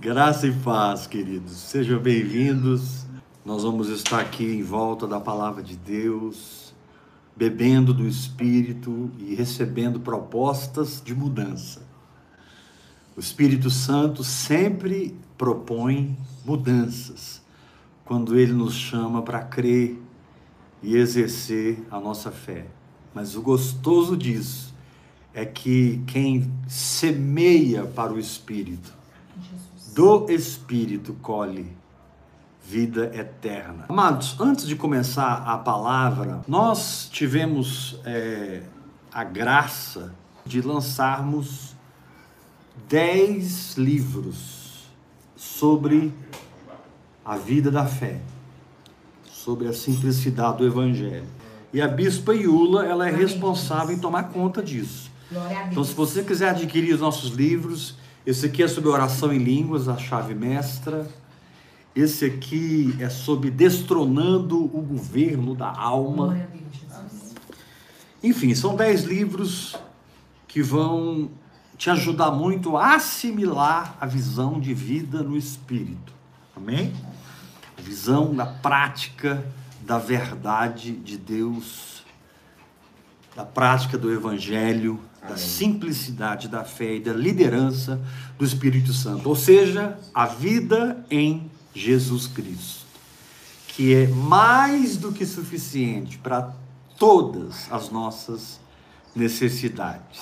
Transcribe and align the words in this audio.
Graça 0.00 0.46
e 0.46 0.52
paz, 0.52 1.06
queridos. 1.06 1.52
Sejam 1.52 2.00
bem-vindos. 2.00 3.04
Nós 3.44 3.64
vamos 3.64 3.90
estar 3.90 4.18
aqui 4.18 4.46
em 4.46 4.62
volta 4.62 5.06
da 5.06 5.20
palavra 5.20 5.62
de 5.62 5.76
Deus, 5.76 6.74
bebendo 7.36 7.92
do 7.92 8.08
Espírito 8.08 9.10
e 9.18 9.34
recebendo 9.34 10.00
propostas 10.00 11.02
de 11.04 11.14
mudança. 11.14 11.82
O 13.14 13.20
Espírito 13.20 13.68
Santo 13.68 14.24
sempre 14.24 15.14
propõe 15.36 16.16
mudanças 16.46 17.42
quando 18.02 18.38
ele 18.38 18.54
nos 18.54 18.72
chama 18.72 19.20
para 19.20 19.42
crer 19.42 20.00
e 20.82 20.96
exercer 20.96 21.78
a 21.90 22.00
nossa 22.00 22.30
fé. 22.30 22.68
Mas 23.14 23.36
o 23.36 23.42
gostoso 23.42 24.16
disso 24.16 24.74
é 25.34 25.44
que 25.44 26.02
quem 26.06 26.50
semeia 26.66 27.84
para 27.84 28.14
o 28.14 28.18
Espírito, 28.18 28.98
do 29.94 30.30
Espírito 30.30 31.14
colhe 31.14 31.76
vida 32.64 33.10
eterna. 33.14 33.86
Amados, 33.88 34.36
antes 34.38 34.66
de 34.66 34.76
começar 34.76 35.42
a 35.46 35.58
palavra, 35.58 36.40
nós 36.46 37.08
tivemos 37.10 37.98
é, 38.04 38.62
a 39.12 39.24
graça 39.24 40.14
de 40.46 40.60
lançarmos 40.60 41.74
dez 42.88 43.76
livros 43.76 44.84
sobre 45.34 46.14
a 47.24 47.36
vida 47.36 47.70
da 47.70 47.86
fé, 47.86 48.20
sobre 49.24 49.66
a 49.66 49.72
simplicidade 49.72 50.58
do 50.58 50.66
Evangelho. 50.66 51.26
E 51.72 51.80
a 51.80 51.88
Bispa 51.88 52.34
Iula, 52.34 52.84
ela 52.86 53.08
é 53.08 53.10
responsável 53.10 53.94
em 53.94 53.98
tomar 53.98 54.24
conta 54.24 54.62
disso. 54.62 55.10
Então, 55.70 55.84
se 55.84 55.94
você 55.94 56.22
quiser 56.22 56.50
adquirir 56.50 56.92
os 56.94 57.00
nossos 57.00 57.30
livros, 57.30 57.96
esse 58.26 58.46
aqui 58.46 58.62
é 58.62 58.68
sobre 58.68 58.90
oração 58.90 59.32
em 59.32 59.38
línguas, 59.38 59.88
a 59.88 59.96
chave 59.96 60.34
mestra. 60.34 61.08
Esse 61.94 62.26
aqui 62.26 62.94
é 63.00 63.08
sobre 63.08 63.50
destronando 63.50 64.62
o 64.62 64.80
governo 64.82 65.54
da 65.54 65.70
alma. 65.70 66.48
Enfim, 68.22 68.54
são 68.54 68.76
dez 68.76 69.04
livros 69.04 69.76
que 70.46 70.62
vão 70.62 71.30
te 71.78 71.88
ajudar 71.88 72.30
muito 72.30 72.76
a 72.76 72.94
assimilar 72.94 73.96
a 73.98 74.04
visão 74.04 74.60
de 74.60 74.74
vida 74.74 75.22
no 75.22 75.36
espírito. 75.36 76.12
Amém? 76.54 76.92
A 77.78 77.80
visão 77.80 78.34
da 78.34 78.44
prática 78.44 79.42
da 79.80 79.98
verdade 79.98 80.92
de 80.92 81.16
Deus, 81.16 81.99
da 83.40 83.46
prática 83.46 83.96
do 83.96 84.12
evangelho, 84.12 85.00
da 85.26 85.34
simplicidade 85.34 86.46
da 86.46 86.62
fé 86.62 86.96
e 86.96 87.00
da 87.00 87.14
liderança 87.14 87.98
do 88.38 88.44
Espírito 88.44 88.92
Santo, 88.92 89.26
ou 89.30 89.34
seja, 89.34 89.98
a 90.12 90.26
vida 90.26 91.02
em 91.10 91.50
Jesus 91.74 92.26
Cristo, 92.26 92.84
que 93.68 93.94
é 93.94 94.06
mais 94.08 94.98
do 94.98 95.10
que 95.10 95.24
suficiente 95.24 96.18
para 96.18 96.52
todas 96.98 97.66
as 97.72 97.90
nossas 97.90 98.60
necessidades. 99.16 100.20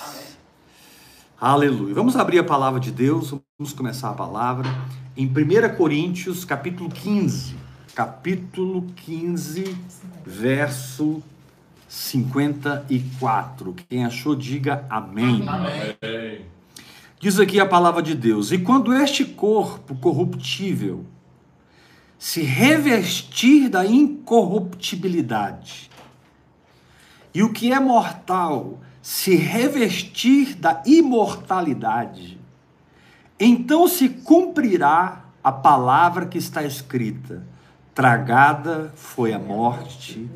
Aleluia. 1.41 1.93
Vamos 1.93 2.15
abrir 2.15 2.39
a 2.39 2.43
palavra 2.43 2.79
de 2.79 2.91
Deus, 2.91 3.31
vamos 3.57 3.73
começar 3.73 4.11
a 4.11 4.13
palavra 4.13 4.69
em 5.17 5.25
1 5.25 5.75
Coríntios, 5.75 6.45
capítulo 6.45 6.89
15. 6.89 7.57
Capítulo 7.93 8.83
15, 8.95 9.75
verso 10.25 11.21
54. 11.89 13.75
Quem 13.89 14.05
achou, 14.05 14.33
diga 14.35 14.85
amém. 14.87 15.43
amém. 15.49 16.45
Diz 17.19 17.39
aqui 17.39 17.59
a 17.59 17.65
palavra 17.65 18.03
de 18.03 18.13
Deus: 18.13 18.51
E 18.51 18.59
quando 18.59 18.93
este 18.93 19.25
corpo 19.25 19.95
corruptível 19.95 21.03
se 22.19 22.43
revestir 22.43 23.69
da 23.69 23.83
incorruptibilidade, 23.85 25.89
e 27.33 27.41
o 27.41 27.51
que 27.51 27.73
é 27.73 27.79
mortal 27.79 28.77
se 29.01 29.35
revestir 29.35 30.53
da 30.55 30.83
imortalidade, 30.85 32.39
então 33.39 33.87
se 33.87 34.09
cumprirá 34.09 35.25
a 35.43 35.51
palavra 35.51 36.27
que 36.27 36.37
está 36.37 36.63
escrita: 36.63 37.41
tragada 37.95 38.93
foi 38.95 39.33
a 39.33 39.39
morte 39.39 40.29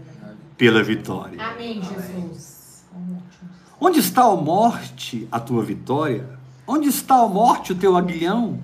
pela 0.57 0.83
vitória. 0.83 1.41
Amém, 1.41 1.81
Jesus. 1.81 2.85
Onde 3.79 3.99
está 3.99 4.23
a 4.23 4.35
morte, 4.35 5.27
a 5.31 5.39
tua 5.39 5.63
vitória? 5.63 6.29
Onde 6.65 6.87
está 6.87 7.15
a 7.15 7.27
morte, 7.27 7.73
o 7.73 7.75
teu 7.75 7.97
aguilhão? 7.97 8.59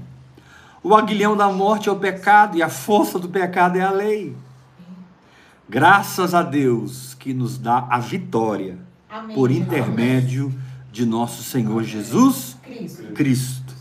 O 0.82 0.96
aguilhão 0.96 1.36
da 1.36 1.50
morte 1.52 1.90
é 1.90 1.92
o 1.92 1.98
pecado 1.98 2.58
e 2.58 2.64
a 2.64 2.70
força 2.70 3.20
do 3.20 3.28
pecado 3.28 3.78
é 3.78 3.82
a 3.82 3.92
lei. 3.92 4.36
Graças 5.68 6.34
a 6.34 6.42
Deus 6.42 7.14
que 7.14 7.34
nos 7.34 7.58
dá 7.58 7.86
a 7.90 8.00
vitória 8.00 8.78
Amém. 9.10 9.36
por 9.36 9.52
intermédio 9.52 10.54
de 10.92 11.06
nosso 11.06 11.44
Senhor 11.44 11.84
Jesus 11.84 12.58
Cristo. 12.64 13.14
Cristo. 13.14 13.76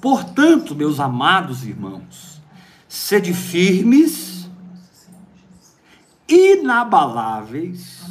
Portanto, 0.00 0.74
meus 0.74 1.00
amados 1.00 1.66
irmãos, 1.66 2.40
sede 2.88 3.34
firmes, 3.34 4.35
inabaláveis 6.28 8.04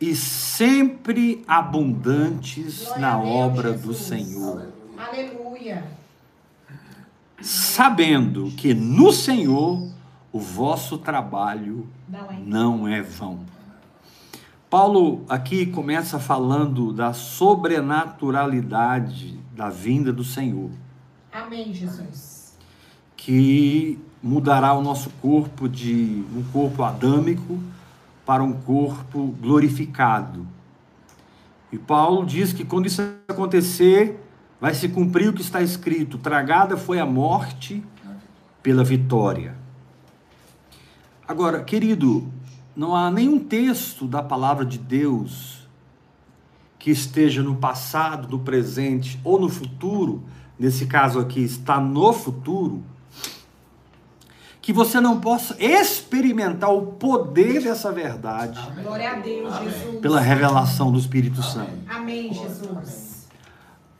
e 0.00 0.14
sempre 0.14 1.42
abundantes 1.48 2.84
Glória 2.84 3.00
na 3.00 3.18
obra 3.18 3.72
do 3.72 3.92
Senhor. 3.94 4.68
Aleluia. 4.96 5.84
Sabendo 7.40 8.52
que 8.56 8.72
no 8.74 9.12
Senhor 9.12 9.88
o 10.32 10.40
vosso 10.40 10.98
trabalho 10.98 11.88
não 12.08 12.30
é, 12.30 12.38
não 12.44 12.88
é 12.88 13.02
vão. 13.02 13.40
Paulo 14.68 15.24
aqui 15.28 15.66
começa 15.66 16.18
falando 16.18 16.92
da 16.92 17.12
sobrenaturalidade 17.12 19.38
da 19.54 19.70
vinda 19.70 20.12
do 20.12 20.24
Senhor. 20.24 20.72
Amém, 21.32 21.72
Jesus. 21.72 22.58
Que 23.16 23.96
mudará 24.26 24.74
o 24.74 24.82
nosso 24.82 25.08
corpo 25.22 25.68
de 25.68 26.24
um 26.34 26.42
corpo 26.52 26.82
adâmico 26.82 27.60
para 28.24 28.42
um 28.42 28.52
corpo 28.52 29.28
glorificado. 29.40 30.44
E 31.70 31.78
Paulo 31.78 32.26
diz 32.26 32.52
que 32.52 32.64
quando 32.64 32.86
isso 32.86 33.02
acontecer, 33.28 34.20
vai 34.60 34.74
se 34.74 34.88
cumprir 34.88 35.28
o 35.28 35.32
que 35.32 35.42
está 35.42 35.62
escrito: 35.62 36.18
tragada 36.18 36.76
foi 36.76 36.98
a 36.98 37.06
morte 37.06 37.84
pela 38.62 38.82
vitória. 38.82 39.54
Agora, 41.28 41.62
querido, 41.62 42.26
não 42.74 42.96
há 42.96 43.10
nenhum 43.10 43.38
texto 43.38 44.06
da 44.08 44.22
palavra 44.22 44.64
de 44.64 44.78
Deus 44.78 45.68
que 46.80 46.90
esteja 46.90 47.42
no 47.42 47.56
passado, 47.56 48.28
no 48.28 48.40
presente 48.40 49.20
ou 49.22 49.40
no 49.40 49.48
futuro, 49.48 50.24
nesse 50.58 50.86
caso 50.86 51.18
aqui 51.18 51.40
está 51.40 51.80
no 51.80 52.12
futuro, 52.12 52.82
que 54.66 54.72
você 54.72 55.00
não 55.00 55.20
possa 55.20 55.54
experimentar 55.62 56.74
o 56.74 56.86
poder 56.86 57.62
dessa 57.62 57.92
verdade. 57.92 58.58
Glória 58.82 59.12
a 59.12 59.14
Deus, 59.14 59.56
Jesus. 59.58 60.00
Pela 60.00 60.18
revelação 60.18 60.90
do 60.90 60.98
Espírito 60.98 61.40
Santo. 61.40 61.70
Amém, 61.88 62.34
Jesus. 62.34 63.28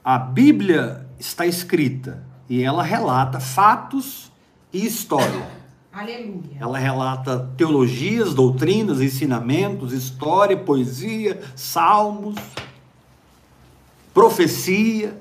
A 0.03 0.19
Bíblia 0.19 1.07
está 1.21 1.47
escrita 1.47 2.21
e 2.49 2.65
ela 2.65 2.83
relata 2.83 3.39
fatos 3.39 4.33
e 4.73 4.85
história. 4.85 5.49
Aleluia. 5.93 6.57
Ela 6.59 6.79
relata 6.79 7.49
teologias, 7.57 8.35
doutrinas, 8.35 9.01
ensinamentos, 9.01 9.93
história, 9.93 10.57
poesia, 10.57 11.43
salmos, 11.55 12.35
profecia. 14.13 15.17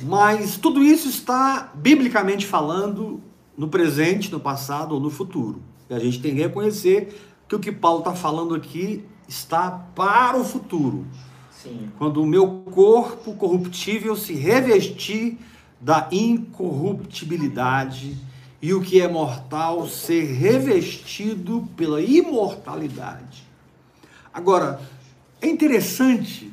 Mas 0.00 0.56
tudo 0.56 0.80
isso 0.80 1.08
está, 1.08 1.72
biblicamente 1.74 2.46
falando, 2.46 3.20
no 3.56 3.68
presente, 3.68 4.30
no 4.30 4.40
passado 4.40 4.94
ou 4.94 5.00
no 5.00 5.10
futuro. 5.10 5.62
E 5.88 5.94
a 5.94 5.98
gente 5.98 6.20
tem 6.20 6.34
que 6.34 6.40
reconhecer 6.40 7.14
que 7.48 7.54
o 7.54 7.60
que 7.60 7.72
Paulo 7.72 8.00
está 8.00 8.14
falando 8.14 8.54
aqui 8.54 9.04
está 9.28 9.70
para 9.70 10.38
o 10.38 10.44
futuro. 10.44 11.06
Sim. 11.50 11.90
Quando 11.98 12.22
o 12.22 12.26
meu 12.26 12.62
corpo 12.70 13.34
corruptível 13.34 14.14
se 14.16 14.34
revestir 14.34 15.38
da 15.80 16.08
incorruptibilidade 16.10 18.16
e 18.60 18.72
o 18.72 18.80
que 18.80 19.00
é 19.00 19.06
mortal 19.06 19.86
ser 19.86 20.24
revestido 20.24 21.68
pela 21.76 22.00
imortalidade. 22.00 23.44
Agora, 24.32 24.80
é 25.40 25.46
interessante 25.46 26.50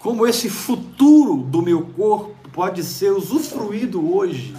como 0.00 0.26
esse 0.26 0.50
futuro 0.50 1.36
do 1.36 1.62
meu 1.62 1.86
corpo 1.86 2.34
pode 2.52 2.82
ser 2.82 3.12
usufruído 3.12 4.12
hoje 4.12 4.56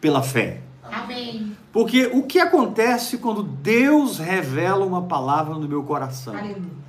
pela 0.00 0.22
fé. 0.22 0.61
Amém. 0.92 1.56
Porque 1.72 2.06
o 2.12 2.22
que 2.22 2.38
acontece 2.38 3.16
quando 3.16 3.42
Deus 3.42 4.18
revela 4.18 4.84
uma 4.84 5.02
palavra 5.02 5.54
no 5.54 5.66
meu 5.66 5.82
coração? 5.82 6.36
Aleluia. 6.36 6.82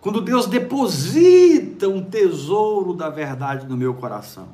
Quando 0.00 0.20
Deus 0.20 0.46
deposita 0.46 1.88
um 1.88 2.02
tesouro 2.02 2.92
da 2.92 3.08
verdade 3.08 3.66
no 3.66 3.76
meu 3.76 3.94
coração. 3.94 4.48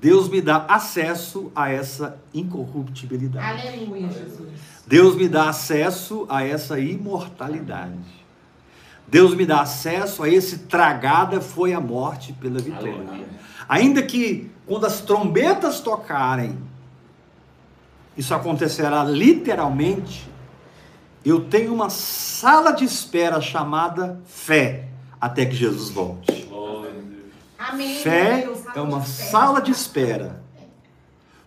Deus 0.00 0.28
me 0.28 0.40
dá 0.40 0.64
acesso 0.68 1.50
a 1.54 1.70
essa 1.70 2.18
incorruptibilidade. 2.32 3.66
Aleluia, 3.66 4.08
Jesus. 4.08 4.48
Deus 4.86 5.16
me 5.16 5.28
dá 5.28 5.48
acesso 5.48 6.24
a 6.28 6.44
essa 6.44 6.78
imortalidade. 6.78 8.18
Deus 9.08 9.34
me 9.34 9.44
dá 9.44 9.62
acesso 9.62 10.22
a 10.22 10.28
esse 10.28 10.58
tragada 10.60 11.40
foi 11.40 11.72
a 11.72 11.80
morte 11.80 12.32
pela 12.34 12.60
vitória. 12.60 12.92
Aleluia. 12.92 13.26
Ainda 13.68 14.02
que 14.02 14.50
quando 14.66 14.86
as 14.86 15.00
trombetas 15.00 15.80
tocarem, 15.80 16.56
isso 18.18 18.34
acontecerá 18.34 19.04
literalmente, 19.04 20.28
eu 21.24 21.44
tenho 21.44 21.72
uma 21.72 21.88
sala 21.88 22.72
de 22.72 22.84
espera 22.84 23.40
chamada 23.40 24.20
fé 24.26 24.88
até 25.20 25.46
que 25.46 25.54
Jesus 25.54 25.88
volte. 25.90 26.48
Amém. 27.56 27.98
Fé 27.98 28.42
Deus. 28.42 28.60
é 28.74 28.80
uma 28.80 29.02
sala 29.02 29.60
de 29.60 29.70
espera 29.70 30.42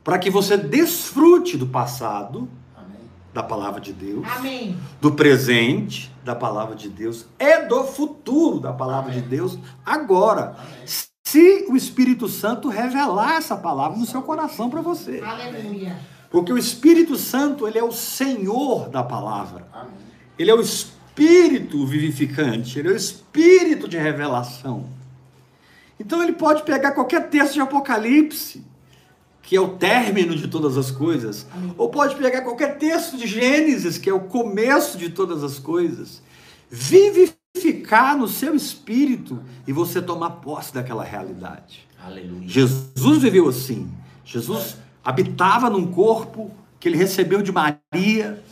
para 0.03 0.18
que 0.18 0.29
você 0.29 0.56
desfrute 0.56 1.57
do 1.57 1.68
passado, 1.68 2.50
Amém. 2.75 3.00
da 3.33 3.44
palavra 3.44 3.81
de 3.81 3.91
Deus, 3.91 4.25
Amém. 4.38 4.77
do 5.00 5.12
presente, 5.12 6.12
da 6.23 6.35
palavra 6.35 6.75
de 6.75 6.89
Deus, 6.89 7.25
e 7.39 7.65
do 7.65 7.83
futuro, 7.83 8.59
da 8.59 8.71
palavra 8.71 9.12
de 9.12 9.21
Deus, 9.21 9.59
agora. 9.85 10.56
Se 10.85 11.65
o 11.69 11.75
Espírito 11.75 12.27
Santo 12.27 12.68
revelar 12.68 13.35
essa 13.35 13.56
palavra 13.56 13.97
no 13.97 14.06
seu 14.06 14.21
coração 14.21 14.69
para 14.69 14.81
você. 14.81 15.21
Aleluia. 15.23 16.11
Porque 16.31 16.51
o 16.51 16.57
Espírito 16.57 17.18
Santo, 17.18 17.68
ele 17.68 17.78
é 17.78 17.83
o 17.83 17.92
Senhor 17.92 18.89
da 18.89 19.04
palavra. 19.04 19.68
Amém. 19.74 19.92
Ele 20.39 20.50
é 20.50 20.56
o 20.56 20.62
espírito 20.62 21.86
vivificante, 21.86 22.80
ele 22.80 22.88
é 22.88 22.92
o 22.92 22.95
espírito 22.95 23.88
de 23.88 23.98
revelação. 23.98 24.89
Então 26.00 26.24
ele 26.24 26.33
pode 26.33 26.63
pegar 26.63 26.94
qualquer 26.94 27.30
texto 27.30 27.54
de 27.54 27.62
Apocalipse, 27.62 28.63
que 29.44 29.56
é 29.56 29.62
o 29.62 29.78
término 29.78 30.36
de 30.36 30.48
todas 30.48 30.78
as 30.78 30.89
coisas, 30.89 31.45
ou 31.78 31.89
pode 31.89 32.16
pegar 32.16 32.42
qualquer 32.42 32.78
texto 32.80 33.18
de 33.18 33.28
Gênesis, 33.28 33.98
que 34.00 34.10
é 34.10 34.13
o 34.13 34.22
começo 34.22 34.98
de 34.98 35.10
todas 35.10 35.44
as 35.44 35.60
coisas, 35.60 36.24
vivificar 36.69 38.18
no 38.18 38.28
seu 38.28 38.56
espírito 38.56 39.44
e 39.68 39.74
você 39.74 40.01
tomar 40.01 40.30
posse 40.31 40.74
daquela 40.74 41.04
realidade. 41.04 41.88
Aleluia. 42.04 42.48
Jesus 42.48 43.22
viveu 43.22 43.48
assim. 43.48 43.92
Jesus 44.24 44.78
habitava 45.03 45.69
num 45.69 45.92
corpo 45.92 46.51
que 46.80 46.88
ele 46.88 46.98
recebeu 46.98 47.42
de 47.42 47.51
Maria. 47.51 48.44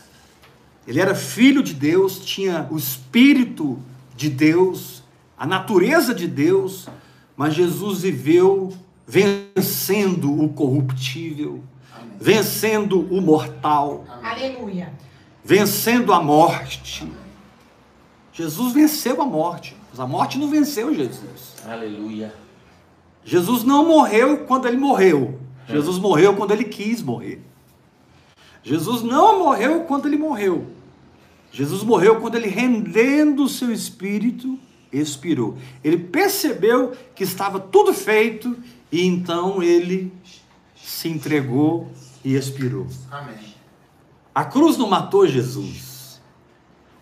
Ele 0.88 1.00
era 1.00 1.13
filho 1.13 1.62
de 1.62 1.74
Deus, 1.74 2.19
tinha 2.19 2.68
o 2.72 2.78
espírito 2.78 3.80
de 4.16 4.30
Deus, 4.30 5.04
a 5.38 5.46
natureza 5.46 6.13
de 6.13 6.28
Deus, 6.28 6.88
mas 7.38 7.54
Jesus 7.54 8.01
viveu 8.01 8.74
vencendo 9.07 10.44
o 10.44 10.50
corruptível, 10.50 11.63
vencendo 12.19 13.02
o 13.12 13.22
mortal, 13.22 14.06
Aleluia. 14.24 14.92
vencendo 15.44 16.13
a 16.13 16.22
morte. 16.22 17.10
Jesus 18.34 18.74
venceu 18.74 19.22
a 19.22 19.25
morte, 19.25 19.75
mas 19.90 20.00
a 20.00 20.07
morte 20.07 20.38
não 20.38 20.50
venceu 20.50 20.94
Jesus. 20.94 21.56
Aleluia. 21.68 22.34
Jesus 23.24 23.63
não 23.63 23.88
morreu 23.88 24.45
quando 24.45 24.68
ele 24.68 24.78
morreu. 24.78 25.39
Jesus 25.69 25.98
morreu 25.98 26.36
quando 26.36 26.51
ele 26.51 26.66
quis 26.66 27.01
morrer. 27.01 27.42
Jesus 28.63 29.01
não 29.01 29.39
morreu 29.39 29.81
quando 29.81 30.07
ele 30.07 30.18
morreu. 30.18 30.68
Jesus 31.51 31.83
morreu 31.83 32.19
quando 32.19 32.36
ele, 32.36 32.48
rendendo 32.48 33.44
o 33.44 33.50
seu 33.50 33.71
espírito, 33.71 34.60
expirou. 34.92 35.57
Ele 35.83 35.98
percebeu 35.98 36.94
que 37.16 37.24
estava 37.24 37.60
tudo 37.60 37.94
feito 37.94 38.57
e 38.92 39.06
então 39.06 39.62
ele 39.62 40.12
se 40.75 41.07
entregou 41.07 41.89
e 42.24 42.36
expirou. 42.36 42.88
Amém. 43.12 43.36
A 44.33 44.45
cruz 44.45 44.77
não 44.77 44.89
matou 44.89 45.27
Jesus, 45.27 46.21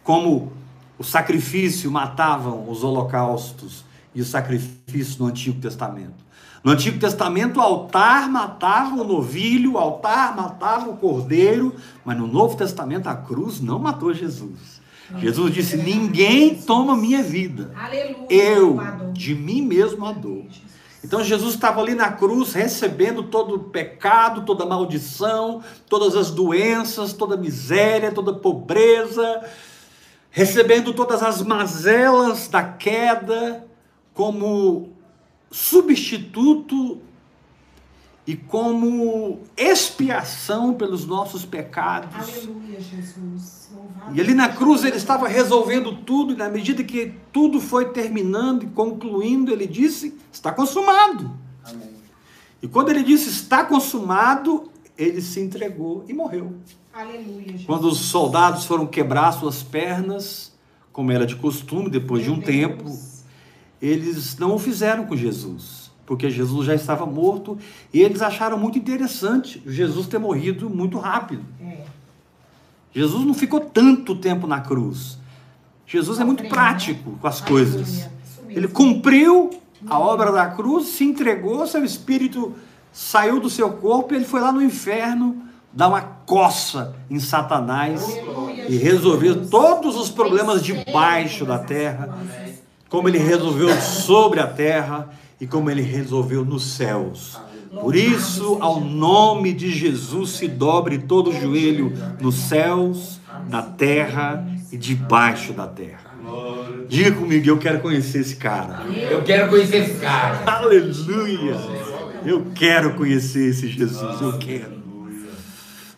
como 0.03 0.51
o 0.97 1.03
sacrifício 1.03 1.91
matavam 1.91 2.69
os 2.69 2.83
holocaustos 2.83 3.85
e 4.15 4.21
os 4.21 4.27
sacrifícios 4.27 5.17
no 5.17 5.27
Antigo 5.27 5.59
Testamento. 5.59 6.26
No 6.67 6.73
Antigo 6.73 6.99
Testamento, 6.99 7.59
o 7.59 7.61
altar 7.61 8.29
matava 8.29 8.93
o 8.93 9.03
novilho, 9.05 9.75
o 9.75 9.77
altar 9.77 10.35
matava 10.35 10.89
o 10.89 10.97
cordeiro, 10.97 11.73
mas 12.03 12.17
no 12.17 12.27
Novo 12.27 12.57
Testamento, 12.57 13.07
a 13.07 13.15
cruz 13.15 13.61
não 13.61 13.79
matou 13.79 14.13
Jesus. 14.13 14.81
Jesus 15.17 15.53
disse: 15.53 15.77
Ninguém 15.77 16.55
toma 16.55 16.97
minha 16.97 17.23
vida, 17.23 17.71
Aleluia. 17.73 18.27
eu 18.29 18.77
de 19.13 19.33
mim 19.33 19.61
mesmo 19.61 20.05
a 20.05 20.11
dou. 20.11 20.45
Então 21.01 21.23
Jesus 21.23 21.53
estava 21.53 21.79
ali 21.79 21.95
na 21.95 22.11
cruz 22.11 22.51
recebendo 22.51 23.23
todo 23.23 23.55
o 23.55 23.59
pecado, 23.59 24.41
toda 24.41 24.65
a 24.65 24.67
maldição, 24.67 25.63
todas 25.87 26.17
as 26.17 26.31
doenças, 26.31 27.13
toda 27.13 27.35
a 27.35 27.37
miséria, 27.37 28.11
toda 28.11 28.31
a 28.31 28.39
pobreza, 28.39 29.41
recebendo 30.29 30.91
todas 30.91 31.23
as 31.23 31.41
mazelas 31.41 32.49
da 32.49 32.61
queda 32.61 33.65
como 34.13 34.96
substituto 35.51 36.99
e 38.25 38.35
como 38.35 39.39
expiação 39.55 40.73
pelos 40.73 41.05
nossos 41.05 41.45
pecados. 41.45 42.13
Aleluia, 42.13 42.79
Jesus. 42.81 43.69
E 44.13 44.21
ali 44.21 44.33
na 44.33 44.49
cruz 44.49 44.81
Deus. 44.81 44.91
ele 44.91 44.97
estava 44.97 45.27
resolvendo 45.27 45.95
tudo, 46.03 46.33
e 46.33 46.35
na 46.35 46.49
medida 46.49 46.83
que 46.83 47.13
tudo 47.31 47.61
foi 47.61 47.89
terminando 47.91 48.63
e 48.63 48.67
concluindo, 48.67 49.51
ele 49.51 49.65
disse: 49.65 50.17
Está 50.31 50.51
consumado. 50.51 51.31
Amém. 51.63 51.95
E 52.61 52.67
quando 52.67 52.89
ele 52.89 53.03
disse 53.03 53.29
está 53.29 53.63
consumado, 53.63 54.71
ele 54.97 55.21
se 55.21 55.39
entregou 55.39 56.03
e 56.07 56.13
morreu. 56.13 56.55
Aleluia, 56.93 57.43
Jesus. 57.43 57.65
Quando 57.65 57.88
os 57.88 58.00
soldados 58.00 58.65
foram 58.65 58.85
quebrar 58.88 59.31
suas 59.31 59.61
pernas, 59.61 60.51
como 60.91 61.11
era 61.11 61.25
de 61.25 61.35
costume, 61.35 61.89
depois 61.89 62.23
de 62.23 62.31
um 62.31 62.38
Meu 62.38 62.45
tempo, 62.45 62.83
Deus. 62.85 63.16
Eles 63.81 64.38
não 64.38 64.56
o 64.56 64.59
fizeram 64.59 65.06
com 65.06 65.15
Jesus, 65.15 65.91
porque 66.06 66.29
Jesus 66.29 66.65
já 66.65 66.75
estava 66.75 67.06
morto 67.06 67.57
e 67.94 68.01
eles 68.01 68.21
acharam 68.21 68.57
muito 68.57 68.77
interessante 68.77 69.62
Jesus 69.65 70.07
ter 70.07 70.18
morrido 70.18 70.69
muito 70.69 70.97
rápido. 70.97 71.44
É. 71.62 71.83
Jesus 72.94 73.25
não 73.25 73.33
ficou 73.33 73.59
tanto 73.59 74.15
tempo 74.15 74.47
na 74.47 74.62
cruz. 74.62 75.18
Jesus 75.85 76.19
é 76.19 76.24
muito 76.24 76.44
Sofrendo, 76.44 76.53
prático 76.53 77.12
com 77.21 77.27
as 77.27 77.41
né? 77.41 77.47
Coisas. 77.47 78.09
Ele 78.50 78.68
cumpriu 78.68 79.51
a 79.88 80.00
obra 80.00 80.31
da 80.31 80.47
cruz, 80.47 80.88
se 80.88 81.03
entregou, 81.03 81.68
seu 81.68 81.83
espírito 81.83 82.56
saiu 82.91 83.39
do 83.39 83.50
seu 83.50 83.71
corpo 83.71 84.13
e 84.13 84.18
ele 84.18 84.25
foi 84.25 84.41
lá 84.41 84.51
no 84.51 84.62
inferno 84.62 85.44
dar 85.71 85.89
uma 85.89 86.01
coça 86.01 86.96
em 87.10 87.19
Satanás 87.19 88.03
e 88.67 88.75
resolver 88.77 89.48
todos 89.48 89.96
os 89.96 90.10
problemas 90.10 90.63
Venceu 90.63 90.84
debaixo 90.86 91.46
da 91.46 91.60
terra. 91.60 92.17
Como 92.89 93.08
ele 93.08 93.17
resolveu 93.17 93.70
sobre 93.82 94.39
a 94.39 94.48
terra 94.48 95.10
e 95.39 95.46
como 95.46 95.70
ele 95.70 95.82
resolveu 95.82 96.44
nos 96.44 96.63
céus. 96.75 97.39
Por 97.72 97.96
isso, 97.96 98.58
ao 98.62 98.79
nome 98.79 99.53
de 99.53 99.72
Jesus 99.72 100.32
se 100.32 100.48
dobre 100.48 101.00
todo 101.00 101.29
o 101.29 101.34
joelho 101.34 101.94
nos 102.20 102.36
céus, 102.36 103.20
na 103.50 103.62
terra 103.62 104.48
e 104.72 104.77
debaixo 104.77 105.53
da 105.53 105.67
terra. 105.67 106.08
Diga 106.88 107.12
comigo, 107.12 107.48
eu 107.48 107.58
quero 107.58 107.79
conhecer 107.79 108.20
esse 108.20 108.36
cara. 108.36 108.86
Eu 108.86 109.22
quero 109.24 109.50
conhecer 109.50 109.77
esse 109.77 110.00
cara. 110.00 110.44
Aleluia! 110.46 111.56
Eu 112.25 112.48
quero 112.56 112.96
conhecer 112.96 113.50
esse 113.50 113.67
Jesus, 113.67 114.22
eu 114.22 114.38
quero. 114.38 114.77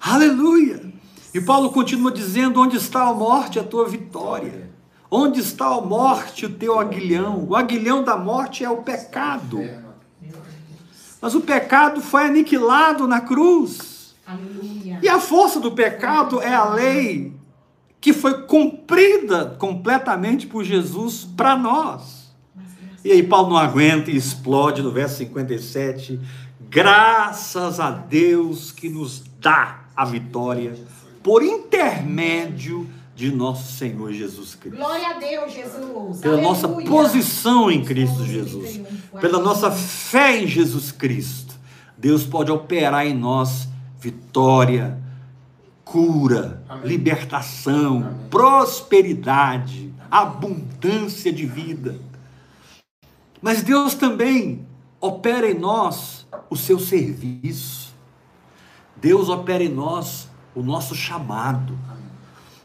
Aleluia! 0.02 0.82
E 1.34 1.40
Paulo 1.40 1.72
continua 1.72 2.12
dizendo: 2.12 2.62
onde 2.62 2.78
está 2.78 3.08
a 3.08 3.14
morte, 3.14 3.60
a 3.60 3.64
tua 3.64 3.88
vitória? 3.88 4.69
Onde 5.12 5.40
está 5.40 5.66
a 5.66 5.82
morte, 5.82 6.46
o 6.46 6.50
teu 6.50 6.80
aguilhão? 6.80 7.46
O 7.48 7.56
aguilhão 7.56 8.04
da 8.04 8.16
morte 8.16 8.64
é 8.64 8.70
o 8.70 8.78
pecado. 8.78 9.60
Mas 11.22 11.34
o 11.34 11.42
pecado 11.42 12.02
foi 12.02 12.26
aniquilado 12.26 13.08
na 13.08 13.20
cruz. 13.20 14.16
Aleluia. 14.26 15.00
E 15.02 15.10
a 15.10 15.20
força 15.20 15.60
do 15.60 15.72
pecado 15.72 16.42
é 16.42 16.54
a 16.54 16.70
lei 16.70 17.34
que 18.00 18.14
foi 18.14 18.44
cumprida 18.44 19.58
completamente 19.58 20.48
por 20.48 20.64
Jesus 20.64 21.28
para 21.36 21.58
nós. 21.58 22.30
E 23.04 23.12
aí 23.12 23.24
Paulo 23.24 23.50
não 23.50 23.58
aguenta 23.58 24.12
e 24.12 24.16
explode 24.16 24.82
no 24.82 24.92
verso 24.92 25.18
57. 25.18 26.20
Graças 26.70 27.80
a 27.80 27.90
Deus 27.90 28.72
que 28.72 28.90
nos 28.90 29.24
dá 29.40 29.86
a 29.96 30.06
vitória 30.06 30.76
por 31.24 31.44
intermédio 31.44 32.84
de 32.84 32.99
nosso 33.28 33.74
Senhor 33.74 34.12
Jesus 34.14 34.56
Cristo. 34.56 34.78
Glória 34.78 35.10
a 35.10 35.20
Deus, 35.20 35.54
Jesus. 35.54 36.22
Pela 36.22 36.42
nossa 36.42 36.68
Aleluia. 36.68 36.88
posição 36.88 37.70
em 37.70 37.84
Cristo 37.84 38.26
Jesus, 38.26 38.80
pela 39.20 39.40
nossa 39.40 39.70
fé 39.70 40.42
em 40.42 40.48
Jesus 40.48 40.92
Cristo, 40.92 41.56
Deus 41.98 42.24
pode 42.24 42.52
operar 42.52 43.06
em 43.06 43.14
nós 43.14 43.68
vitória, 44.00 44.98
cura, 45.84 46.64
Amém. 46.70 46.88
libertação, 46.88 47.98
Amém. 47.98 48.28
prosperidade, 48.30 49.94
abundância 50.10 51.32
de 51.32 51.46
vida. 51.46 52.00
Mas 53.42 53.62
Deus 53.62 53.94
também 53.94 54.66
opera 55.02 55.50
em 55.50 55.58
nós 55.58 56.26
o 56.50 56.56
seu 56.56 56.80
serviço. 56.80 57.94
Deus 58.96 59.30
opera 59.30 59.64
em 59.64 59.70
nós 59.70 60.28
o 60.54 60.62
nosso 60.62 60.94
chamado. 60.96 61.78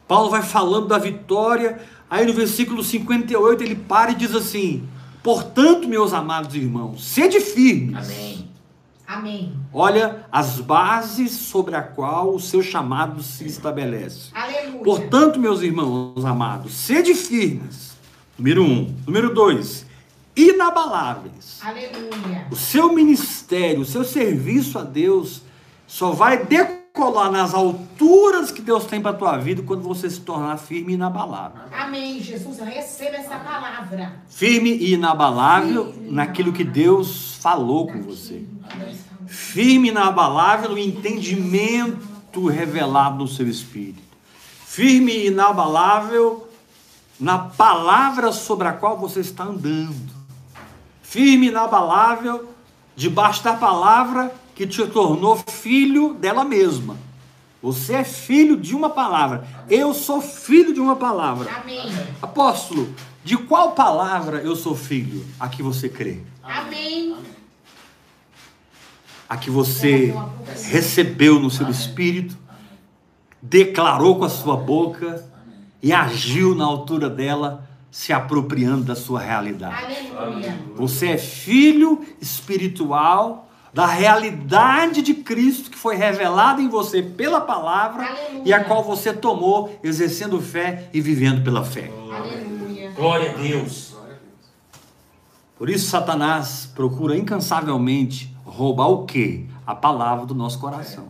Paulo 0.07 0.31
vai 0.31 0.43
falando 0.43 0.89
da 0.89 0.99
vitória, 0.99 1.81
aí 2.09 2.27
no 2.27 2.33
versículo 2.33 2.83
58 2.83 3.63
ele 3.63 3.75
para 3.75 4.13
e 4.13 4.15
diz 4.15 4.35
assim: 4.35 4.87
Portanto, 5.23 5.89
meus 5.89 6.13
amados 6.13 6.55
irmãos, 6.55 7.05
sede 7.05 7.41
firmes. 7.41 7.97
Amém. 7.97 8.55
Amém. 9.07 9.53
Olha 9.73 10.27
as 10.33 10.61
bases 10.61 11.33
sobre 11.33 11.77
a 11.77 11.83
qual 11.83 12.35
o 12.35 12.41
seu 12.41 12.63
chamado 12.63 13.23
se 13.23 13.47
estabelece. 13.47 14.31
Aleluia. 14.35 14.83
Portanto, 14.83 15.39
meus 15.39 15.61
irmãos 15.61 16.25
amados, 16.25 16.73
sede 16.73 17.15
firmes. 17.15 17.95
Número 18.39 18.63
um. 18.63 18.95
Número 19.07 19.33
dois, 19.33 19.87
inabaláveis. 20.35 21.61
Aleluia. 21.63 22.47
O 22.51 22.57
seu 22.57 22.93
ministério, 22.93 23.83
o 23.83 23.87
seu 23.87 24.05
serviço 24.05 24.79
a 24.79 24.83
Deus 24.83 25.43
só 25.87 26.11
vai 26.11 26.45
decolar 26.95 27.29
nas 27.29 27.53
alturas 27.53 28.53
que 28.53 28.63
Deus 28.63 28.85
tem 28.85 29.01
para 29.01 29.11
a 29.11 29.15
tua 29.15 29.37
vida 29.37 29.65
quando 29.65 29.83
você 29.83 30.09
se 30.09 30.21
tornar 30.21 30.57
firme 30.59 30.93
e 30.93 30.95
inabalável. 30.95 31.63
Amém, 31.73 32.21
Jesus. 32.21 32.61
Eu 32.61 32.67
recebo 32.67 33.17
essa 33.17 33.37
palavra. 33.37 34.13
Firme 34.29 34.71
e 34.71 34.95
inabalável 34.95 35.93
Firme 35.93 36.11
naquilo 36.13 36.53
que. 36.53 36.63
Deus 36.63 37.35
falou 37.41 37.89
com 37.89 38.01
você. 38.01 38.45
Firme 39.27 39.89
e 39.89 39.91
inabalável 39.91 40.71
no 40.71 40.79
entendimento 40.79 42.47
revelado 42.47 43.19
no 43.19 43.27
seu 43.27 43.49
espírito. 43.49 44.01
Firme 44.65 45.13
e 45.13 45.27
inabalável 45.27 46.49
na 47.19 47.39
palavra 47.39 48.31
sobre 48.31 48.69
a 48.69 48.73
qual 48.73 48.97
você 48.97 49.19
está 49.19 49.43
andando. 49.43 50.13
Firme 51.03 51.47
e 51.47 51.51
inabalável 51.51 52.49
debaixo 52.95 53.43
da 53.43 53.55
palavra 53.55 54.33
que 54.55 54.67
te 54.67 54.87
tornou 54.87 55.37
filho 55.37 56.15
dela 56.15 56.45
mesma. 56.45 56.97
Você 57.63 57.95
é 57.95 58.05
filho 58.05 58.57
de 58.57 58.75
uma 58.75 58.91
palavra. 58.91 59.47
Eu 59.71 59.95
sou 59.95 60.21
filho 60.21 60.73
de 60.73 60.81
uma 60.81 60.97
palavra. 60.97 61.51
Amém. 61.51 61.91
Apóstolo, 62.21 62.95
de 63.25 63.37
qual 63.37 63.73
palavra 63.73 64.39
eu 64.39 64.55
sou 64.55 64.77
filho? 64.77 65.25
A 65.41 65.49
que 65.49 65.63
você 65.63 65.89
crê. 65.89 66.21
Amém. 66.43 67.17
A 69.27 69.37
que 69.37 69.51
você 69.51 70.15
recebeu 70.71 71.41
no 71.41 71.51
seu 71.51 71.69
espírito, 71.71 72.37
declarou 73.41 74.19
com 74.19 74.27
a 74.27 74.29
sua 74.29 74.57
boca 74.57 75.25
e 75.83 75.93
agiu 75.93 76.55
na 76.55 76.65
altura 76.65 77.09
dela, 77.09 77.67
se 77.91 78.13
apropriando 78.13 78.85
da 78.85 78.95
sua 78.95 79.21
realidade. 79.21 80.13
Aleluia. 80.15 80.61
Você 80.77 81.09
é 81.09 81.19
filho 81.19 82.05
espiritual 82.21 83.49
da 83.75 83.87
realidade 83.87 85.03
de 85.03 85.15
Cristo 85.15 85.69
que 85.69 85.77
foi 85.77 85.97
revelada 85.97 86.63
em 86.63 86.69
você 86.69 87.03
pela 87.03 87.41
palavra 87.41 88.07
Aleluia. 88.07 88.43
e 88.45 88.53
a 88.53 88.63
qual 88.63 88.85
você 88.85 89.13
tomou, 89.13 89.77
exercendo 89.83 90.41
fé 90.41 90.89
e 90.95 91.01
vivendo 91.01 91.43
pela 91.43 91.65
fé. 91.65 91.91
Aleluia. 92.13 92.93
Glória 92.93 93.33
a 93.33 93.35
Deus. 93.35 93.97
Por 95.59 95.69
isso 95.69 95.91
Satanás 95.91 96.71
procura 96.73 97.19
incansavelmente 97.19 98.35
roubar 98.45 98.89
o 98.89 99.05
quê? 99.05 99.47
A 99.67 99.75
palavra 99.75 100.25
do 100.25 100.37
nosso 100.37 100.61
coração. 100.61 101.09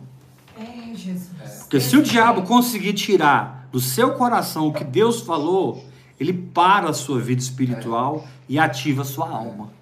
É, 0.57 0.95
Jesus. 0.95 1.29
Porque 1.59 1.79
se 1.79 1.95
o 1.95 2.01
diabo 2.01 2.41
conseguir 2.43 2.93
tirar 2.93 3.67
do 3.71 3.79
seu 3.79 4.13
coração 4.13 4.69
o 4.69 4.73
que 4.73 4.83
Deus 4.83 5.21
falou, 5.21 5.85
ele 6.19 6.33
para 6.33 6.89
a 6.89 6.93
sua 6.93 7.19
vida 7.19 7.41
espiritual 7.41 8.25
e 8.49 8.57
ativa 8.57 9.03
a 9.03 9.05
sua 9.05 9.29
alma. 9.29 9.74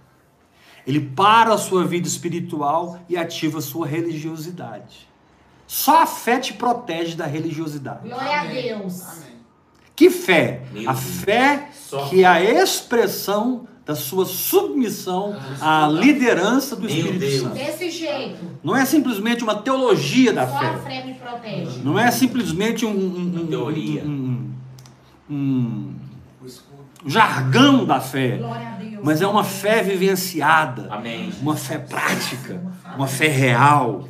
Ele 0.86 1.00
para 1.00 1.54
a 1.54 1.58
sua 1.58 1.86
vida 1.86 2.08
espiritual 2.08 3.00
e 3.08 3.16
ativa 3.16 3.60
a 3.60 3.62
sua 3.62 3.88
religiosidade. 3.88 5.08
Só 5.66 6.04
a 6.04 6.06
fé 6.06 6.40
te 6.40 6.54
protege 6.54 7.16
da 7.16 7.26
religiosidade. 7.26 8.08
Glória 8.08 8.42
a 8.42 8.46
Deus. 8.46 9.02
Que 9.96 10.10
fé? 10.10 10.64
Meu 10.74 10.90
A 10.90 10.94
Deus. 10.94 11.06
fé 11.06 11.70
Só 11.74 12.06
que 12.10 12.24
é 12.24 12.28
a 12.28 12.42
expressão 12.42 13.68
da 13.86 13.96
sua 13.96 14.26
submissão 14.26 15.36
à 15.62 15.88
liderança 15.88 16.76
do 16.76 16.84
Meu 16.84 16.90
Espírito 16.90 17.20
Deus. 17.20 17.42
Santo. 17.42 17.54
Desse 17.56 17.90
jeito. 17.92 18.40
Não 18.64 18.76
é 18.76 18.86
simplesmente 18.86 19.44
uma 19.44 19.56
teologia 19.56 20.32
da 20.34 20.48
Só 20.48 20.56
a 20.56 20.60
fé. 20.60 20.78
fé 21.02 21.06
me 21.06 21.14
protege. 21.16 21.80
Não 21.84 21.98
é 22.00 22.10
simplesmente 22.12 22.86
um, 22.86 22.90
um- 22.92 23.42
um- 23.44 23.48
Teoria. 23.48 24.04
um- 24.04 24.50
um- 25.30 25.94
um 27.06 27.10
jargão 27.10 27.86
da 27.86 28.00
fé, 28.00 28.38
Glória 28.38 28.68
a 28.68 28.72
Deus. 28.72 28.73
Mas 29.04 29.22
é 29.22 29.28
uma 29.28 29.44
fé 29.44 29.84
vivenciada, 29.84 30.88
Amém. 30.90 31.32
uma 31.42 31.58
fé 31.58 31.78
prática, 31.78 32.62
uma 32.96 33.06
fé 33.06 33.28
real, 33.28 34.08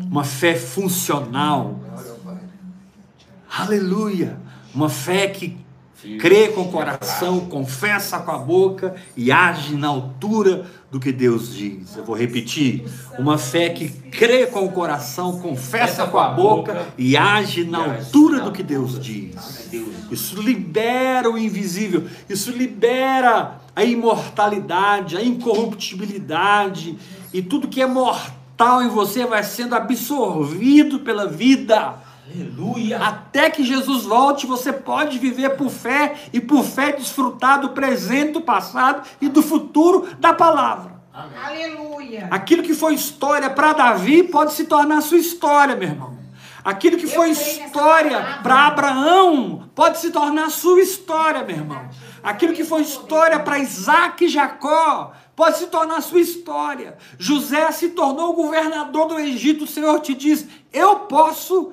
uma 0.00 0.24
fé 0.24 0.54
funcional. 0.56 1.78
Aleluia! 3.58 4.38
Uma 4.74 4.88
fé 4.88 5.28
que 5.28 5.61
crê 6.18 6.48
com 6.48 6.62
o 6.62 6.72
coração, 6.72 7.40
confessa 7.40 8.18
com 8.18 8.30
a 8.30 8.38
boca 8.38 8.94
e 9.16 9.30
age 9.30 9.74
na 9.76 9.88
altura 9.88 10.66
do 10.90 11.00
que 11.00 11.10
Deus 11.10 11.54
diz. 11.54 11.96
Eu 11.96 12.04
vou 12.04 12.16
repetir. 12.16 12.84
Uma 13.18 13.38
fé 13.38 13.70
que 13.70 13.88
crê 13.88 14.46
com 14.46 14.64
o 14.64 14.72
coração, 14.72 15.38
confessa 15.40 16.06
com 16.06 16.18
a 16.18 16.28
boca 16.28 16.86
e 16.98 17.16
age 17.16 17.64
na 17.64 17.78
altura 17.78 18.40
do 18.40 18.52
que 18.52 18.62
Deus 18.62 18.98
diz. 18.98 19.70
Isso 20.10 20.40
libera 20.40 21.30
o 21.30 21.38
invisível, 21.38 22.04
isso 22.28 22.50
libera 22.50 23.60
a 23.74 23.84
imortalidade, 23.84 25.16
a 25.16 25.24
incorruptibilidade 25.24 26.98
e 27.32 27.40
tudo 27.40 27.68
que 27.68 27.80
é 27.80 27.86
mortal 27.86 28.82
em 28.82 28.88
você 28.88 29.24
vai 29.24 29.42
sendo 29.42 29.74
absorvido 29.74 31.00
pela 31.00 31.26
vida. 31.26 31.94
Aleluia. 32.34 32.98
Até 32.98 33.50
que 33.50 33.62
Jesus 33.62 34.04
volte, 34.04 34.46
você 34.46 34.72
pode 34.72 35.18
viver 35.18 35.50
por 35.50 35.68
fé 35.68 36.14
e 36.32 36.40
por 36.40 36.64
fé 36.64 36.92
desfrutar 36.92 37.60
do 37.60 37.70
presente, 37.70 38.32
do 38.32 38.40
passado 38.40 39.06
e 39.20 39.28
do 39.28 39.42
futuro 39.42 40.08
da 40.18 40.32
palavra. 40.32 41.02
Aleluia. 41.12 42.28
Aquilo 42.30 42.62
que 42.62 42.72
foi 42.72 42.94
história 42.94 43.50
para 43.50 43.74
Davi 43.74 44.22
pode 44.22 44.54
se 44.54 44.64
tornar 44.64 45.02
sua 45.02 45.18
história, 45.18 45.76
meu 45.76 45.88
irmão. 45.88 46.22
Aquilo 46.64 46.96
que 46.96 47.04
Eu 47.04 47.10
foi 47.10 47.30
história 47.30 48.38
para 48.42 48.66
Abraão 48.68 49.68
pode 49.74 49.98
se 49.98 50.10
tornar 50.10 50.48
sua 50.50 50.80
história, 50.80 51.42
meu 51.42 51.56
irmão. 51.56 51.88
Aquilo 52.22 52.52
que 52.52 52.64
foi 52.64 52.82
história 52.82 53.38
para 53.40 53.58
Isaac 53.58 54.24
e 54.24 54.28
Jacó 54.28 55.12
pode 55.34 55.58
se 55.58 55.66
tornar 55.66 56.00
sua 56.00 56.20
história. 56.20 56.96
José 57.18 57.70
se 57.72 57.90
tornou 57.90 58.32
governador 58.32 59.08
do 59.08 59.18
Egito. 59.18 59.64
O 59.64 59.66
Senhor 59.66 59.98
te 60.00 60.14
diz: 60.14 60.46
Eu 60.72 61.00
posso 61.00 61.72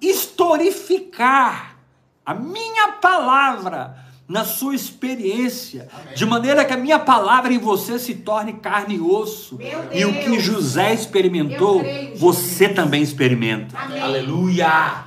historificar 0.00 1.76
a 2.24 2.34
minha 2.34 2.92
palavra 2.92 4.10
na 4.30 4.44
sua 4.44 4.76
experiência, 4.76 5.88
de 6.14 6.24
maneira 6.24 6.64
que 6.64 6.72
a 6.72 6.76
minha 6.76 7.00
palavra 7.00 7.52
em 7.52 7.58
você 7.58 7.98
se 7.98 8.14
torne 8.14 8.52
carne 8.52 8.94
e 8.94 9.00
osso. 9.00 9.58
E 9.92 10.04
o 10.04 10.12
que. 10.12 10.38
José 10.38 10.94
experimentou, 10.94 11.80
creio, 11.80 12.16
você 12.16 12.68
também 12.68 13.02
experimenta. 13.02 13.76
Amém. 13.76 14.00
Aleluia. 14.00 15.06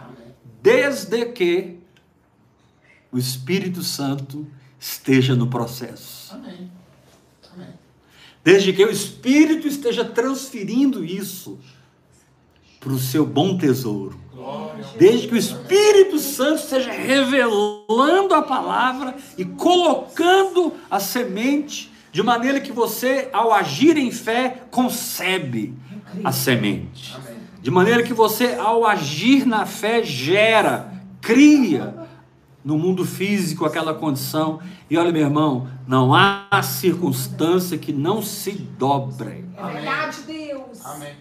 Desde 0.62 1.26
que 1.28 1.80
o 3.14 3.18
Espírito 3.18 3.82
Santo 3.82 4.46
esteja 4.78 5.38
no 5.38 5.48
processo. 5.48 6.34
Amém. 6.34 6.70
Amém. 7.54 7.74
Desde 8.44 8.74
que 8.74 8.84
o 8.84 8.92
Espírito 8.92 9.70
esteja 9.70 10.04
transferindo 10.04 11.06
isso 11.06 11.58
para 12.78 12.92
o 12.92 13.00
seu 13.00 13.26
bom 13.26 13.58
tesouro. 13.58 14.23
Desde 14.98 15.28
que 15.28 15.34
o 15.34 15.38
Espírito 15.38 16.20
Santo 16.20 16.62
esteja 16.62 16.92
revelando 16.92 18.34
a 18.34 18.42
palavra 18.42 19.16
e 19.38 19.46
colocando 19.46 20.74
a 20.90 21.00
semente, 21.00 21.92
de 22.12 22.22
maneira 22.22 22.60
que 22.60 22.72
você, 22.72 23.30
ao 23.34 23.54
agir 23.54 23.98
em 23.98 24.12
fé, 24.12 24.64
concebe 24.70 25.74
a 26.24 26.32
semente. 26.32 27.16
De 27.62 27.72
maneira 27.72 28.04
que 28.04 28.14
você, 28.14 28.56
ao 28.56 28.86
agir 28.86 29.46
na 29.46 29.66
fé, 29.66 30.04
gera, 30.04 30.94
cria 31.22 31.96
no 32.64 32.78
mundo 32.78 33.06
físico 33.06 33.66
aquela 33.66 33.94
condição. 33.94 34.60
E 34.90 34.98
olha, 34.98 35.12
meu 35.12 35.24
irmão, 35.24 35.68
não 35.88 36.14
há 36.14 36.62
circunstância 36.62 37.78
que 37.78 37.92
não 37.92 38.22
se 38.22 38.52
dobre. 38.52 39.46
É 39.58 39.74
verdade, 39.74 40.18
Deus. 40.28 40.86
Amém. 40.86 41.14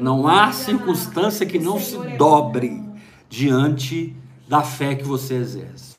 Não 0.00 0.26
há 0.26 0.52
circunstância 0.52 1.46
que 1.46 1.58
não 1.58 1.78
se 1.78 1.96
é 1.96 2.16
dobre 2.16 2.82
diante 3.28 4.14
da 4.48 4.62
fé 4.62 4.94
que 4.94 5.04
você 5.04 5.34
exerce. 5.34 5.92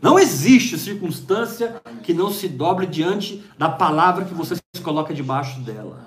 Não 0.00 0.18
existe 0.18 0.78
circunstância 0.78 1.80
que 2.02 2.14
não 2.14 2.30
se 2.30 2.48
dobre 2.48 2.86
diante 2.86 3.44
da 3.58 3.68
palavra 3.68 4.24
que 4.24 4.32
você 4.32 4.54
se 4.54 4.82
coloca 4.82 5.12
debaixo 5.12 5.60
dela. 5.60 6.06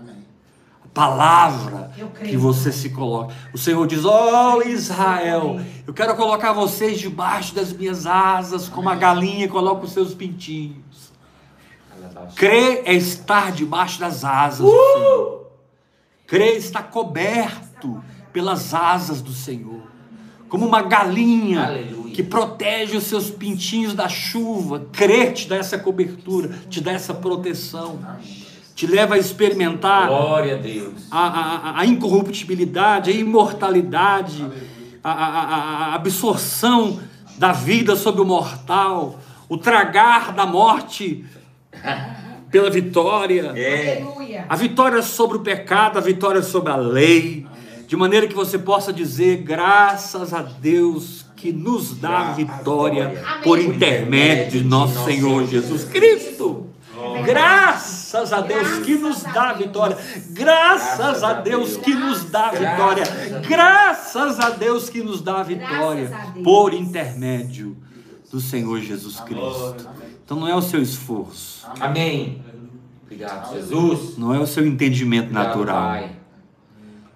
A 0.83 0.87
palavra 0.93 1.91
que 2.23 2.37
você 2.37 2.71
se 2.71 2.89
coloca. 2.89 3.35
O 3.53 3.57
Senhor 3.57 3.85
diz: 3.85 4.05
Ó 4.05 4.61
Israel, 4.61 5.59
eu 5.85 5.93
quero 5.93 6.15
colocar 6.15 6.53
vocês 6.53 6.99
debaixo 6.99 7.53
das 7.53 7.73
minhas 7.73 8.05
asas, 8.07 8.69
como 8.69 8.89
a 8.89 8.95
galinha 8.95 9.47
coloca 9.47 9.85
os 9.85 9.91
seus 9.91 10.13
pintinhos. 10.13 11.11
Crer 12.35 12.83
é 12.85 12.93
estar 12.93 13.51
debaixo 13.51 13.99
das 13.99 14.23
asas 14.23 14.59
do 14.59 14.71
Senhor. 14.71 15.40
Crer 16.31 16.55
estar 16.55 16.83
coberto 16.83 18.01
pelas 18.31 18.73
asas 18.73 19.21
do 19.21 19.33
Senhor. 19.33 19.81
Como 20.47 20.65
uma 20.65 20.81
galinha 20.81 21.65
Aleluia. 21.65 22.13
que 22.15 22.23
protege 22.23 22.95
os 22.95 23.03
seus 23.03 23.29
pintinhos 23.29 23.93
da 23.93 24.07
chuva. 24.07 24.87
Crer 24.93 25.33
te 25.33 25.45
dá 25.49 25.57
essa 25.57 25.77
cobertura, 25.77 26.47
te 26.69 26.79
dá 26.79 26.93
essa 26.93 27.13
proteção. 27.13 27.99
Te 28.73 28.87
leva 28.87 29.15
a 29.15 29.17
experimentar 29.17 30.07
Glória 30.07 30.55
a 30.55 30.57
Deus. 30.57 30.93
a, 31.11 31.19
a- 31.27 31.79
a 31.81 31.85
incorruptibilidade, 31.85 33.11
a 33.11 33.13
imortalidade, 33.13 34.45
a- 35.03 35.11
a- 35.11 35.87
a 35.91 35.95
absorção 35.95 36.97
da 37.37 37.51
vida 37.51 37.97
sobre 37.97 38.21
o 38.21 38.25
mortal, 38.25 39.19
o 39.49 39.57
tragar 39.57 40.31
da 40.31 40.45
morte 40.45 41.25
pela 42.51 42.69
vitória, 42.69 43.53
É. 43.55 44.03
A 44.49 44.55
vitória 44.55 45.01
sobre 45.01 45.37
o 45.37 45.41
pecado, 45.41 45.97
a 45.97 46.01
vitória 46.01 46.41
sobre 46.41 46.71
a 46.71 46.75
lei, 46.75 47.45
de 47.87 47.95
maneira 47.95 48.27
que 48.27 48.35
você 48.35 48.57
possa 48.57 48.91
dizer 48.93 49.37
graças 49.37 50.33
a 50.33 50.41
Deus 50.41 51.25
que 51.35 51.51
nos 51.51 51.97
dá 51.97 52.29
a 52.29 52.33
vitória 52.33 53.23
por 53.43 53.59
intermédio 53.59 54.61
de 54.61 54.67
nosso 54.67 55.03
Senhor 55.05 55.47
Jesus 55.47 55.85
Cristo. 55.85 56.67
Graças 57.25 58.31
a 58.31 58.41
Deus 58.41 58.79
que 58.85 58.95
nos 58.95 59.23
dá 59.23 59.49
a 59.49 59.53
vitória. 59.53 59.97
Graças 60.31 61.23
a 61.23 61.33
Deus 61.33 61.77
que 61.77 61.93
nos 61.95 62.25
dá 62.25 62.49
a 62.49 62.51
vitória. 62.51 63.03
Graças 63.47 64.39
a 64.39 64.49
Deus 64.51 64.89
que 64.89 65.01
nos 65.01 65.21
dá 65.21 65.39
a 65.39 65.43
vitória 65.43 66.11
por 66.43 66.73
intermédio 66.73 67.75
do 68.31 68.39
Senhor 68.39 68.79
Jesus 68.81 69.19
Cristo. 69.19 69.89
Então 70.31 70.39
não 70.39 70.47
é 70.47 70.55
o 70.55 70.61
seu 70.61 70.81
esforço, 70.81 71.67
Amém. 71.77 72.41
Obrigado, 73.03 73.53
Jesus. 73.53 74.17
não 74.17 74.33
é 74.33 74.39
o 74.39 74.47
seu 74.47 74.65
entendimento 74.65 75.25
Obrigado, 75.25 75.45
natural, 75.47 75.89
Pai. 75.89 76.11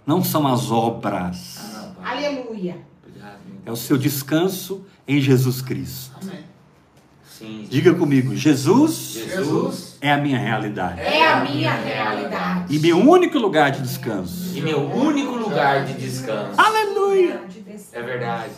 não 0.05 0.21
são 0.21 0.45
as 0.45 0.69
obras, 0.69 1.93
Ah. 2.03 2.11
Aleluia. 2.11 2.77
É 3.65 3.71
o 3.71 3.75
seu 3.77 3.97
descanso 3.97 4.85
em 5.07 5.21
Jesus 5.21 5.61
Cristo. 5.61 6.11
Sim. 7.23 7.65
Diga 7.69 7.93
comigo, 7.93 8.35
Jesus 8.35 9.13
Jesus 9.13 9.97
é 10.01 10.11
a 10.11 10.17
minha 10.17 10.37
realidade 10.37 10.99
É 10.99 11.25
a 11.25 11.39
minha 11.45 11.73
realidade. 11.73 12.75
e 12.75 12.79
meu 12.79 12.97
único 12.99 13.39
lugar 13.39 13.71
de 13.71 13.81
descanso. 13.81 14.51
e 14.57 14.59
meu 14.59 14.91
único 14.91 15.31
lugar 15.37 15.85
de 15.85 15.93
descanso. 15.93 16.59
Aleluia! 16.59 17.45
É 17.93 18.01
verdade. 18.01 18.51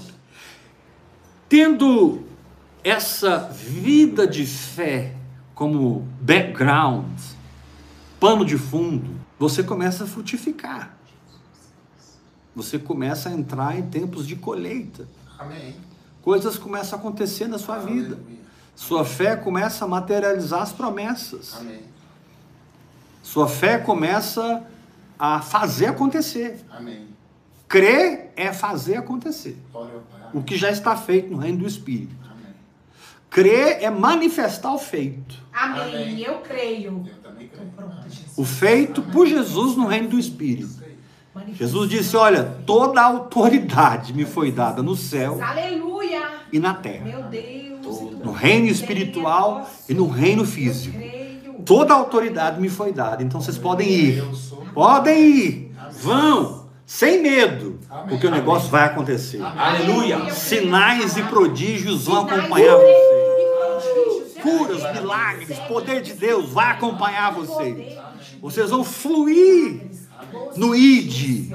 Tendo 1.48 2.27
essa 2.90 3.40
vida 3.40 4.26
de 4.26 4.46
fé 4.46 5.14
como 5.54 6.08
background, 6.22 7.20
pano 8.18 8.46
de 8.46 8.58
fundo, 8.58 9.20
você 9.38 9.62
começa 9.62 10.06
a 10.06 10.08
frutificar. 10.08 10.96
Você 12.56 12.80
começa 12.80 13.28
a 13.30 13.34
entrar 13.34 13.78
em 13.78 13.84
tempos 13.84 14.26
de 14.26 14.36
colheita. 14.38 15.08
Amém. 15.38 15.76
Coisas 16.22 16.58
começam 16.58 16.98
a 16.98 17.02
acontecer 17.02 17.48
na 17.48 17.58
sua 17.58 17.78
vida. 17.78 18.16
Aleluia. 18.16 18.38
Sua 18.74 19.04
fé 19.04 19.36
começa 19.36 19.84
a 19.84 19.88
materializar 19.88 20.62
as 20.62 20.72
promessas. 20.72 21.56
Amém. 21.60 21.82
Sua 23.22 23.48
fé 23.48 23.78
começa 23.78 24.66
a 25.20 25.42
fazer 25.42 25.88
acontecer. 25.88 26.64
Amém. 26.72 27.08
Crer 27.68 28.32
é 28.38 28.54
fazer 28.54 28.96
acontecer. 28.96 29.58
O 30.34 30.42
que 30.42 30.56
já 30.56 30.72
está 30.72 30.96
feito 30.96 31.30
no 31.30 31.38
reino 31.38 31.60
do 31.60 31.68
Espírito. 31.68 32.27
Amém. 33.32 33.44
Crer 33.46 33.84
é 33.84 33.90
manifestar 33.90 34.74
o 34.74 34.78
feito. 34.80 35.36
Amém. 35.54 35.82
Amém. 35.82 36.20
Eu 36.22 36.36
creio. 36.40 37.04
Eu 37.08 37.16
também 37.22 37.48
creio. 37.48 37.70
Pronto, 37.76 38.04
Jesus. 38.10 38.38
O 38.38 38.46
feito 38.46 39.02
por 39.02 39.28
Jesus 39.28 39.76
no 39.76 39.86
reino 39.88 40.10
do 40.10 40.20
Espírito. 40.20 40.88
Jesus 41.54 41.90
disse: 41.90 42.18
Olha, 42.18 42.44
toda 42.66 43.00
a 43.02 43.06
autoridade 43.06 44.14
me 44.14 44.26
foi 44.26 44.52
dada 44.52 44.82
no 44.82 44.96
céu 44.96 45.40
Aleluia. 45.42 46.22
e 46.52 46.60
na 46.60 46.74
terra, 46.74 47.06
Meu 47.06 47.24
Deus. 47.24 48.02
no 48.24 48.32
reino 48.32 48.68
espiritual 48.68 49.70
e 49.88 49.94
no 49.94 50.08
reino 50.08 50.46
físico. 50.46 50.98
Toda 51.66 51.94
a 51.94 51.98
autoridade 51.98 52.60
me 52.60 52.70
foi 52.70 52.92
dada. 52.92 53.22
Então 53.22 53.40
vocês 53.42 53.58
podem 53.58 53.88
ir. 53.90 54.24
Podem 54.74 55.30
ir. 55.30 55.76
Vão. 56.02 56.68
Sem 56.86 57.22
medo. 57.22 57.80
Amém. 57.90 58.08
Porque 58.08 58.26
o 58.26 58.32
negócio 58.32 58.70
vai 58.70 58.86
acontecer. 58.86 59.42
Aleluia. 59.44 60.30
Sinais 60.32 61.18
e 61.18 61.24
prodígios 61.24 62.06
vão 62.06 62.22
Sinais 62.24 62.40
acompanhar 62.40 62.76
vocês. 62.78 63.17
Curas, 64.48 64.94
milagres, 64.94 65.60
poder 65.60 66.02
de 66.02 66.14
Deus 66.14 66.50
vai 66.50 66.72
acompanhar 66.72 67.34
vocês. 67.34 67.98
Vocês 68.42 68.70
vão 68.70 68.84
fluir 68.84 69.82
no 70.56 70.74
ID, 70.74 71.52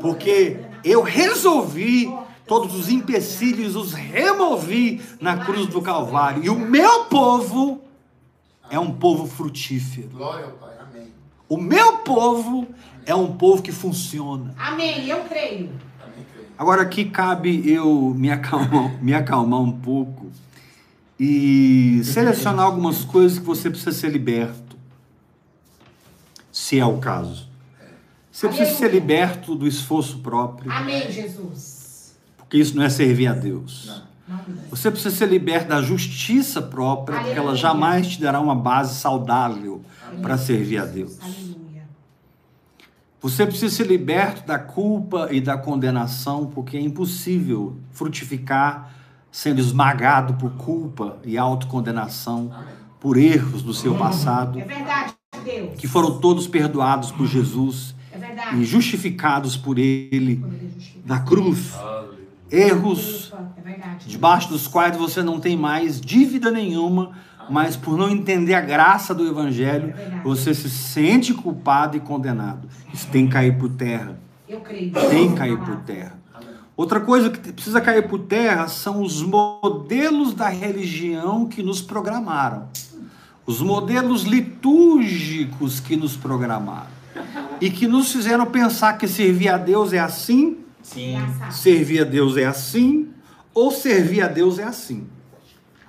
porque 0.00 0.58
eu 0.84 1.02
resolvi 1.02 2.12
todos 2.46 2.74
os 2.74 2.90
empecilhos, 2.90 3.74
os 3.74 3.94
removi 3.94 5.00
na 5.20 5.38
cruz 5.38 5.66
do 5.68 5.80
Calvário. 5.80 6.44
E 6.44 6.50
o 6.50 6.58
meu 6.58 7.06
povo 7.06 7.80
é 8.68 8.78
um 8.78 8.92
povo 8.92 9.26
frutífero. 9.26 10.08
Glória 10.08 10.44
ao 10.44 10.52
Pai. 10.52 10.74
Amém. 10.80 11.12
O 11.48 11.56
meu 11.56 11.98
povo 11.98 12.66
é 13.06 13.14
um 13.14 13.32
povo 13.36 13.62
que 13.62 13.72
funciona. 13.72 14.54
Amém. 14.58 15.08
Eu 15.08 15.24
creio. 15.24 15.70
Agora 16.56 16.82
aqui 16.82 17.06
cabe 17.06 17.68
eu 17.68 18.14
me 18.16 18.30
acalmar, 18.30 19.02
me 19.02 19.14
acalmar 19.14 19.60
um 19.60 19.72
pouco 19.72 20.30
e 21.18 22.00
selecionar 22.04 22.64
algumas 22.64 23.04
coisas 23.04 23.38
que 23.38 23.44
você 23.44 23.70
precisa 23.70 23.92
ser 23.92 24.10
liberto, 24.10 24.76
se 26.50 26.78
é 26.78 26.84
o 26.84 26.98
caso. 26.98 27.48
Você 28.30 28.48
precisa 28.48 28.76
ser 28.76 28.90
liberto 28.92 29.54
do 29.54 29.66
esforço 29.66 30.18
próprio, 30.18 30.70
Amém, 30.72 31.10
Jesus. 31.10 32.16
porque 32.36 32.58
isso 32.58 32.76
não 32.76 32.82
é 32.82 32.90
servir 32.90 33.28
a 33.28 33.32
Deus. 33.32 33.86
Não. 33.86 34.14
Não. 34.26 34.40
Você 34.70 34.90
precisa 34.90 35.14
ser 35.14 35.26
liberto 35.28 35.68
da 35.68 35.82
justiça 35.82 36.62
própria, 36.62 37.20
porque 37.20 37.38
ela 37.38 37.54
jamais 37.54 38.08
te 38.08 38.20
dará 38.20 38.40
uma 38.40 38.54
base 38.54 38.94
saudável 38.94 39.82
para 40.22 40.38
servir 40.38 40.78
a 40.78 40.86
Deus. 40.86 41.18
Aleluia. 41.20 41.54
Você 43.20 43.46
precisa 43.46 43.74
ser 43.74 43.86
liberto 43.86 44.46
da 44.46 44.58
culpa 44.58 45.28
e 45.30 45.40
da 45.40 45.58
condenação, 45.58 46.46
porque 46.46 46.76
é 46.76 46.80
impossível 46.80 47.76
frutificar 47.90 48.90
sendo 49.34 49.58
esmagado 49.58 50.34
por 50.34 50.52
culpa 50.52 51.18
e 51.24 51.36
autocondenação, 51.36 52.52
por 53.00 53.16
erros 53.16 53.64
do 53.64 53.74
seu 53.74 53.96
passado, 53.96 54.60
É 54.60 54.64
verdade, 54.64 55.12
Deus. 55.44 55.76
que 55.76 55.88
foram 55.88 56.20
todos 56.20 56.46
perdoados 56.46 57.10
por 57.10 57.26
Jesus 57.26 57.96
É 58.12 58.54
e 58.54 58.64
justificados 58.64 59.56
por 59.56 59.76
Ele 59.76 60.40
na 61.04 61.18
cruz. 61.18 61.74
Erros. 62.48 63.32
É 63.66 63.96
debaixo 64.06 64.50
dos 64.50 64.68
quais 64.68 64.96
você 64.96 65.20
não 65.20 65.40
tem 65.40 65.56
mais 65.56 66.00
dívida 66.00 66.52
nenhuma, 66.52 67.10
mas 67.50 67.76
por 67.76 67.98
não 67.98 68.08
entender 68.08 68.54
a 68.54 68.60
graça 68.60 69.12
do 69.12 69.26
Evangelho, 69.26 69.92
você 70.22 70.54
se 70.54 70.70
sente 70.70 71.34
culpado 71.34 71.96
e 71.96 72.00
condenado. 72.00 72.68
Isso 72.92 73.08
tem 73.08 73.26
que 73.26 73.32
cair 73.32 73.58
por 73.58 73.70
terra. 73.70 74.16
Eu 74.48 74.60
creio. 74.60 74.92
Tem 75.10 75.30
que 75.32 75.36
cair 75.36 75.58
por 75.58 75.76
terra. 75.78 76.23
Outra 76.76 77.00
coisa 77.00 77.30
que 77.30 77.52
precisa 77.52 77.80
cair 77.80 78.08
por 78.08 78.20
terra 78.20 78.66
são 78.66 79.00
os 79.00 79.22
modelos 79.22 80.34
da 80.34 80.48
religião 80.48 81.46
que 81.46 81.62
nos 81.62 81.80
programaram. 81.80 82.68
Os 83.46 83.60
modelos 83.60 84.22
litúrgicos 84.22 85.78
que 85.78 85.96
nos 85.96 86.16
programaram. 86.16 86.90
E 87.60 87.70
que 87.70 87.86
nos 87.86 88.10
fizeram 88.10 88.46
pensar 88.46 88.98
que 88.98 89.06
servir 89.06 89.48
a 89.48 89.56
Deus 89.56 89.92
é 89.92 90.00
assim, 90.00 90.58
Sim. 90.82 91.16
Engraçado. 91.16 91.52
servir 91.52 92.00
a 92.00 92.04
Deus 92.04 92.36
é 92.36 92.44
assim, 92.44 93.08
ou 93.54 93.70
servir 93.70 94.22
a 94.22 94.28
Deus 94.28 94.58
é 94.58 94.64
assim. 94.64 95.06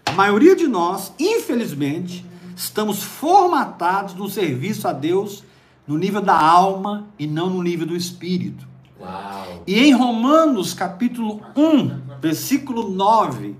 A 0.05 0.11
maioria 0.11 0.55
de 0.55 0.67
nós, 0.67 1.11
infelizmente, 1.17 2.23
estamos 2.55 3.01
formatados 3.01 4.13
no 4.13 4.29
serviço 4.29 4.87
a 4.87 4.93
Deus 4.93 5.43
no 5.87 5.97
nível 5.97 6.21
da 6.21 6.39
alma 6.39 7.07
e 7.17 7.25
não 7.25 7.49
no 7.49 7.63
nível 7.63 7.87
do 7.87 7.95
espírito. 7.95 8.67
Uau. 9.05 9.63
E 9.67 9.79
em 9.79 9.93
Romanos, 9.93 10.73
capítulo 10.73 11.41
1, 11.55 12.19
versículo 12.19 12.89
9, 12.89 13.55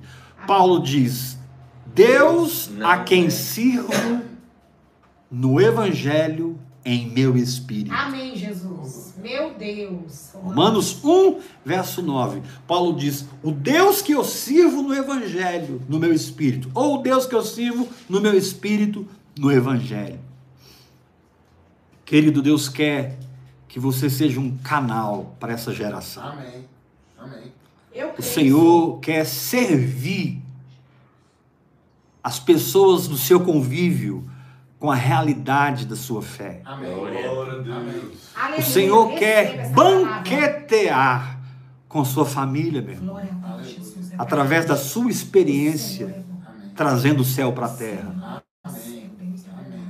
Paulo 0.47 0.81
diz: 0.81 1.38
Deus 1.93 2.71
a 2.84 2.97
quem 2.97 3.29
sirvo 3.29 4.21
no 5.29 5.62
evangelho 5.62 6.60
em 6.86 7.10
meu 7.10 7.36
espírito. 7.36 7.93
Amém, 7.93 8.36
Jesus. 8.36 9.15
Meu 9.17 9.55
Deus. 9.55 10.29
Romanos 10.36 11.03
1, 11.03 11.39
verso 11.65 12.03
9. 12.03 12.43
Paulo 12.67 12.95
diz: 12.95 13.25
O 13.41 13.51
Deus 13.51 14.03
que 14.03 14.12
eu 14.12 14.23
sirvo 14.23 14.84
no 14.84 14.93
Evangelho, 14.93 15.81
no 15.89 15.97
meu 15.97 16.13
espírito. 16.13 16.69
Ou 16.75 16.99
o 16.99 17.01
Deus 17.01 17.25
que 17.25 17.34
eu 17.34 17.41
sirvo 17.41 17.89
no 18.08 18.21
meu 18.21 18.38
espírito, 18.38 19.08
no 19.36 19.51
Evangelho. 19.51 20.19
Querido, 22.05 22.39
Deus 22.39 22.69
quer 22.69 23.17
que 23.76 23.80
você 23.82 24.10
seja 24.10 24.40
um 24.40 24.56
canal 24.60 25.36
para 25.38 25.52
essa 25.52 25.74
geração. 25.74 26.24
Amém. 26.26 26.66
Amém. 27.20 27.52
Eu 27.94 28.14
O. 28.18 28.22
Senhor 28.22 29.00
quer 29.02 29.26
servir 29.26 30.42
as 32.24 32.40
pessoas 32.40 33.06
do 33.06 33.18
seu 33.18 33.42
convívio 33.42 34.30
com 34.80 34.90
a 34.90 34.96
realidade 34.96 35.86
da 35.86 35.98
sua 35.98 36.22
fé. 36.22 36.62
Amém. 36.64 36.90
Glória. 36.90 37.30
Amém. 38.38 38.60
O 38.60 38.62
Senhor 38.62 39.14
quer 39.16 39.70
banquetear 39.72 41.42
com 41.90 42.06
sua 42.06 42.26
família, 42.26 42.82
meu 42.82 42.94
irmão, 42.94 43.16
Glória 43.16 43.38
a 43.44 43.58
Deus, 43.58 43.68
Jesus. 43.76 44.12
é 44.14 44.16
através 44.18 44.66
da 44.66 44.78
sua 44.78 45.12
experiência, 45.12 46.24
trazendo 46.78 47.24
o 47.24 47.26
céu 47.26 47.52
para 47.52 47.66
a 47.66 47.76
terra. 47.76 48.42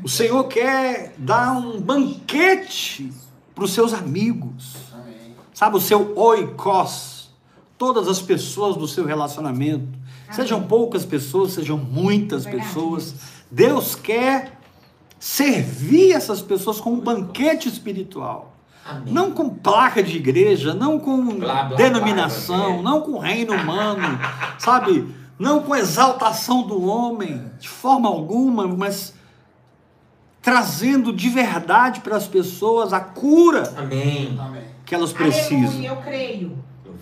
O 0.03 0.09
Senhor 0.09 0.43
quer 0.45 1.13
dar 1.19 1.51
um 1.51 1.79
banquete 1.79 3.13
para 3.55 3.63
os 3.63 3.71
seus 3.71 3.93
amigos, 3.93 4.75
Amém. 4.93 5.33
sabe, 5.53 5.77
o 5.77 5.81
seu 5.81 6.13
oikos, 6.17 7.29
todas 7.77 8.07
as 8.07 8.21
pessoas 8.21 8.75
do 8.75 8.87
seu 8.87 9.05
relacionamento, 9.05 9.87
sejam 10.31 10.61
poucas 10.63 11.05
pessoas, 11.05 11.53
sejam 11.53 11.77
muitas 11.77 12.45
pessoas, 12.45 13.15
Deus 13.49 13.95
quer 13.95 14.59
servir 15.17 16.11
essas 16.11 16.41
pessoas 16.41 16.79
com 16.81 16.91
um 16.91 16.99
banquete 16.99 17.69
espiritual. 17.69 18.53
Amém. 18.87 19.11
Não 19.11 19.31
com 19.31 19.49
placa 19.49 20.03
de 20.03 20.17
igreja, 20.17 20.73
não 20.73 20.99
com 20.99 21.25
Blá, 21.37 21.63
blá, 21.63 21.77
denominação, 21.77 22.81
blá. 22.81 22.91
não 22.91 23.01
com 23.01 23.17
reino 23.17 23.53
humano, 23.53 24.19
sabe? 24.59 25.07
Não 25.39 25.63
com 25.63 25.75
exaltação 25.75 26.61
do 26.67 26.85
homem, 26.85 27.51
de 27.59 27.67
forma 27.67 28.07
alguma, 28.07 28.67
mas 28.67 29.14
trazendo 30.45 31.11
de 31.11 31.27
verdade 31.27 32.01
para 32.01 32.15
as 32.15 32.27
pessoas 32.27 32.93
a 32.93 32.99
cura 32.99 33.73
Amém. 33.75 34.39
Que 34.85 34.93
elas 34.93 35.11
precisam. 35.11 35.69
Aleluia, 35.69 35.89
eu 35.89 35.95
creio. 35.97 36.57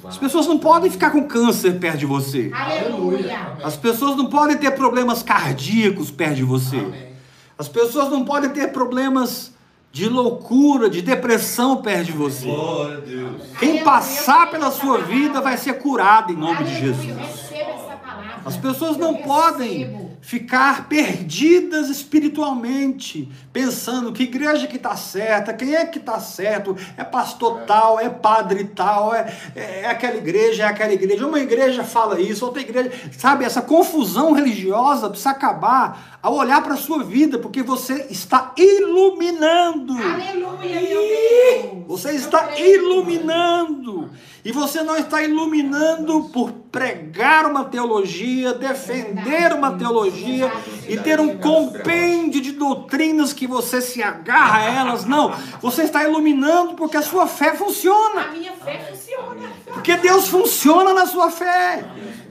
As 0.06 0.18
pessoas 0.18 0.48
não 0.48 0.58
podem 0.58 0.90
ficar 0.90 1.12
com 1.12 1.28
câncer 1.28 1.78
perto 1.78 1.98
de 1.98 2.06
você. 2.06 2.50
Aleluia. 2.54 3.58
As 3.62 3.76
pessoas 3.76 4.16
não 4.16 4.28
podem 4.28 4.56
ter 4.56 4.72
problemas 4.72 5.22
cardíacos 5.22 6.10
perto 6.10 6.36
de 6.36 6.44
você. 6.44 6.78
Amém. 6.78 7.10
As 7.58 7.68
pessoas 7.68 8.10
não 8.10 8.24
podem 8.24 8.50
ter 8.50 8.72
problemas 8.72 9.52
de 9.92 10.08
loucura, 10.08 10.90
de 10.90 11.02
depressão 11.02 11.82
perto 11.82 12.06
de 12.06 12.12
você. 12.14 12.46
Glória 12.46 12.98
a 12.98 13.02
Deus. 13.02 13.42
Quem 13.60 13.70
Aleluia, 13.72 13.84
passar 13.84 14.50
pela 14.50 14.72
sua 14.72 15.00
vida 15.00 15.42
vai 15.42 15.58
ser 15.58 15.74
curado 15.74 16.32
em 16.32 16.36
nome 16.38 16.64
de 16.64 16.78
Aleluia, 16.78 16.94
Jesus. 16.94 17.52
Essa 17.52 17.96
palavra. 17.98 18.42
As 18.46 18.56
pessoas 18.56 18.96
não 18.96 19.16
podem. 19.16 20.03
Ficar 20.24 20.88
perdidas 20.88 21.90
espiritualmente, 21.90 23.30
pensando 23.52 24.14
que 24.14 24.24
igreja 24.24 24.68
que 24.68 24.78
está 24.78 24.96
certa, 24.96 25.54
quem 25.54 25.76
é 25.76 25.86
que 25.86 26.00
está 26.00 26.18
certo, 26.18 26.78
é 26.96 27.04
pastor 27.04 27.64
tal, 27.68 28.00
é 28.00 28.08
padre 28.08 28.64
tal, 28.64 29.14
é, 29.14 29.38
é 29.54 29.86
aquela 29.86 30.16
igreja, 30.16 30.64
é 30.64 30.66
aquela 30.66 30.94
igreja. 30.94 31.28
Uma 31.28 31.42
igreja 31.42 31.84
fala 31.84 32.22
isso, 32.22 32.46
outra 32.46 32.62
igreja. 32.62 32.90
Sabe, 33.18 33.44
essa 33.44 33.62
confusão 33.62 34.32
religiosa 34.32 35.10
precisa 35.10 35.32
acabar 35.32 36.13
ao 36.24 36.36
olhar 36.36 36.64
para 36.64 36.76
a 36.76 36.78
sua 36.78 37.04
vida, 37.04 37.38
porque 37.38 37.62
você 37.62 38.08
está 38.10 38.54
iluminando. 38.56 39.94
Aleluia, 40.02 40.82
meu 40.82 41.02
Deus. 41.02 41.84
Você 41.86 42.12
está 42.12 42.58
iluminando. 42.58 44.10
E 44.46 44.52
você 44.54 44.82
não 44.84 44.96
está 44.96 45.22
iluminando 45.22 46.30
por 46.34 46.52
pregar 46.72 47.46
uma 47.46 47.66
teologia, 47.66 48.54
defender 48.54 49.52
uma 49.52 49.78
teologia 49.78 50.50
e 50.88 50.98
ter 50.98 51.20
um 51.20 51.38
compêndio 51.38 52.40
de 52.42 52.54
doutrinas 52.54 53.34
que 53.34 53.46
você 53.46 53.82
se 53.82 54.02
agarra 54.02 54.60
a 54.60 54.64
elas. 54.64 55.04
Não. 55.04 55.34
Você 55.62 55.84
está 55.84 56.06
iluminando 56.06 56.76
porque 56.76 56.96
a 56.96 57.02
sua 57.02 57.28
fé 57.28 57.54
funciona. 57.54 58.22
A 58.22 58.32
minha 58.32 58.54
fé 58.54 58.80
funciona. 58.90 59.52
Porque 59.66 59.98
Deus 59.98 60.30
funciona 60.30 60.94
na 60.94 61.06
sua 61.06 61.30
fé. 61.30 61.84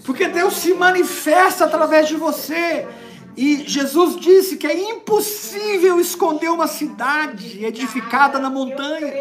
Porque 0.05 0.29
Deus 0.29 0.55
se 0.55 0.73
manifesta 0.73 1.67
através 1.67 2.09
de 2.09 2.17
você. 2.17 2.87
E 3.37 3.65
Jesus 3.67 4.21
disse 4.21 4.57
que 4.57 4.67
é 4.67 4.91
impossível 4.91 5.99
esconder 5.99 6.51
uma 6.51 6.67
cidade 6.67 7.65
edificada 7.65 8.39
na 8.39 8.51
montanha. 8.51 9.13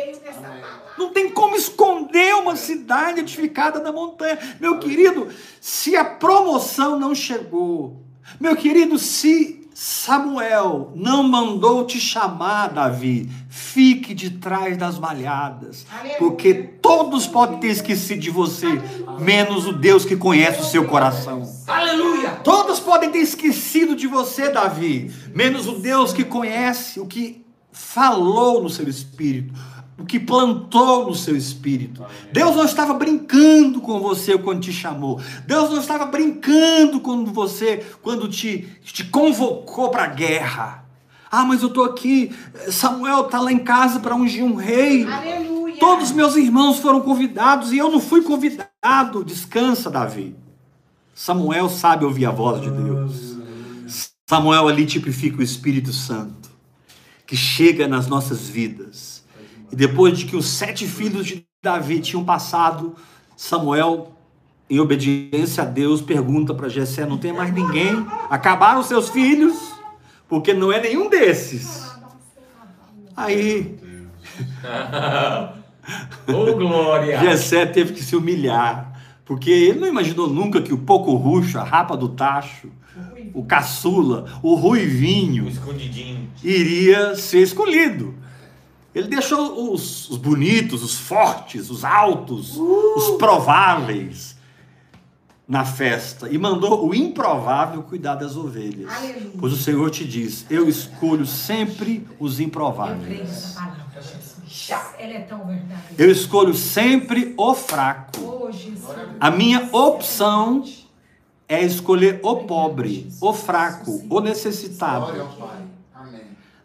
Não 0.98 1.12
tem 1.12 1.30
como 1.30 1.56
esconder 1.56 2.36
uma 2.36 2.56
cidade 2.56 3.22
edificada 3.22 3.80
na 3.80 3.92
montanha. 3.92 4.38
Meu 4.60 4.80
querido, 4.80 5.30
se 5.60 5.96
a 5.96 6.04
promoção 6.04 7.00
não 7.00 7.16
chegou, 7.16 8.02
meu 8.40 8.56
querido, 8.56 8.98
se 9.00 9.62
Samuel 9.74 10.92
não 10.94 11.24
mandou 11.24 11.86
te 11.86 12.00
chamar, 12.00 12.68
Davi, 12.68 13.28
fique 13.50 14.14
de 14.14 14.30
trás 14.30 14.78
das 14.78 15.00
malhadas, 15.00 15.88
porque 16.20 16.54
todos 16.54 17.26
podem 17.26 17.60
ter 17.60 17.70
esquecido 17.70 18.20
de 18.20 18.30
você, 18.30 18.68
menos 19.20 19.66
o 19.66 19.74
Deus 19.74 20.06
que 20.06 20.16
conhece 20.16 20.62
o 20.62 20.66
seu 20.66 20.86
coração. 20.86 21.42
Aleluia. 21.66 22.11
Todos 22.44 22.80
podem 22.80 23.10
ter 23.10 23.20
esquecido 23.20 23.96
de 23.96 24.08
você, 24.08 24.50
Davi, 24.50 25.12
menos 25.34 25.68
o 25.68 25.74
Deus 25.74 26.14
que 26.14 26.24
conhece 26.24 27.00
o 27.00 27.06
que 27.06 27.46
falou 27.72 28.62
no 28.62 28.70
seu 28.70 28.88
espírito, 28.88 29.54
o 29.98 30.06
que 30.06 30.20
plantou 30.20 31.08
no 31.08 31.16
seu 31.16 31.36
espírito. 31.36 32.06
Deus 32.32 32.56
não 32.56 32.66
estava 32.66 32.94
brincando 32.94 33.82
com 33.82 34.00
você 34.00 34.38
quando 34.38 34.62
te 34.62 34.74
chamou. 34.74 35.22
Deus 35.46 35.70
não 35.70 35.80
estava 35.80 36.06
brincando 36.06 37.00
com 37.00 37.26
você 37.26 37.86
quando 38.02 38.28
te, 38.28 38.68
te 38.84 39.04
convocou 39.06 39.90
para 39.90 40.04
a 40.04 40.08
guerra. 40.08 40.86
Ah, 41.32 41.46
mas 41.46 41.62
eu 41.62 41.70
estou 41.70 41.86
aqui. 41.86 42.32
Samuel 42.70 43.22
está 43.22 43.40
lá 43.40 43.52
em 43.52 43.60
casa 43.60 44.00
para 44.00 44.16
ungir 44.16 44.44
um 44.44 44.56
rei. 44.56 45.06
Aleluia. 45.06 45.78
Todos 45.80 46.10
os 46.10 46.12
meus 46.12 46.36
irmãos 46.36 46.80
foram 46.80 47.02
convidados 47.02 47.72
e 47.72 47.78
eu 47.78 47.90
não 47.90 48.02
fui 48.02 48.22
convidado. 48.22 49.24
Descansa, 49.24 49.90
Davi. 49.90 50.36
Samuel 51.22 51.70
sabe 51.70 52.04
ouvir 52.04 52.26
a 52.26 52.32
voz 52.32 52.60
de 52.60 52.72
Deus. 52.72 53.38
Samuel 54.28 54.68
ali 54.68 54.88
tipifica 54.88 55.38
o 55.38 55.44
Espírito 55.44 55.94
Santo, 55.94 56.50
que 57.28 57.38
chega 57.38 57.88
nas 57.88 58.08
nossas 58.08 58.50
vidas. 58.50 59.24
E 59.72 59.76
depois 59.76 60.18
de 60.18 60.26
que 60.26 60.36
os 60.36 60.48
sete 60.48 60.88
filhos 60.88 61.28
de 61.28 61.46
Davi 61.62 62.00
tinham 62.00 62.26
passado, 62.26 62.96
Samuel, 63.38 64.18
em 64.68 64.80
obediência 64.80 65.62
a 65.62 65.66
Deus, 65.68 66.02
pergunta 66.02 66.56
para 66.56 66.68
Jessé: 66.68 67.06
não 67.06 67.20
tem 67.20 67.32
mais 67.32 67.54
ninguém? 67.54 68.04
Acabaram 68.28 68.80
os 68.80 68.88
seus 68.88 69.08
filhos? 69.10 69.74
Porque 70.28 70.56
não 70.56 70.72
é 70.72 70.82
nenhum 70.82 71.08
desses. 71.08 71.88
Aí 73.16 73.78
Ô, 76.28 76.56
glória. 76.56 77.20
Jessé 77.20 77.66
teve 77.68 77.94
que 77.94 78.04
se 78.04 78.16
humilhar, 78.16 78.91
porque 79.32 79.50
ele 79.50 79.80
não 79.80 79.88
imaginou 79.88 80.28
nunca 80.30 80.62
que 80.62 80.74
o 80.74 80.78
pouco 80.78 81.16
ruxo, 81.16 81.58
a 81.58 81.64
rapa 81.64 81.96
do 81.96 82.10
tacho, 82.10 82.68
o 83.34 83.46
caçula, 83.46 84.26
o 84.44 84.52
O 84.52 84.56
ruivinho 84.56 85.48
escondidinho. 85.48 86.28
iria 86.44 87.16
ser 87.16 87.42
escolhido. 87.42 88.14
Ele 88.94 89.08
deixou 89.08 89.72
os, 89.74 90.10
os 90.10 90.18
bonitos, 90.18 90.84
os 90.84 91.00
fortes, 91.00 91.70
os 91.70 91.86
altos, 91.86 92.58
os 92.58 93.12
prováveis 93.18 94.36
na 95.48 95.64
festa 95.64 96.28
e 96.30 96.38
mandou 96.38 96.86
o 96.86 96.94
improvável 96.94 97.84
cuidar 97.84 98.16
das 98.16 98.36
ovelhas. 98.36 98.94
Aleluia. 98.94 99.32
Pois 99.40 99.54
o 99.54 99.58
Senhor 99.58 99.90
te 99.92 100.04
diz: 100.06 100.46
Eu 100.50 100.68
escolho 100.68 101.26
sempre 101.26 102.06
os 102.20 102.34
Eu 102.34 102.36
creio 102.38 102.48
improváveis. 102.48 103.56
Ela 104.70 105.14
é 105.14 105.20
tão 105.22 105.46
verdade. 105.46 105.82
Eu 105.98 106.12
escolho 106.12 106.54
sempre 106.54 107.34
o 107.38 107.54
fraco. 107.54 108.20
Oh, 108.22 108.52
Jesus. 108.52 108.84
A 109.20 109.32
minha 109.32 109.70
opção 109.72 110.64
é 111.48 111.64
escolher 111.66 112.20
o 112.24 112.38
pobre, 112.38 113.10
o 113.20 113.34
fraco, 113.34 114.02
o 114.10 114.20
necessitado. 114.20 115.12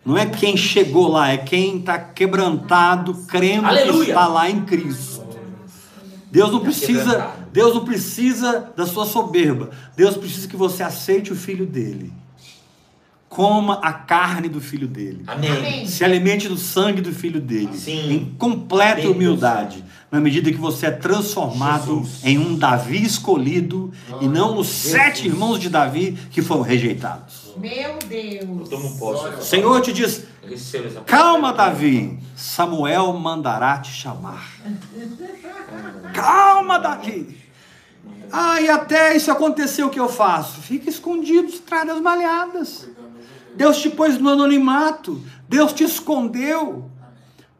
Não 0.04 0.16
é 0.16 0.24
quem 0.26 0.56
chegou 0.56 1.08
lá, 1.08 1.30
é 1.30 1.36
quem 1.36 1.78
está 1.78 1.98
quebrantado, 1.98 3.12
crendo 3.26 3.62
que 3.62 3.68
Aleluia. 3.68 4.08
está 4.08 4.28
lá 4.28 4.48
em 4.48 4.64
Cristo. 4.64 5.26
Deus 6.30 6.52
não 6.52 6.58
Tá 6.60 6.64
precisa. 6.66 7.30
Deus 7.52 7.74
não 7.74 7.84
precisa 7.84 8.72
da 8.76 8.86
sua 8.86 9.06
soberba. 9.06 9.70
Deus 9.96 10.16
precisa 10.16 10.46
que 10.46 10.56
você 10.56 10.82
aceite 10.82 11.32
o 11.32 11.36
filho 11.36 11.66
dele. 11.66 12.12
Coma 13.28 13.80
a 13.82 13.92
carne 13.92 14.48
do 14.48 14.60
filho 14.60 14.86
dele. 14.86 15.24
Amém. 15.26 15.50
Amém. 15.50 15.86
Se 15.86 16.04
alimente 16.04 16.48
do 16.48 16.56
sangue 16.56 17.00
do 17.02 17.12
filho 17.12 17.40
dele. 17.40 17.76
Sim. 17.76 18.12
Em 18.12 18.24
completa 18.38 19.02
Deus. 19.02 19.14
humildade. 19.14 19.84
Na 20.10 20.20
medida 20.20 20.50
que 20.50 20.56
você 20.56 20.86
é 20.86 20.90
transformado 20.92 21.96
Jesus. 21.96 22.24
em 22.24 22.38
um 22.38 22.56
Davi 22.56 23.04
escolhido 23.04 23.92
e 24.20 24.28
não 24.28 24.54
nos 24.54 24.68
sete 24.68 25.26
irmãos 25.26 25.58
de 25.58 25.68
Davi 25.68 26.16
que 26.30 26.40
foram 26.40 26.62
rejeitados. 26.62 27.52
Meu 27.56 27.70
Eu 27.70 27.98
Deus. 28.08 28.68
tomo 28.68 28.96
posse. 28.96 29.28
O 29.40 29.42
Senhor 29.42 29.80
te 29.80 29.92
diz: 29.92 30.22
Eu 30.42 31.02
Calma, 31.04 31.52
Davi. 31.52 32.18
Samuel 32.36 33.12
mandará 33.14 33.78
te 33.78 33.90
chamar. 33.92 34.48
Calma, 36.14 36.78
Davi. 36.78 37.36
Ah, 38.32 38.60
e 38.60 38.68
até 38.68 39.16
isso 39.16 39.30
aconteceu, 39.30 39.86
o 39.86 39.90
que 39.90 40.00
eu 40.00 40.08
faço? 40.08 40.60
Fica 40.60 40.90
escondido 40.90 41.52
atrás 41.64 41.86
das 41.86 42.00
malhadas. 42.00 42.88
Deus 43.56 43.78
te 43.78 43.90
pôs 43.90 44.18
no 44.18 44.28
anonimato. 44.30 45.20
Deus 45.48 45.72
te 45.72 45.84
escondeu 45.84 46.90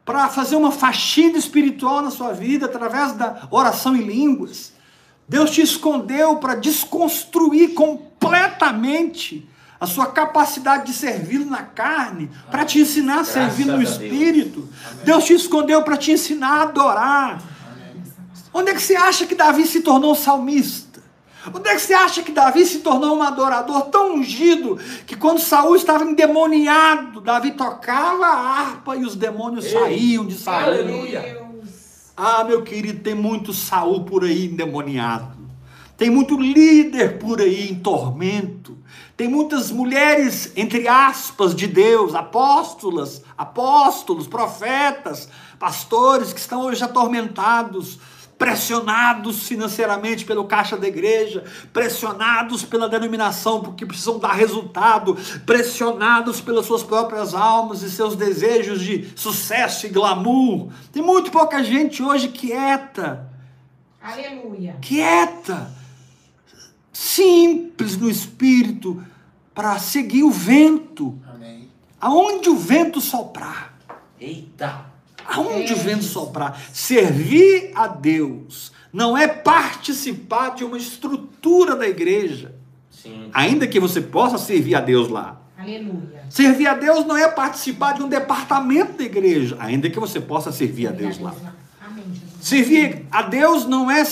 para 0.05 0.29
fazer 0.29 0.55
uma 0.55 0.71
faxina 0.71 1.37
espiritual 1.37 2.01
na 2.01 2.11
sua 2.11 2.31
vida 2.31 2.65
através 2.67 3.11
da 3.13 3.47
oração 3.51 3.95
em 3.95 4.03
línguas. 4.03 4.71
Deus 5.27 5.51
te 5.51 5.61
escondeu 5.61 6.37
para 6.37 6.55
desconstruir 6.55 7.73
completamente 7.73 9.49
a 9.79 9.85
sua 9.85 10.07
capacidade 10.07 10.87
de 10.87 10.93
servi-lo 10.93 11.45
na 11.45 11.61
carne, 11.61 12.31
para 12.49 12.65
te 12.65 12.79
ensinar 12.79 13.19
a 13.19 13.23
servir 13.23 13.65
no 13.65 13.73
a 13.73 13.77
Deus. 13.77 13.91
espírito. 13.91 14.67
Deus 15.03 15.25
te 15.25 15.33
escondeu 15.33 15.83
para 15.83 15.97
te 15.97 16.11
ensinar 16.11 16.59
a 16.59 16.61
adorar. 16.63 17.41
Onde 18.53 18.71
é 18.71 18.73
que 18.73 18.81
você 18.81 18.95
acha 18.95 19.27
que 19.27 19.35
Davi 19.35 19.67
se 19.67 19.81
tornou 19.81 20.13
um 20.13 20.15
salmista? 20.15 20.86
Onde 21.53 21.69
é 21.69 21.75
que 21.75 21.81
você 21.81 21.93
acha 21.93 22.21
que 22.21 22.31
Davi 22.31 22.65
se 22.65 22.79
tornou 22.79 23.17
um 23.17 23.23
adorador 23.23 23.83
tão 23.83 24.15
ungido 24.15 24.77
que 25.05 25.15
quando 25.15 25.39
Saul 25.39 25.75
estava 25.75 26.03
endemoniado, 26.03 27.21
Davi 27.21 27.51
tocava 27.51 28.25
a 28.25 28.59
harpa 28.59 28.95
e 28.95 29.03
os 29.03 29.15
demônios 29.15 29.65
Ei, 29.65 29.71
saíam 29.71 30.25
de 30.25 30.35
Saul? 30.35 30.63
aleluia. 30.63 31.21
Deus. 31.21 31.69
Ah, 32.15 32.43
meu 32.43 32.63
querido, 32.63 33.01
tem 33.01 33.13
muito 33.15 33.53
Saul 33.53 34.03
por 34.03 34.23
aí 34.23 34.45
endemoniado. 34.45 35.37
Tem 35.95 36.09
muito 36.11 36.39
líder 36.39 37.17
por 37.17 37.41
aí 37.41 37.71
em 37.71 37.75
tormento. 37.75 38.77
Tem 39.15 39.27
muitas 39.27 39.71
mulheres, 39.71 40.51
entre 40.55 40.87
aspas, 40.87 41.55
de 41.55 41.65
Deus, 41.65 42.13
apóstolas, 42.13 43.23
apóstolos, 43.35 44.27
profetas, 44.27 45.27
pastores 45.57 46.31
que 46.31 46.39
estão 46.39 46.61
hoje 46.61 46.83
atormentados, 46.83 47.99
pressionados 48.37 49.47
financeiramente 49.47 50.23
pelo 50.23 50.45
caixa 50.45 50.77
da 50.77 50.87
igreja, 50.87 51.43
pressionados 51.73 52.63
pela 52.63 52.87
denominação 52.87 53.61
porque 53.61 53.85
precisam 53.85 54.19
dar 54.19 54.33
resultado, 54.33 55.17
pressionados 55.45 56.39
pelas 56.39 56.65
suas 56.65 56.83
próprias 56.83 57.33
almas 57.33 57.81
e 57.81 57.89
seus 57.89 58.15
desejos 58.15 58.81
de 58.81 59.11
sucesso 59.15 59.87
e 59.87 59.89
glamour. 59.89 60.69
Tem 60.91 61.01
muito 61.01 61.31
pouca 61.31 61.63
gente 61.63 62.03
hoje 62.03 62.27
quieta, 62.29 63.27
Aleluia. 64.01 64.77
quieta, 64.81 65.71
simples 66.93 67.97
no 67.97 68.09
espírito, 68.09 69.03
para 69.53 69.79
seguir 69.79 70.23
o 70.23 70.29
vento, 70.31 71.19
Amém. 71.33 71.67
aonde 71.99 72.49
o 72.49 72.55
vento 72.55 73.01
soprar. 73.01 73.73
Eita. 74.19 74.96
Aonde 75.27 75.73
É 75.73 75.75
vento 75.75 76.03
soprar? 76.03 76.59
Servir 76.73 77.71
a 77.75 77.87
Deus 77.87 78.71
não 78.93 79.17
é 79.17 79.27
participar 79.27 80.55
de 80.55 80.63
uma 80.63 80.77
estrutura 80.77 81.75
da 81.75 81.87
igreja, 81.87 82.55
Sim. 82.89 83.29
ainda 83.33 83.67
que 83.67 83.79
você 83.79 83.99
possa 84.01 84.37
servir 84.37 84.75
a 84.75 84.79
Deus 84.79 85.09
lá. 85.09 85.41
Aleluia. 85.57 86.23
Servir 86.29 86.67
a 86.67 86.73
Deus 86.73 87.05
não 87.05 87.17
é 87.17 87.27
participar 87.27 87.93
de 87.93 88.03
um 88.03 88.07
departamento 88.07 88.93
da 88.97 89.03
igreja, 89.03 89.57
ainda 89.59 89.89
que 89.89 89.99
você 89.99 90.19
possa 90.19 90.51
servir 90.51 90.87
a 90.87 90.91
Deus 90.91 91.19
lá. 91.19 91.33
Amém. 91.81 92.05
Servir 92.39 93.05
a 93.11 93.21
Deus 93.23 93.65
não 93.65 93.89
é 93.91 94.03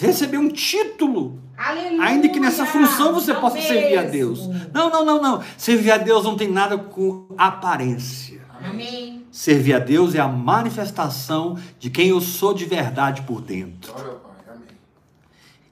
receber 0.00 0.38
um 0.38 0.48
título, 0.48 1.38
Aleluia. 1.56 2.02
ainda 2.02 2.28
que 2.28 2.40
nessa 2.40 2.64
função 2.64 3.12
você 3.12 3.32
Não 3.32 3.40
possa 3.40 3.60
servir 3.60 3.98
a 3.98 4.02
mesmo. 4.02 4.12
Deus. 4.12 4.48
Não, 4.72 4.90
não, 4.90 5.04
não, 5.04 5.20
não. 5.22 5.42
Servir 5.56 5.90
a 5.92 5.98
Deus 5.98 6.24
não 6.24 6.36
tem 6.36 6.50
nada 6.50 6.78
com 6.78 7.26
aparência. 7.36 8.40
Amém. 8.64 9.23
Servir 9.34 9.74
a 9.74 9.80
Deus 9.80 10.14
é 10.14 10.20
a 10.20 10.28
manifestação 10.28 11.58
de 11.80 11.90
quem 11.90 12.10
eu 12.10 12.20
sou 12.20 12.54
de 12.54 12.66
verdade 12.66 13.22
por 13.22 13.40
dentro. 13.40 13.92
Glória 13.92 14.12
ao 14.12 14.18
Pai. 14.20 14.36
Amém. 14.46 14.68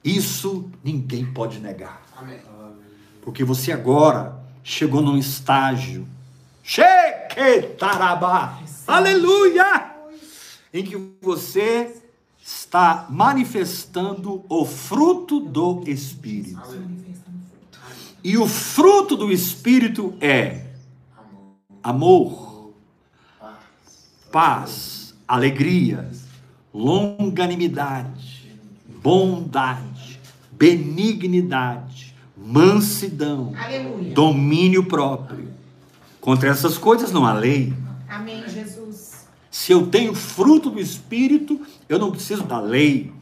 Isso 0.03 0.68
ninguém 0.83 1.25
pode 1.25 1.61
negar. 1.61 2.03
Amém. 2.16 2.40
Porque 3.22 3.44
você 3.44 3.70
agora 3.70 4.37
chegou 4.64 5.01
num 5.01 5.16
estágio. 5.16 6.09
Sheketarabá. 6.61 8.59
Aleluia! 8.85 9.94
Em 10.75 10.83
que 10.83 10.96
você 11.20 12.03
está 12.44 13.07
manifestando 13.09 14.44
o 14.48 14.64
fruto 14.64 15.38
do 15.38 15.85
Espírito. 15.87 16.61
E 18.25 18.37
o 18.37 18.48
fruto 18.48 19.16
do 19.16 19.31
Espírito 19.31 20.16
é 20.20 20.66
Amor. 21.81 22.52
Paz, 24.33 25.14
alegria, 25.29 26.11
longanimidade, 26.73 28.51
bondade, 29.03 30.18
benignidade, 30.51 32.14
mansidão, 32.35 33.53
Aleluia. 33.55 34.14
domínio 34.14 34.85
próprio. 34.85 35.49
Contra 36.18 36.49
essas 36.49 36.79
coisas 36.79 37.12
não 37.12 37.27
há 37.27 37.35
lei. 37.35 37.75
Amém, 38.09 38.42
Jesus. 38.49 39.27
Se 39.51 39.71
eu 39.71 39.87
tenho 39.88 40.14
fruto 40.14 40.71
do 40.71 40.81
Espírito, 40.81 41.61
eu 41.87 41.99
não 41.99 42.11
preciso 42.11 42.45
da 42.45 42.59
lei, 42.59 43.12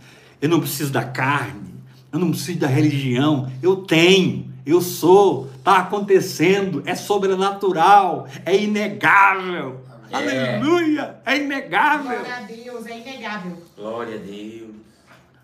eu 0.41 0.49
não 0.49 0.61
preciso 0.61 0.93
da 0.93 1.03
carne, 1.03 1.75
eu 2.13 2.21
não 2.21 2.31
preciso 2.31 2.61
da 2.61 2.69
religião. 2.69 3.51
Eu 3.61 3.79
tenho, 3.79 4.49
eu 4.65 4.81
sou, 4.81 5.51
está 5.59 5.79
acontecendo, 5.79 6.83
é 6.87 6.95
sobrenatural, 6.95 8.29
é 8.45 8.57
inegável. 8.57 9.90
É. 10.11 10.57
Aleluia! 10.57 11.21
É 11.25 11.37
inegável. 11.37 12.19
Glória 12.19 12.37
a 12.37 12.41
Deus, 12.41 12.87
é 12.87 12.99
inegável. 12.99 13.63
Glória 13.77 14.17
a 14.17 14.19
Deus. 14.19 14.71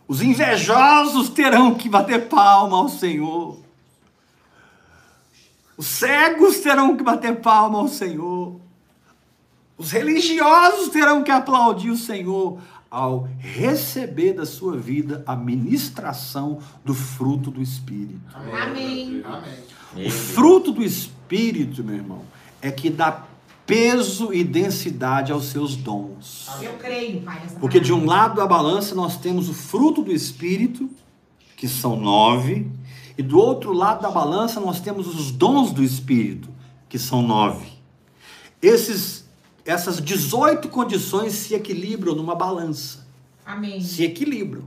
Os 0.09 0.23
invejosos 0.23 1.29
terão 1.29 1.75
que 1.75 1.89
bater 1.89 2.29
palma 2.29 2.77
ao 2.77 2.89
Senhor. 2.89 3.59
Os 5.77 5.87
cegos 5.87 6.61
terão 6.61 6.97
que 6.97 7.03
bater 7.03 7.37
palma 7.37 7.79
ao 7.79 7.89
Senhor. 7.89 8.61
Os 9.77 9.91
religiosos 9.91 10.89
terão 10.89 11.23
que 11.23 11.31
aplaudir 11.31 11.91
o 11.91 11.97
Senhor 11.97 12.59
ao 12.91 13.29
receber 13.39 14.33
da 14.33 14.47
sua 14.47 14.77
vida 14.77 15.23
a 15.27 15.37
ministração 15.37 16.61
do 16.85 16.95
fruto 16.95 17.51
do 17.51 17.61
Espírito. 17.61 18.21
Amém. 18.35 19.23
Amém. 19.25 20.07
O 20.07 20.11
fruto 20.11 20.73
do 20.73 20.83
Espírito, 20.83 21.85
meu 21.85 21.97
irmão, 21.97 22.23
é 22.63 22.71
que 22.71 22.89
dá 22.89 23.25
peso 23.67 24.33
e 24.33 24.45
densidade 24.45 25.33
aos 25.33 25.47
seus 25.47 25.75
dons. 25.75 26.49
Eu 26.63 26.75
creio, 26.75 27.21
Pai. 27.23 27.43
Porque 27.61 27.81
de 27.81 27.93
um 27.93 28.07
lado 28.07 28.37
da 28.37 28.47
balança 28.47 28.95
nós 28.95 29.17
temos 29.17 29.49
o 29.49 29.55
fruto 29.55 30.03
do 30.03 30.13
Espírito, 30.13 30.89
que 31.57 31.67
são 31.67 31.97
nove, 31.97 32.71
e 33.19 33.23
do 33.23 33.39
outro 33.39 33.73
lado 33.73 34.03
da 34.03 34.11
balança 34.11 34.61
nós 34.61 34.79
temos 34.79 35.09
os 35.09 35.33
dons 35.33 35.73
do 35.73 35.83
Espírito, 35.83 36.49
que 36.89 36.99
são 36.99 37.23
nove. 37.23 37.67
Esses, 38.63 39.25
essas 39.65 40.01
18 40.01 40.69
condições 40.69 41.33
se 41.33 41.55
equilibram 41.55 42.15
numa 42.15 42.35
balança, 42.35 43.07
Amém. 43.45 43.81
se 43.81 44.05
equilibram. 44.05 44.63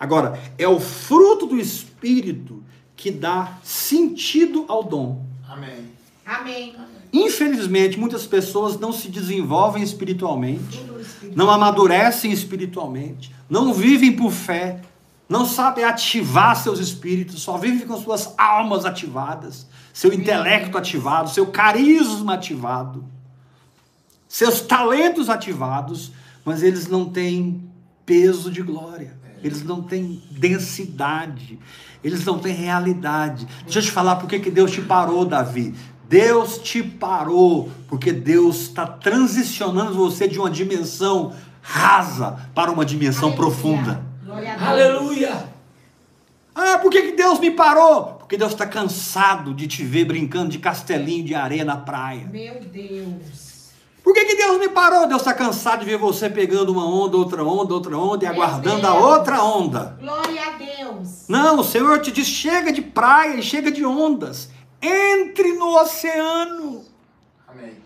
Agora, 0.00 0.40
é 0.56 0.66
o 0.66 0.80
fruto 0.80 1.46
do 1.46 1.58
Espírito 1.58 2.62
que 2.96 3.10
dá 3.10 3.58
sentido 3.62 4.64
ao 4.68 4.82
dom. 4.82 5.24
Amém. 5.48 6.01
Amém. 6.24 6.74
Infelizmente, 7.12 7.98
muitas 7.98 8.26
pessoas 8.26 8.78
não 8.78 8.92
se 8.92 9.08
desenvolvem 9.08 9.82
espiritualmente 9.82 10.92
não 11.34 11.50
amadurecem 11.50 12.32
espiritualmente, 12.32 13.34
não 13.48 13.72
vivem 13.72 14.12
por 14.12 14.30
fé, 14.30 14.80
não 15.28 15.46
sabem 15.46 15.84
ativar 15.84 16.56
seus 16.56 16.78
espíritos, 16.78 17.42
só 17.42 17.56
vivem 17.56 17.86
com 17.86 17.96
suas 17.96 18.34
almas 18.36 18.84
ativadas, 18.84 19.66
seu 19.92 20.12
intelecto 20.12 20.76
ativado, 20.76 21.30
seu 21.30 21.46
carisma 21.46 22.34
ativado, 22.34 23.04
seus 24.28 24.60
talentos 24.60 25.30
ativados, 25.30 26.12
mas 26.44 26.62
eles 26.62 26.88
não 26.88 27.06
têm 27.06 27.62
peso 28.04 28.50
de 28.50 28.62
glória, 28.62 29.16
eles 29.42 29.62
não 29.62 29.82
têm 29.82 30.22
densidade, 30.30 31.58
eles 32.02 32.24
não 32.24 32.38
têm 32.38 32.54
realidade. 32.54 33.46
Deixa 33.64 33.78
eu 33.78 33.82
te 33.82 33.90
falar 33.90 34.16
por 34.16 34.28
que 34.28 34.50
Deus 34.50 34.70
te 34.70 34.82
parou, 34.82 35.24
Davi. 35.24 35.74
Deus 36.08 36.58
te 36.58 36.82
parou 36.82 37.70
porque 37.88 38.12
Deus 38.12 38.62
está 38.62 38.86
transicionando 38.86 39.94
você 39.94 40.28
de 40.28 40.38
uma 40.38 40.50
dimensão 40.50 41.32
rasa 41.60 42.48
para 42.54 42.70
uma 42.70 42.84
dimensão 42.84 43.28
Aleluia. 43.30 43.36
profunda. 43.36 44.12
Aleluia. 44.60 45.52
Ah, 46.54 46.78
por 46.78 46.90
que, 46.90 47.02
que 47.02 47.12
Deus 47.12 47.38
me 47.38 47.50
parou? 47.50 48.16
Porque 48.18 48.36
Deus 48.36 48.52
está 48.52 48.66
cansado 48.66 49.54
de 49.54 49.66
te 49.66 49.84
ver 49.84 50.04
brincando 50.04 50.50
de 50.50 50.58
castelinho 50.58 51.24
de 51.24 51.34
areia 51.34 51.64
na 51.64 51.76
praia. 51.76 52.28
Meu 52.30 52.60
Deus. 52.60 53.52
Por 54.02 54.12
que, 54.12 54.24
que 54.24 54.34
Deus 54.34 54.58
me 54.58 54.68
parou? 54.68 55.06
Deus 55.06 55.22
está 55.22 55.32
cansado 55.32 55.80
de 55.80 55.86
ver 55.86 55.96
você 55.96 56.28
pegando 56.28 56.72
uma 56.72 56.84
onda, 56.84 57.16
outra 57.16 57.44
onda, 57.44 57.72
outra 57.72 57.96
onda 57.96 58.24
e 58.24 58.28
Meu 58.28 58.42
aguardando 58.42 58.86
a 58.86 58.94
outra 58.94 59.42
onda. 59.42 59.96
Glória 60.00 60.42
a 60.42 60.50
Deus. 60.58 61.24
Não, 61.28 61.60
o 61.60 61.64
Senhor 61.64 62.00
te 62.00 62.10
diz: 62.10 62.26
chega 62.26 62.72
de 62.72 62.82
praia 62.82 63.36
e 63.36 63.42
chega 63.42 63.70
de 63.70 63.84
ondas. 63.84 64.50
Entre 64.82 65.52
no 65.52 65.78
oceano. 65.80 66.84
Amém. 67.46 67.76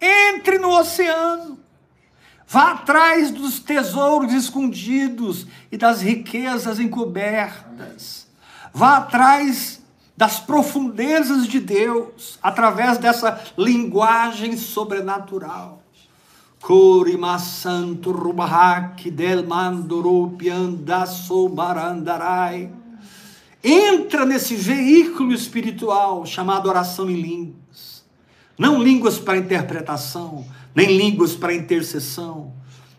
Entre 0.00 0.58
no 0.58 0.70
oceano. 0.70 1.58
Vá 2.48 2.72
atrás 2.72 3.30
dos 3.30 3.58
tesouros 3.58 4.32
escondidos 4.32 5.46
e 5.70 5.76
das 5.76 6.00
riquezas 6.00 6.78
encobertas. 6.78 8.26
Vá 8.72 8.98
atrás 8.98 9.82
das 10.16 10.38
profundezas 10.40 11.46
de 11.46 11.60
Deus 11.60 12.38
através 12.42 12.98
dessa 12.98 13.42
linguagem 13.58 14.56
sobrenatural. 14.56 15.82
Corimasanto 16.60 18.10
rubahak 18.12 19.10
del 19.10 19.46
mandoro 19.46 20.30
piandasso 20.38 21.48
barandarai. 21.48 22.72
Entra 23.66 24.24
nesse 24.24 24.54
veículo 24.54 25.32
espiritual 25.32 26.24
chamado 26.24 26.68
oração 26.68 27.10
em 27.10 27.20
línguas. 27.20 28.04
Não 28.56 28.82
línguas 28.82 29.18
para 29.18 29.36
interpretação, 29.36 30.46
nem 30.74 30.96
línguas 30.96 31.34
para 31.34 31.52
intercessão, 31.52 32.54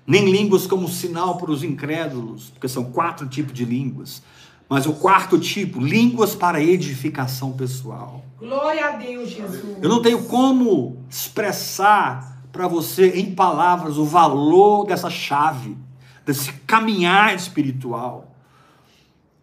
nem 0.05 0.29
línguas 0.29 0.67
como 0.67 0.87
sinal 0.87 1.37
para 1.37 1.51
os 1.51 1.63
incrédulos, 1.63 2.49
porque 2.49 2.67
são 2.67 2.91
quatro 2.91 3.27
tipos 3.27 3.53
de 3.53 3.65
línguas. 3.65 4.21
Mas 4.69 4.85
o 4.85 4.93
quarto 4.93 5.39
tipo, 5.39 5.79
línguas 5.79 6.35
para 6.35 6.61
edificação 6.61 7.53
pessoal. 7.53 8.23
Glória 8.37 8.85
a 8.85 8.91
Deus, 8.91 9.29
Jesus. 9.29 9.77
Eu 9.81 9.89
não 9.89 10.01
tenho 10.01 10.25
como 10.25 10.97
expressar 11.09 12.43
para 12.51 12.67
você 12.67 13.11
em 13.19 13.33
palavras 13.33 13.97
o 13.97 14.03
valor 14.03 14.85
dessa 14.85 15.09
chave, 15.09 15.77
desse 16.25 16.51
caminhar 16.67 17.33
espiritual, 17.33 18.26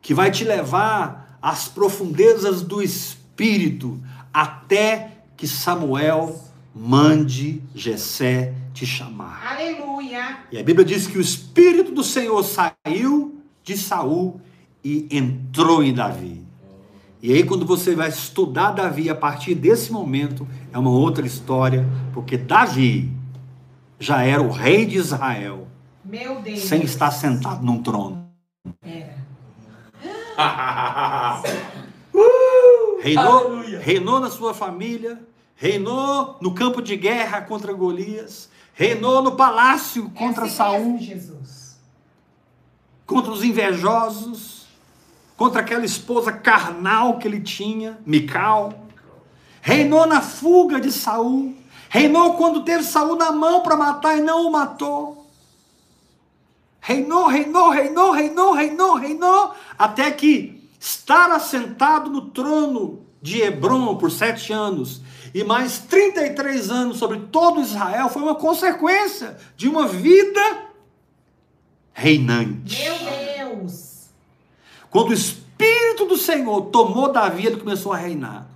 que 0.04 0.12
vai 0.12 0.30
te 0.30 0.44
levar 0.44 1.38
às 1.40 1.66
profundezas 1.66 2.60
do 2.60 2.82
espírito, 2.82 3.98
até 4.32 5.12
que 5.34 5.48
Samuel 5.48 6.38
mande 6.74 7.62
Jessé 7.74 8.52
te 8.74 8.84
chamar. 8.84 9.42
Aleluia. 9.46 10.40
E 10.52 10.58
a 10.58 10.62
Bíblia 10.62 10.84
diz 10.84 11.06
que 11.06 11.16
o 11.16 11.22
espírito 11.22 11.90
do 11.90 12.04
Senhor 12.04 12.42
saiu 12.42 13.40
de 13.62 13.78
Saul 13.78 14.38
e 14.84 15.08
entrou 15.10 15.82
em 15.82 15.94
Davi. 15.94 16.42
E 17.22 17.32
aí, 17.32 17.42
quando 17.42 17.64
você 17.64 17.94
vai 17.94 18.10
estudar 18.10 18.72
Davi 18.72 19.08
a 19.08 19.14
partir 19.14 19.54
desse 19.54 19.90
momento, 19.90 20.46
é 20.70 20.78
uma 20.78 20.90
outra 20.90 21.26
história, 21.26 21.82
porque 22.12 22.36
Davi 22.36 23.10
já 23.98 24.22
era 24.22 24.42
o 24.42 24.50
rei 24.50 24.84
de 24.84 24.98
Israel, 24.98 25.66
Meu 26.04 26.42
Deus. 26.42 26.60
sem 26.60 26.82
estar 26.82 27.10
sentado 27.10 27.64
num 27.64 27.82
trono. 27.82 28.24
Era. 30.36 31.42
Reinou, 33.00 33.38
Aleluia. 33.38 33.80
reinou 33.80 34.18
na 34.20 34.30
sua 34.30 34.54
família, 34.54 35.20
reinou 35.56 36.38
no 36.40 36.54
campo 36.54 36.80
de 36.80 36.96
guerra 36.96 37.42
contra 37.42 37.72
Golias, 37.72 38.48
reinou 38.72 39.22
no 39.22 39.36
palácio 39.36 40.10
contra 40.10 40.46
assim 40.46 40.54
Saul. 40.56 40.92
mesmo, 40.94 40.98
Jesus. 41.00 41.76
contra 43.06 43.30
os 43.30 43.44
invejosos, 43.44 44.66
contra 45.36 45.60
aquela 45.60 45.84
esposa 45.84 46.32
carnal 46.32 47.18
que 47.18 47.28
ele 47.28 47.40
tinha, 47.40 47.98
Mical. 48.06 48.72
Reinou 49.60 50.06
na 50.06 50.20
fuga 50.22 50.80
de 50.80 50.90
Saul. 50.90 51.54
Reinou 51.90 52.34
quando 52.34 52.64
teve 52.64 52.82
Saul 52.84 53.16
na 53.16 53.32
mão 53.32 53.62
para 53.62 53.76
matar 53.76 54.16
e 54.16 54.22
não 54.22 54.46
o 54.46 54.52
matou. 54.52 55.23
Reinou, 56.86 57.28
reinou, 57.28 57.70
reinou, 57.70 58.10
reinou, 58.12 58.52
reinou, 58.52 58.94
reinou, 58.96 59.54
até 59.78 60.10
que 60.10 60.68
estar 60.78 61.30
assentado 61.30 62.10
no 62.10 62.26
trono 62.26 63.06
de 63.22 63.40
Hebron 63.40 63.96
por 63.96 64.10
sete 64.10 64.52
anos 64.52 65.00
e 65.32 65.42
mais 65.42 65.78
33 65.78 66.70
anos 66.70 66.98
sobre 66.98 67.20
todo 67.20 67.62
Israel 67.62 68.10
foi 68.10 68.20
uma 68.20 68.34
consequência 68.34 69.34
de 69.56 69.66
uma 69.66 69.86
vida 69.86 70.42
reinante. 71.94 72.82
Meu 72.82 73.54
Deus. 73.54 74.10
Quando 74.90 75.08
o 75.08 75.14
Espírito 75.14 76.04
do 76.04 76.18
Senhor 76.18 76.66
tomou 76.66 77.10
Davi, 77.10 77.46
ele 77.46 77.56
começou 77.56 77.94
a 77.94 77.96
reinar. 77.96 78.46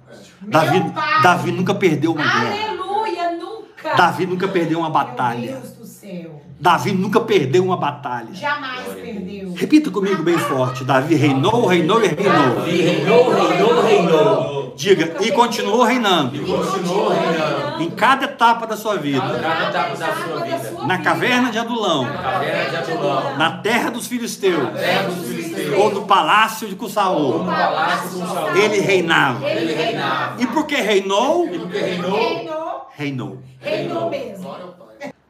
Meu 0.42 0.50
Davi, 0.50 0.90
pai. 0.92 1.22
Davi 1.22 1.50
nunca 1.50 1.74
perdeu 1.74 2.12
uma 2.12 2.22
guerra. 2.22 2.72
Aleluia, 2.72 3.30
nunca. 3.38 3.94
Davi 3.94 4.26
nunca 4.26 4.46
perdeu 4.46 4.80
uma 4.80 4.90
Meu 4.90 4.98
batalha. 4.98 5.52
Deus 5.52 5.72
do 5.72 5.86
céu. 5.86 6.42
Davi 6.60 6.92
nunca 6.92 7.20
perdeu 7.20 7.64
uma 7.64 7.76
batalha. 7.76 8.28
Jamais 8.32 8.86
perdeu. 8.94 9.52
Repita 9.54 9.90
comigo 9.90 10.22
bem 10.22 10.36
forte. 10.38 10.84
Davi 10.84 11.14
reinou, 11.14 11.66
reinou 11.66 12.02
e 12.02 12.08
reinou. 12.08 12.54
Davi 12.56 12.80
reinou, 12.82 13.30
reinou, 13.32 13.82
reinou. 13.82 14.58
Diga, 14.76 15.16
e 15.20 15.30
continuou 15.32 15.82
reinando. 15.84 16.36
E 16.36 16.40
continuou 16.40 17.08
reinando. 17.10 17.82
Em 17.82 17.90
cada 17.90 18.24
etapa 18.24 18.66
da 18.66 18.76
sua 18.76 18.96
vida. 18.96 19.20
Cada 19.20 19.68
etapa 19.68 19.96
da 19.96 20.12
sua 20.14 20.44
vida. 20.44 20.86
Na 20.86 20.98
caverna 20.98 21.50
de 21.50 21.58
Adulão. 21.58 22.04
Caverna 22.04 22.70
de 22.70 22.92
Adulão. 22.92 23.36
Na 23.38 23.50
terra 23.58 23.90
dos 23.90 24.06
filisteus. 24.08 24.70
Terra 24.74 25.02
dos 25.04 25.28
filisteus. 25.28 25.78
Ou 25.78 25.92
no 25.94 26.06
palácio 26.06 26.66
de 26.66 26.74
No 26.74 26.78
Cussaú. 26.78 27.44
palácio 27.44 28.18
com 28.20 28.26
Saul. 28.26 28.56
Ele 28.56 28.80
reinava. 28.80 29.48
Ele 29.48 29.74
reinava. 29.74 30.42
E 30.42 30.46
porque 30.46 30.76
reinou, 30.76 31.46
E 31.46 31.58
porque 31.58 31.78
reinou, 31.78 32.16
Reinou. 32.18 32.86
reinou. 32.96 33.38
Reinou 33.60 34.10
mesmo. 34.10 34.56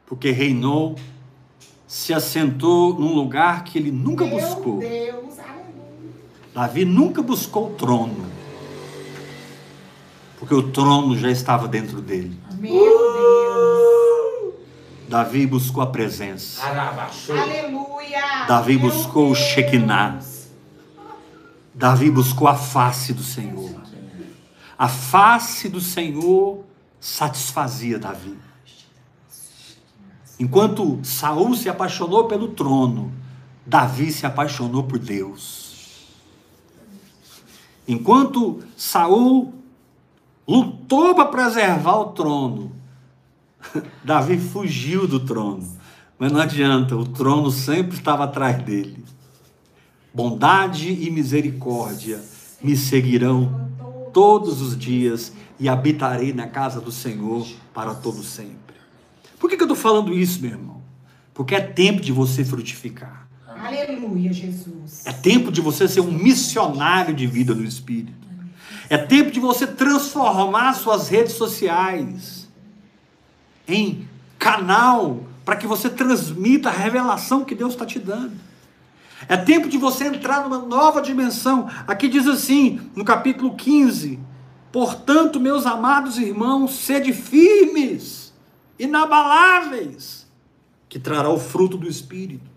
Porque 0.05 0.31
reinou, 0.31 0.95
se 1.89 2.13
assentou 2.13 2.93
num 2.93 3.15
lugar 3.15 3.63
que 3.63 3.79
ele 3.79 3.91
nunca 3.91 4.23
Meu 4.23 4.39
buscou. 4.39 4.77
Deus, 4.77 5.39
aleluia. 5.39 6.13
Davi 6.53 6.85
nunca 6.85 7.19
buscou 7.23 7.71
o 7.71 7.73
trono. 7.73 8.27
Porque 10.37 10.53
o 10.53 10.71
trono 10.71 11.17
já 11.17 11.31
estava 11.31 11.67
dentro 11.67 11.99
dele. 11.99 12.39
Meu 12.59 12.71
Deus. 12.71 14.53
Davi 15.09 15.47
buscou 15.47 15.81
a 15.81 15.87
presença. 15.87 16.61
Aleluia. 16.63 18.45
Davi 18.47 18.77
Meu 18.77 18.87
buscou 18.87 19.31
o 19.31 19.33
Deus. 19.33 19.39
Shekinah. 19.39 20.19
Davi 21.73 22.11
buscou 22.11 22.47
a 22.47 22.55
face 22.55 23.13
do 23.13 23.23
Senhor. 23.23 23.81
A 24.77 24.87
face 24.87 25.67
do 25.67 25.81
Senhor 25.81 26.63
satisfazia 26.99 27.97
Davi. 27.97 28.37
Enquanto 30.39 30.99
Saul 31.03 31.53
se 31.53 31.67
apaixonou 31.67 32.25
pelo 32.25 32.49
trono, 32.49 33.11
Davi 33.65 34.11
se 34.11 34.25
apaixonou 34.25 34.83
por 34.83 34.97
Deus. 34.97 36.07
Enquanto 37.85 38.63
Saul 38.77 39.53
lutou 40.47 41.13
para 41.13 41.25
preservar 41.25 41.97
o 41.97 42.05
trono, 42.13 42.71
Davi 44.03 44.39
fugiu 44.39 45.07
do 45.07 45.19
trono. 45.19 45.67
Mas 46.17 46.31
não 46.31 46.39
adianta, 46.39 46.95
o 46.95 47.05
trono 47.05 47.51
sempre 47.51 47.97
estava 47.97 48.23
atrás 48.23 48.61
dele. 48.63 49.03
Bondade 50.13 50.91
e 50.91 51.09
misericórdia 51.11 52.21
me 52.61 52.75
seguirão 52.75 53.69
todos 54.13 54.61
os 54.61 54.77
dias 54.77 55.33
e 55.59 55.69
habitarei 55.69 56.33
na 56.33 56.47
casa 56.47 56.81
do 56.81 56.91
Senhor 56.91 57.47
para 57.73 57.93
todo 57.93 58.23
sempre. 58.23 58.68
Por 59.39 59.49
que, 59.49 59.55
que 59.55 59.63
eu 59.63 59.65
estou 59.65 59.77
falando 59.77 60.13
isso, 60.13 60.41
meu 60.41 60.51
irmão? 60.51 60.81
Porque 61.33 61.55
é 61.55 61.61
tempo 61.61 62.01
de 62.01 62.11
você 62.11 62.43
frutificar. 62.43 63.27
Aleluia, 63.47 64.31
Jesus. 64.31 65.05
É 65.05 65.11
tempo 65.11 65.51
de 65.51 65.61
você 65.61 65.87
ser 65.87 66.01
um 66.01 66.11
missionário 66.11 67.13
de 67.13 67.25
vida 67.25 67.55
no 67.55 67.63
Espírito. 67.63 68.27
É 68.89 68.97
tempo 68.97 69.31
de 69.31 69.39
você 69.39 69.67
transformar 69.67 70.73
suas 70.73 71.09
redes 71.09 71.33
sociais 71.33 72.49
em 73.67 74.07
canal 74.37 75.23
para 75.45 75.55
que 75.55 75.67
você 75.67 75.89
transmita 75.89 76.69
a 76.69 76.71
revelação 76.71 77.45
que 77.45 77.55
Deus 77.55 77.73
está 77.73 77.85
te 77.85 77.99
dando. 77.99 78.33
É 79.27 79.35
tempo 79.35 79.67
de 79.67 79.77
você 79.77 80.05
entrar 80.05 80.43
numa 80.43 80.59
nova 80.59 81.01
dimensão. 81.01 81.69
Aqui 81.85 82.07
diz 82.07 82.27
assim, 82.27 82.79
no 82.95 83.03
capítulo 83.03 83.55
15: 83.55 84.19
Portanto, 84.71 85.39
meus 85.39 85.65
amados 85.65 86.17
irmãos, 86.17 86.75
sede 86.75 87.11
firmes, 87.11 88.28
inabaláveis, 88.79 90.25
que 90.87 90.97
trará 90.97 91.29
o 91.29 91.37
fruto 91.37 91.77
do 91.77 91.87
Espírito, 91.87 92.49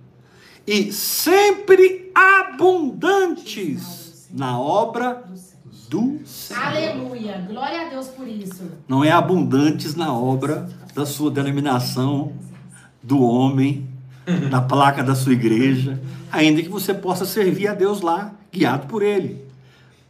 e 0.67 0.93
sempre 0.93 2.11
abundantes 2.15 4.29
na 4.33 4.59
obra 4.59 5.25
do 5.89 6.21
Senhor. 6.25 6.63
Aleluia. 6.63 7.47
Glória 7.49 7.87
a 7.87 7.91
Deus 7.91 8.09
por 8.09 8.27
isso. 8.27 8.71
Não 8.89 9.05
é 9.05 9.11
abundantes 9.11 9.95
na 9.95 10.15
obra 10.15 10.69
da 10.95 11.05
sua 11.05 11.31
denominação, 11.31 12.33
do 13.03 13.21
homem, 13.21 13.89
na 14.51 14.63
placa 14.63 15.03
da 15.03 15.15
sua 15.15 15.33
igreja, 15.33 16.01
ainda 16.31 16.63
que 16.63 16.69
você 16.69 16.95
possa 16.95 17.27
servir 17.27 17.69
a 17.69 17.75
Deus 17.75 18.01
lá, 18.01 18.33
guiado 18.51 18.87
por 18.87 19.03
Ele. 19.03 19.45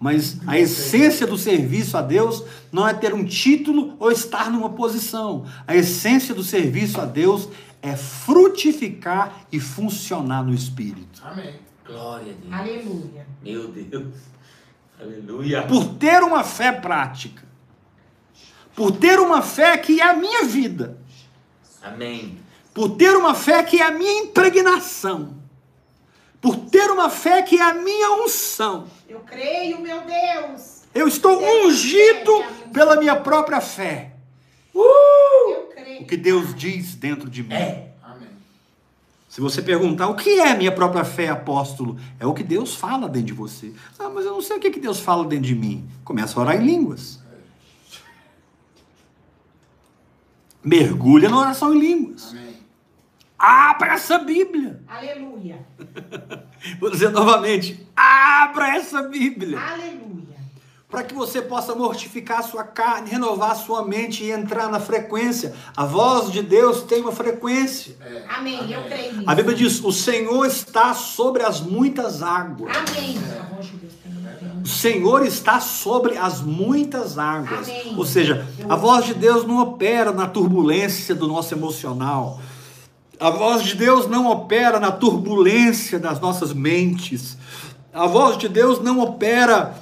Mas 0.03 0.37
a 0.49 0.59
essência 0.59 1.29
do 1.29 1.39
serviço 1.39 1.97
a 1.97 2.03
Deus 2.03 2.43
não 2.73 2.89
é 2.89 2.93
ter 2.93 3.15
um 3.15 3.25
título 3.25 3.95
ou 4.01 4.11
estar 4.11 4.51
numa 4.51 4.71
posição. 4.71 5.47
A 5.65 5.77
essência 5.77 6.35
do 6.35 6.43
serviço 6.43 7.01
a 7.01 7.05
Deus 7.05 7.49
é 7.81 7.95
frutificar 7.95 9.47
e 9.53 9.61
funcionar 9.61 10.43
no 10.43 10.53
Espírito. 10.53 11.23
Amém. 11.25 11.55
Glória 11.87 12.33
a 12.33 12.35
Deus. 12.35 12.53
Aleluia. 12.53 13.27
Meu 13.45 13.69
Deus. 13.69 14.15
Aleluia. 15.01 15.63
Por 15.69 15.95
ter 15.95 16.21
uma 16.25 16.43
fé 16.43 16.73
prática, 16.73 17.45
por 18.75 18.91
ter 18.91 19.21
uma 19.21 19.41
fé 19.41 19.79
que 19.79 20.01
é 20.01 20.05
a 20.05 20.15
minha 20.15 20.43
vida, 20.43 20.99
Amém. 21.81 22.41
por 22.75 22.97
ter 22.97 23.17
uma 23.17 23.37
fé 23.37 23.63
que 23.63 23.81
é 23.81 23.87
a 23.87 23.93
minha 23.93 24.25
impregnação, 24.25 25.42
por 26.43 26.57
ter 26.57 26.91
uma 26.91 27.09
fé 27.09 27.41
que 27.41 27.57
é 27.57 27.63
a 27.63 27.73
minha 27.73 28.25
unção. 28.25 28.89
Eu 29.09 29.21
creio, 29.21 29.81
meu 29.81 30.01
Deus. 30.01 30.83
Eu 30.93 31.07
estou 31.07 31.41
ungido 31.41 32.45
pela 32.73 32.97
minha 32.97 33.15
própria 33.15 33.61
fé. 33.61 34.17
Eu 34.75 35.71
O 36.01 36.05
que 36.05 36.17
Deus 36.17 36.53
diz 36.55 36.97
dentro 36.97 37.31
de 37.31 37.45
mim. 37.45 37.55
É. 37.55 37.93
Amém. 38.03 38.29
Se 39.29 39.41
você 39.41 39.63
perguntar 39.63 40.09
o 40.09 40.17
que 40.17 40.41
é 40.41 40.57
minha 40.57 40.73
própria 40.73 41.05
fé, 41.05 41.29
apóstolo, 41.29 41.97
é 42.19 42.27
o 42.27 42.35
que 42.35 42.43
Deus 42.43 42.75
fala 42.75 43.09
dentro 43.09 43.29
de 43.29 43.33
você. 43.33 43.73
Ah, 43.97 44.11
mas 44.11 44.27
eu 44.27 44.33
não 44.33 44.43
sei 44.43 44.57
o 44.57 44.61
que 44.61 44.71
que 44.71 44.81
Deus 44.81 44.99
fala 44.99 45.25
dentro 45.25 45.47
de 45.47 45.55
mim. 45.55 45.89
Começa 46.05 46.39
a 46.39 46.43
orar 46.43 46.57
em 46.57 46.67
línguas. 46.67 47.21
Mergulha 50.65 51.29
na 51.29 51.39
oração 51.39 51.73
em 51.73 51.79
línguas. 51.79 52.31
Amém. 52.31 52.52
Abra 53.43 53.95
essa 53.95 54.19
Bíblia. 54.21 54.81
Aleluia. 54.87 55.67
Vou 56.79 56.89
dizer 56.89 57.11
novamente: 57.11 57.85
abra 57.97 58.77
essa 58.77 59.03
Bíblia. 59.03 59.59
Aleluia. 59.59 60.13
Para 60.89 61.03
que 61.03 61.13
você 61.13 61.43
possa 61.43 61.75
mortificar 61.75 62.39
a 62.39 62.43
sua 62.43 62.63
carne, 62.63 63.11
renovar 63.11 63.51
a 63.51 63.55
sua 63.57 63.85
mente 63.85 64.23
e 64.23 64.31
entrar 64.31 64.69
na 64.69 64.79
frequência. 64.79 65.55
A 65.77 65.85
voz 65.85 66.31
de 66.31 66.41
Deus 66.41 66.83
tem 66.83 67.03
uma 67.03 67.11
frequência. 67.11 67.97
É. 68.01 68.23
Amém. 68.29 68.71
Eu 68.71 68.85
creio 68.85 69.17
nisso. 69.17 69.29
A 69.29 69.35
Bíblia 69.35 69.57
diz: 69.57 69.83
o 69.83 69.91
Senhor 69.91 70.47
está 70.47 70.95
sobre 70.95 71.43
as 71.43 71.61
muitas 71.61 72.23
águas. 72.23 72.77
Amém. 72.77 73.19
Deus 73.19 73.95
tem 74.05 74.63
O 74.63 74.69
Senhor 74.69 75.27
está 75.27 75.59
sobre 75.59 76.17
as 76.17 76.41
muitas 76.41 77.19
águas. 77.19 77.69
Amém. 77.69 77.95
Ou 77.97 78.07
seja, 78.07 78.47
a 78.69 78.77
voz 78.77 79.05
de 79.05 79.15
Deus 79.15 79.45
não 79.45 79.59
opera 79.61 80.13
na 80.13 80.29
turbulência 80.29 81.13
do 81.13 81.27
nosso 81.27 81.53
emocional. 81.53 82.39
A 83.23 83.31
voz 83.31 83.63
de 83.63 83.77
Deus 83.77 84.09
não 84.09 84.27
opera 84.29 84.81
na 84.81 84.91
turbulência 84.91 85.99
das 85.99 86.19
nossas 86.21 86.53
mentes. 86.53 87.39
A 87.95 88.07
voz 88.09 88.37
de 88.37 88.49
Deus 88.49 88.83
não 88.83 88.99
opera 88.99 89.77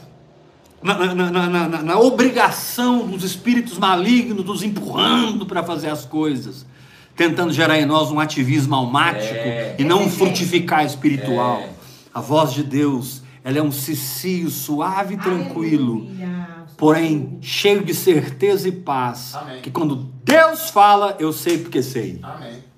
na, 0.82 0.94
na- 1.14 1.14
na- 1.14 1.30
na- 1.48 1.68
na- 1.68 1.82
na 1.82 1.98
obrigação 1.98 3.06
dos 3.06 3.24
espíritos 3.24 3.78
malignos 3.78 4.44
nos 4.44 4.62
empurrando 4.62 5.46
para 5.46 5.62
fazer 5.62 5.88
as 5.88 6.04
coisas, 6.04 6.66
tentando 7.16 7.50
gerar 7.52 7.78
em 7.78 7.86
nós 7.86 8.10
um 8.10 8.20
ativismo 8.20 8.74
almático 8.74 9.34
É. 9.34 9.76
e 9.78 9.84
não 9.84 10.02
um 10.02 10.10
frutificar 10.10 10.84
espiritual. 10.84 11.60
É. 11.60 11.70
A 12.12 12.20
voz 12.20 12.52
de 12.52 12.62
Deus, 12.62 13.22
ela 13.42 13.56
é 13.56 13.62
um 13.62 13.72
cicio 13.72 14.50
suave 14.50 15.14
e 15.14 15.18
tranquilo, 15.18 16.06
Aleluia. 16.08 16.46
porém 16.76 17.38
cheio 17.40 17.82
de 17.84 17.94
certeza 17.94 18.68
e 18.68 18.72
paz. 18.72 19.34
Amém. 19.34 19.62
Que 19.62 19.70
quando 19.70 19.96
Deus 20.24 20.68
fala, 20.68 21.16
eu 21.18 21.32
sei 21.32 21.56
porque 21.56 21.82
sei. 21.82 22.18
Amém. 22.22 22.68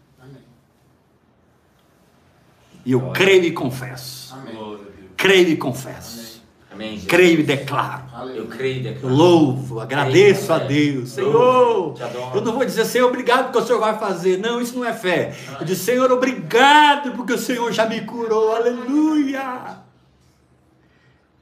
E 2.85 2.93
eu 2.93 3.01
Glória. 3.01 3.15
creio 3.15 3.45
e 3.45 3.53
confesso. 3.53 4.35
Amém. 4.35 4.79
Creio 5.17 5.49
e 5.49 5.57
confesso. 5.57 6.43
Amém. 6.73 6.99
Creio 7.01 7.41
e 7.41 7.43
declaro. 7.43 8.05
Eu 8.35 8.47
creio 8.47 8.79
e 8.79 8.83
declaro. 8.83 9.15
louvo, 9.15 9.79
agradeço 9.79 10.53
a. 10.53 10.59
Deus. 10.59 11.11
Senhor, 11.11 11.95
eu 12.35 12.41
não 12.41 12.55
vou 12.55 12.65
dizer, 12.65 12.85
Senhor, 12.87 13.09
obrigado 13.09 13.45
porque 13.45 13.59
o 13.59 13.67
Senhor 13.67 13.79
vai 13.79 13.99
fazer. 13.99 14.39
Não, 14.39 14.61
isso 14.61 14.75
não 14.77 14.85
é 14.85 14.93
fé. 14.93 15.35
Eu 15.61 15.67
disse, 15.67 15.85
Senhor, 15.85 16.11
obrigado 16.11 17.13
porque 17.13 17.35
o 17.35 17.39
Senhor 17.39 17.71
já 17.73 17.87
me 17.87 18.01
curou. 18.01 18.57
Aleluia. 18.57 19.83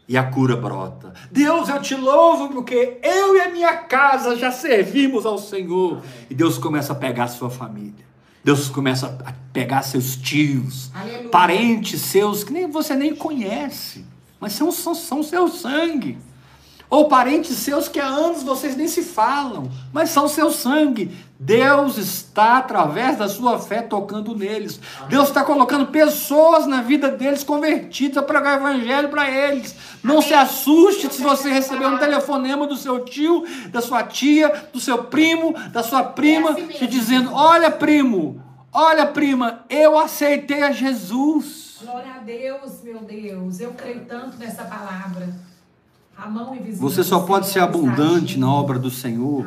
E 0.08 0.16
a 0.16 0.24
cura 0.24 0.56
brota. 0.56 1.12
Deus, 1.30 1.68
eu 1.68 1.80
te 1.80 1.94
louvo 1.94 2.48
porque 2.48 2.98
eu 3.00 3.36
e 3.36 3.40
a 3.40 3.48
minha 3.50 3.76
casa 3.76 4.34
já 4.34 4.50
servimos 4.50 5.24
ao 5.24 5.38
Senhor. 5.38 6.02
E 6.28 6.34
Deus 6.34 6.58
começa 6.58 6.92
a 6.92 6.96
pegar 6.96 7.24
a 7.24 7.28
sua 7.28 7.48
família. 7.48 8.09
Deus 8.42 8.68
começa 8.68 9.18
a 9.24 9.32
pegar 9.52 9.82
seus 9.82 10.16
tios, 10.16 10.90
Aleluia. 10.94 11.28
parentes 11.28 12.00
seus 12.00 12.42
que 12.42 12.52
nem 12.52 12.70
você 12.70 12.94
nem 12.94 13.14
conhece, 13.14 14.04
mas 14.40 14.52
são, 14.52 14.72
são, 14.72 14.94
são 14.94 15.22
seu 15.22 15.48
sangue. 15.48 16.18
Ou 16.90 17.06
parentes 17.06 17.56
seus 17.56 17.86
que 17.86 18.00
há 18.00 18.06
anos 18.06 18.42
vocês 18.42 18.74
nem 18.74 18.88
se 18.88 19.04
falam, 19.04 19.70
mas 19.92 20.10
são 20.10 20.26
seu 20.26 20.50
sangue. 20.50 21.16
Deus 21.38 21.96
está, 21.96 22.58
através 22.58 23.16
da 23.16 23.28
sua 23.28 23.60
fé, 23.60 23.80
tocando 23.80 24.36
neles. 24.36 24.80
Deus 25.08 25.28
está 25.28 25.44
colocando 25.44 25.86
pessoas 25.86 26.66
na 26.66 26.82
vida 26.82 27.08
deles 27.08 27.44
convertidas 27.44 28.18
a 28.18 28.22
pregar 28.22 28.58
o 28.58 28.60
evangelho 28.60 29.08
para 29.08 29.30
eles. 29.30 29.74
Não 30.02 30.20
se 30.20 30.34
assuste 30.34 31.10
se 31.14 31.22
você 31.22 31.48
receber 31.48 31.86
um 31.86 31.96
telefonema 31.96 32.66
do 32.66 32.76
seu 32.76 33.04
tio, 33.04 33.44
da 33.70 33.80
sua 33.80 34.02
tia, 34.02 34.68
do 34.72 34.80
seu 34.80 35.04
primo, 35.04 35.54
da 35.70 35.84
sua 35.84 36.02
prima, 36.02 36.50
É 36.50 36.52
assim 36.54 36.66
te 36.66 36.86
dizendo: 36.88 37.32
Olha, 37.32 37.70
primo, 37.70 38.42
olha, 38.72 39.06
prima, 39.06 39.64
eu 39.70 39.96
aceitei 39.96 40.64
a 40.64 40.72
Jesus. 40.72 41.78
Glória 41.82 42.14
a 42.14 42.18
Deus, 42.18 42.82
meu 42.82 42.98
Deus. 42.98 43.60
Eu 43.60 43.72
creio 43.74 44.04
tanto 44.04 44.36
nessa 44.36 44.64
palavra. 44.64 45.28
Você 46.78 47.02
só 47.02 47.20
pode 47.20 47.46
ser 47.48 47.60
abundante 47.60 48.38
na 48.38 48.52
obra 48.52 48.78
do 48.78 48.90
Senhor 48.90 49.46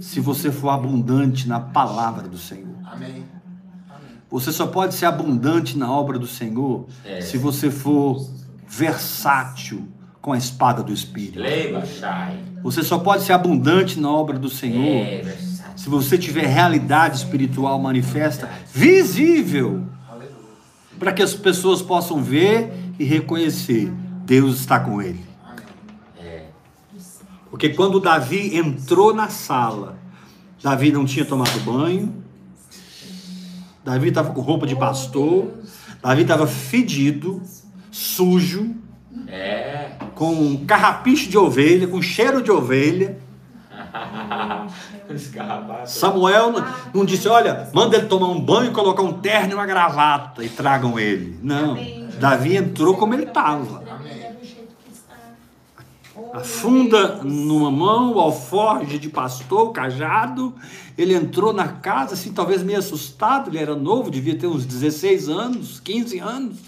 se 0.00 0.20
você 0.20 0.50
for 0.50 0.70
abundante 0.70 1.48
na 1.48 1.60
palavra 1.60 2.28
do 2.28 2.38
Senhor. 2.38 2.76
Amém. 2.84 3.24
Você 4.30 4.52
só 4.52 4.66
pode 4.66 4.94
ser 4.94 5.06
abundante 5.06 5.78
na 5.78 5.90
obra 5.90 6.18
do 6.18 6.26
Senhor 6.26 6.86
É. 7.04 7.20
se 7.20 7.38
você 7.38 7.70
for 7.70 8.28
versátil 8.66 9.88
com 10.20 10.32
a 10.32 10.36
espada 10.38 10.82
do 10.82 10.92
Espírito. 10.92 11.38
Você 12.62 12.82
só 12.82 12.98
pode 12.98 13.22
ser 13.22 13.32
abundante 13.32 13.98
na 13.98 14.10
obra 14.10 14.38
do 14.38 14.50
Senhor 14.50 15.06
É, 15.06 15.36
se 15.76 15.88
você 15.88 16.18
tiver 16.18 16.46
realidade 16.46 17.16
espiritual 17.16 17.78
manifesta, 17.78 18.50
visível, 18.74 19.86
para 20.98 21.12
que 21.12 21.22
as 21.22 21.32
pessoas 21.34 21.80
possam 21.80 22.22
ver 22.22 22.72
e 22.98 23.04
reconhecer: 23.04 23.90
Deus 24.26 24.60
está 24.60 24.78
com 24.80 25.00
ele. 25.00 25.27
Porque 27.50 27.70
quando 27.70 28.00
Davi 28.00 28.56
entrou 28.56 29.14
na 29.14 29.28
sala, 29.28 29.96
Davi 30.62 30.92
não 30.92 31.04
tinha 31.04 31.24
tomado 31.24 31.58
banho, 31.60 32.22
Davi 33.84 34.08
estava 34.08 34.32
com 34.32 34.40
roupa 34.40 34.66
de 34.66 34.76
pastor, 34.76 35.48
Davi 36.02 36.22
estava 36.22 36.46
fedido, 36.46 37.40
sujo, 37.90 38.74
É. 39.26 39.92
com 40.14 40.32
um 40.32 40.66
carrapicho 40.66 41.28
de 41.30 41.38
ovelha, 41.38 41.86
com 41.88 42.00
cheiro 42.02 42.42
de 42.42 42.50
ovelha. 42.50 43.18
Samuel 45.86 46.52
não, 46.92 47.04
disse: 47.04 47.28
Olha, 47.28 47.68
manda 47.72 47.96
ele 47.96 48.06
tomar 48.06 48.28
um 48.28 48.40
banho, 48.40 48.72
colocar 48.72 49.02
um 49.02 49.14
terno 49.14 49.52
e 49.52 49.54
uma 49.54 49.66
gravata 49.66 50.44
e 50.44 50.48
tragam 50.48 50.98
ele. 50.98 51.38
Não. 51.42 51.76
Davi 52.20 52.56
entrou 52.56 52.96
como 52.96 53.14
ele 53.14 53.24
estava. 53.24 53.82
É 54.06 54.32
do 54.32 54.44
jeito 54.44 54.74
que 54.84 54.92
está. 54.92 55.14
Oh, 56.14 56.17
A 56.32 56.40
funda 56.40 57.22
numa 57.24 57.70
mão, 57.70 58.14
o 58.14 58.20
alforge 58.20 58.98
de 58.98 59.08
pastor, 59.08 59.68
o 59.68 59.72
cajado. 59.72 60.54
Ele 60.96 61.14
entrou 61.14 61.52
na 61.52 61.68
casa, 61.68 62.14
assim, 62.14 62.32
talvez 62.32 62.62
meio 62.62 62.78
assustado. 62.78 63.50
Ele 63.50 63.58
era 63.58 63.74
novo, 63.74 64.10
devia 64.10 64.36
ter 64.36 64.46
uns 64.46 64.64
16 64.64 65.28
anos, 65.28 65.80
15 65.80 66.18
anos. 66.18 66.58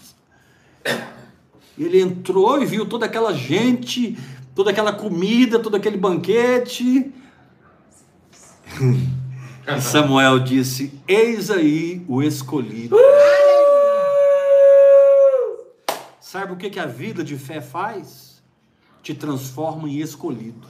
Ele 1.78 2.00
entrou 2.00 2.62
e 2.62 2.66
viu 2.66 2.86
toda 2.86 3.06
aquela 3.06 3.32
gente, 3.32 4.18
toda 4.54 4.70
aquela 4.70 4.92
comida, 4.92 5.58
todo 5.58 5.76
aquele 5.76 5.96
banquete. 5.96 7.12
E 9.66 9.80
Samuel 9.80 10.38
disse: 10.40 10.92
Eis 11.06 11.50
aí 11.50 12.04
o 12.08 12.22
escolhido. 12.22 12.96
Sabe 16.20 16.52
o 16.52 16.56
que, 16.56 16.70
que 16.70 16.78
a 16.78 16.86
vida 16.86 17.24
de 17.24 17.36
fé 17.36 17.60
faz? 17.60 18.29
Te 19.02 19.14
transforma 19.14 19.88
em 19.88 19.98
escolhido. 19.98 20.66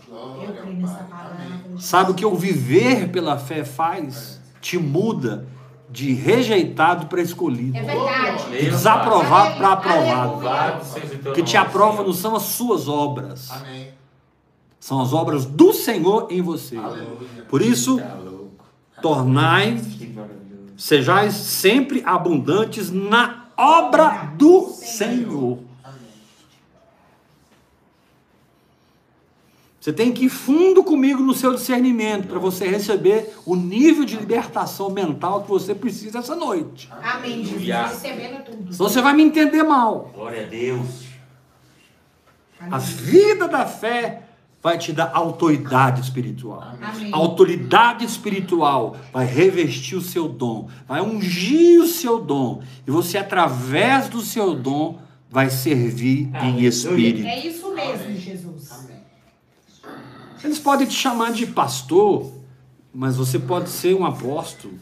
Sabe 1.78 2.12
o 2.12 2.14
que 2.14 2.24
o 2.24 2.34
viver 2.34 3.10
pela 3.10 3.36
fé 3.36 3.64
faz? 3.64 4.40
Te 4.60 4.78
muda 4.78 5.46
de 5.90 6.12
rejeitado 6.12 7.06
para 7.06 7.20
escolhido. 7.20 7.76
É 7.76 7.82
verdade. 7.82 8.50
De 8.50 8.70
desaprovado 8.70 9.56
para 9.56 9.72
aprovado. 9.72 11.32
Que 11.34 11.42
te 11.42 11.56
aprova 11.56 12.04
não 12.04 12.12
são 12.12 12.36
as 12.36 12.44
suas 12.44 12.86
obras, 12.86 13.50
Amém. 13.50 13.88
são 14.78 15.00
as 15.00 15.12
obras 15.12 15.44
do 15.44 15.72
Senhor 15.72 16.28
em 16.30 16.40
você. 16.40 16.76
Aleluia. 16.76 17.44
Por 17.48 17.60
isso, 17.60 17.98
Tá 17.98 19.02
tornai, 19.02 19.80
sejais 20.76 21.34
sempre 21.34 22.02
abundantes 22.04 22.90
na 22.90 23.46
obra 23.56 24.30
do 24.36 24.68
Senhor. 24.68 25.58
Você 29.80 29.94
tem 29.94 30.12
que 30.12 30.26
ir 30.26 30.28
fundo 30.28 30.84
comigo 30.84 31.22
no 31.22 31.32
seu 31.32 31.54
discernimento 31.54 32.28
para 32.28 32.38
você 32.38 32.68
receber 32.68 33.34
o 33.46 33.56
nível 33.56 34.04
de 34.04 34.14
libertação 34.14 34.90
mental 34.90 35.42
que 35.42 35.48
você 35.48 35.74
precisa 35.74 36.18
essa 36.18 36.36
noite. 36.36 36.90
Amém. 37.02 37.42
Recebendo 37.42 38.44
tudo. 38.44 38.74
Senão 38.74 38.90
você 38.90 39.00
vai 39.00 39.14
me 39.14 39.22
entender 39.22 39.62
mal. 39.62 40.10
Glória 40.14 40.44
a 40.44 40.46
Deus. 40.46 41.06
A 42.60 42.76
vida 42.76 43.48
da 43.48 43.64
fé 43.64 44.24
vai 44.62 44.76
te 44.76 44.92
dar 44.92 45.12
autoridade 45.14 46.02
espiritual. 46.02 46.74
Amém. 46.82 47.10
A 47.10 47.16
autoridade 47.16 48.04
espiritual 48.04 48.96
vai 49.10 49.24
revestir 49.24 49.96
o 49.96 50.02
seu 50.02 50.28
dom, 50.28 50.68
vai 50.86 51.00
ungir 51.00 51.80
o 51.80 51.86
seu 51.86 52.20
dom, 52.20 52.62
e 52.86 52.90
você, 52.90 53.16
através 53.16 54.10
do 54.10 54.20
seu 54.20 54.54
dom, 54.54 54.98
vai 55.30 55.48
servir 55.48 56.28
em 56.28 56.36
Aleluia. 56.36 56.68
espírito. 56.68 57.26
É 57.26 57.46
isso 57.46 57.74
mesmo, 57.74 58.14
Jesus. 58.14 58.70
Amém. 58.72 58.99
Eles 60.42 60.58
podem 60.58 60.86
te 60.86 60.94
chamar 60.94 61.32
de 61.32 61.46
pastor, 61.46 62.30
mas 62.92 63.16
você 63.16 63.38
pode 63.38 63.68
ser 63.70 63.94
um 63.94 64.04
apóstolo. 64.06 64.74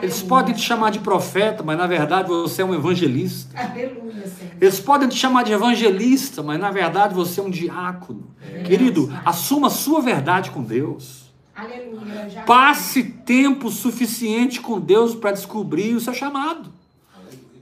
Eles 0.00 0.22
podem 0.22 0.54
te 0.54 0.62
chamar 0.62 0.90
de 0.90 1.00
profeta, 1.00 1.62
mas 1.62 1.76
na 1.76 1.86
verdade 1.86 2.28
você 2.28 2.62
é 2.62 2.64
um 2.64 2.74
evangelista. 2.74 3.58
Aleluia, 3.58 4.26
Senhor. 4.26 4.52
Eles 4.58 4.80
podem 4.80 5.08
te 5.08 5.16
chamar 5.16 5.42
de 5.42 5.52
evangelista, 5.52 6.42
mas 6.42 6.58
na 6.58 6.70
verdade 6.70 7.14
você 7.14 7.40
é 7.40 7.42
um 7.42 7.50
diácono. 7.50 8.30
Querido, 8.64 9.12
assuma 9.24 9.66
a 9.66 9.70
sua 9.70 10.00
verdade 10.00 10.50
com 10.50 10.62
Deus. 10.62 11.30
Aleluia. 11.54 12.30
Já 12.30 12.42
Passe 12.44 13.02
tempo 13.02 13.70
suficiente 13.70 14.60
com 14.62 14.80
Deus 14.80 15.14
para 15.14 15.32
descobrir 15.32 15.94
o 15.94 16.00
seu 16.00 16.14
chamado. 16.14 16.72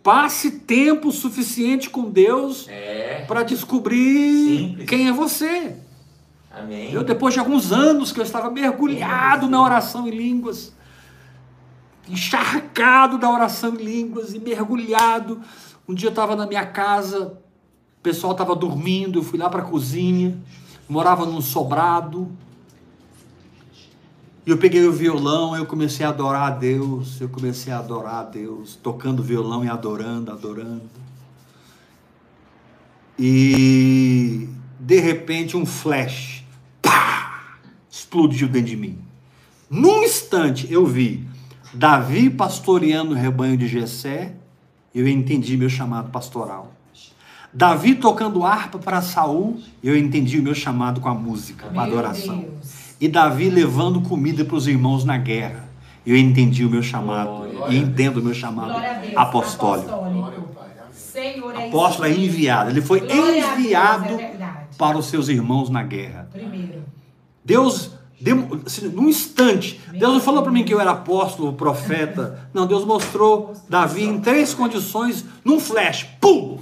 Passe 0.02 0.52
tempo 0.52 1.10
suficiente 1.10 1.90
com 1.90 2.08
Deus 2.08 2.66
É. 2.68 3.24
para 3.26 3.42
descobrir 3.42 4.58
Simples. 4.68 4.88
quem 4.88 5.08
é 5.08 5.12
você. 5.12 5.74
Amém. 6.50 6.92
Eu, 6.92 7.04
depois 7.04 7.32
de 7.32 7.40
alguns 7.40 7.72
anos 7.72 8.10
que 8.10 8.18
eu 8.18 8.24
estava 8.24 8.50
mergulhado 8.50 9.48
na 9.48 9.62
oração 9.62 10.08
em 10.08 10.10
línguas, 10.10 10.74
encharcado 12.08 13.18
da 13.18 13.30
oração 13.30 13.74
em 13.74 13.84
línguas 13.84 14.34
e 14.34 14.38
mergulhado. 14.40 15.40
Um 15.88 15.94
dia 15.94 16.08
eu 16.08 16.10
estava 16.10 16.34
na 16.34 16.46
minha 16.46 16.66
casa, 16.66 17.38
o 17.98 18.02
pessoal 18.02 18.32
estava 18.32 18.56
dormindo, 18.56 19.20
eu 19.20 19.22
fui 19.22 19.38
lá 19.38 19.48
para 19.48 19.62
a 19.62 19.64
cozinha, 19.64 20.36
morava 20.88 21.24
num 21.24 21.40
sobrado. 21.40 22.30
E 24.44 24.50
eu 24.50 24.58
peguei 24.58 24.84
o 24.86 24.92
violão, 24.92 25.54
eu 25.54 25.66
comecei 25.66 26.04
a 26.04 26.08
adorar 26.08 26.48
a 26.48 26.50
Deus, 26.50 27.20
eu 27.20 27.28
comecei 27.28 27.72
a 27.72 27.78
adorar 27.78 28.14
a 28.14 28.24
Deus, 28.24 28.74
tocando 28.74 29.22
violão 29.22 29.64
e 29.64 29.68
adorando, 29.68 30.32
adorando. 30.32 30.90
E 33.16 34.48
de 34.80 34.98
repente 34.98 35.56
um 35.56 35.66
flash 35.66 36.39
pá, 36.82 37.42
explodiu 37.90 38.48
dentro 38.48 38.68
de 38.68 38.76
mim. 38.76 38.98
Num 39.68 40.02
instante 40.02 40.70
eu 40.72 40.84
vi 40.86 41.26
Davi 41.72 42.28
pastoreando 42.30 43.12
o 43.12 43.14
rebanho 43.14 43.56
de 43.56 43.68
Jessé, 43.68 44.32
eu 44.94 45.06
entendi 45.06 45.56
meu 45.56 45.68
chamado 45.68 46.10
pastoral. 46.10 46.72
Davi 47.52 47.94
tocando 47.94 48.44
harpa 48.44 48.78
para 48.78 49.00
Saul, 49.02 49.60
eu 49.82 49.96
entendi 49.96 50.38
o 50.38 50.42
meu 50.42 50.54
chamado 50.54 51.00
com 51.00 51.08
a 51.08 51.14
música, 51.14 51.66
com 51.68 51.80
a 51.80 51.84
adoração. 51.84 52.38
Deus. 52.38 52.94
E 53.00 53.08
Davi 53.08 53.48
levando 53.48 54.00
comida 54.02 54.44
para 54.44 54.56
os 54.56 54.68
irmãos 54.68 55.04
na 55.04 55.16
guerra. 55.16 55.68
Eu 56.06 56.16
entendi 56.16 56.64
o 56.64 56.70
meu 56.70 56.82
chamado 56.82 57.48
Glória. 57.50 57.74
e 57.74 57.78
entendo 57.78 58.18
o 58.18 58.22
meu 58.22 58.34
chamado 58.34 58.72
Deus. 59.00 59.16
apostólico. 59.16 59.88
Glória 59.88 60.36
ao 60.36 60.42
Pai. 60.42 60.70
Amém. 60.80 60.92
Senhor, 60.92 61.54
é 61.58 61.68
Apóstolo 61.68 62.06
é 62.08 62.12
enviado, 62.12 62.70
ele 62.70 62.80
foi 62.82 63.00
Glória 63.00 63.44
a 63.44 63.48
Deus, 63.54 63.58
enviado 63.58 64.14
é 64.14 64.16
verdade. 64.16 64.76
para 64.78 64.98
os 64.98 65.06
seus 65.06 65.28
irmãos 65.28 65.68
na 65.70 65.82
guerra. 65.82 66.28
Primeiro. 66.32 66.69
Deus, 67.44 67.90
deu- 68.20 68.60
assim, 68.66 68.88
num 68.88 69.08
instante, 69.08 69.80
Deus 69.92 70.12
não 70.14 70.20
falou 70.20 70.42
para 70.42 70.52
mim 70.52 70.64
que 70.64 70.72
eu 70.74 70.80
era 70.80 70.90
apóstolo, 70.92 71.52
profeta. 71.54 72.48
Não, 72.52 72.66
Deus 72.66 72.84
mostrou 72.84 73.54
Davi 73.68 74.04
em 74.04 74.20
três 74.20 74.54
condições, 74.54 75.24
num 75.44 75.58
flash, 75.60 76.06
pum! 76.20 76.58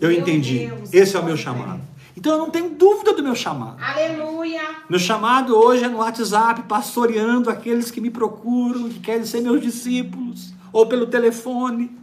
Eu 0.00 0.12
entendi. 0.12 0.70
Esse 0.92 1.16
é 1.16 1.20
o 1.20 1.24
meu 1.24 1.36
chamado. 1.36 1.80
Então 2.16 2.32
eu 2.32 2.38
não 2.38 2.50
tenho 2.50 2.70
dúvida 2.70 3.12
do 3.12 3.22
meu 3.22 3.34
chamado. 3.34 3.76
Aleluia. 3.82 4.60
Meu 4.88 4.98
chamado 4.98 5.56
hoje 5.56 5.84
é 5.84 5.88
no 5.88 5.98
WhatsApp, 5.98 6.62
pastoreando 6.68 7.48
aqueles 7.50 7.90
que 7.90 8.00
me 8.00 8.10
procuram, 8.10 8.88
que 8.88 8.98
querem 9.00 9.24
ser 9.24 9.40
meus 9.40 9.60
discípulos, 9.60 10.52
ou 10.72 10.86
pelo 10.86 11.06
telefone. 11.06 11.96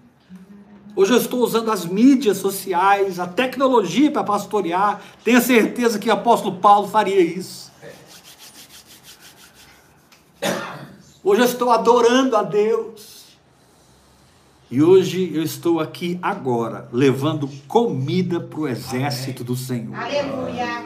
Hoje 0.96 1.12
eu 1.12 1.18
estou 1.18 1.42
usando 1.42 1.70
as 1.70 1.86
mídias 1.86 2.38
sociais, 2.38 3.20
a 3.20 3.28
tecnologia 3.28 4.10
para 4.10 4.24
pastorear. 4.24 5.02
Tenha 5.24 5.42
certeza 5.42 6.00
que 6.00 6.10
o 6.10 6.14
apóstolo 6.14 6.56
Paulo 6.58 6.88
faria 6.88 7.20
isso. 7.20 7.70
Hoje 11.26 11.42
eu 11.42 11.46
estou 11.46 11.72
adorando 11.72 12.38
a 12.38 12.44
Deus. 12.44 13.26
E 14.70 14.84
hoje 14.84 15.32
eu 15.34 15.42
estou 15.42 15.80
aqui 15.80 16.20
agora, 16.22 16.88
levando 16.92 17.50
comida 17.68 18.40
para 18.40 18.60
o 18.60 18.68
exército 18.68 19.44
do 19.44 19.56
Senhor. 19.56 19.96
Aleluia. 19.96 20.86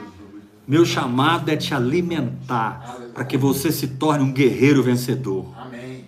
Meu 0.66 0.86
chamado 0.86 1.52
é 1.52 1.58
te 1.58 1.74
alimentar 1.74 3.00
para 3.14 3.26
que 3.26 3.38
você 3.38 3.70
se 3.70 3.86
torne 3.86 4.24
um 4.24 4.32
guerreiro 4.32 4.82
vencedor, 4.82 5.46
Amém. 5.58 6.06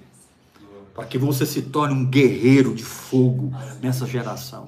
para 0.95 1.03
que 1.03 1.17
você 1.17 1.45
se 1.45 1.63
torne 1.63 1.93
um 1.93 2.05
guerreiro 2.05 2.73
de 2.73 2.85
fogo 2.85 3.53
nessa 3.81 4.05
geração. 4.05 4.65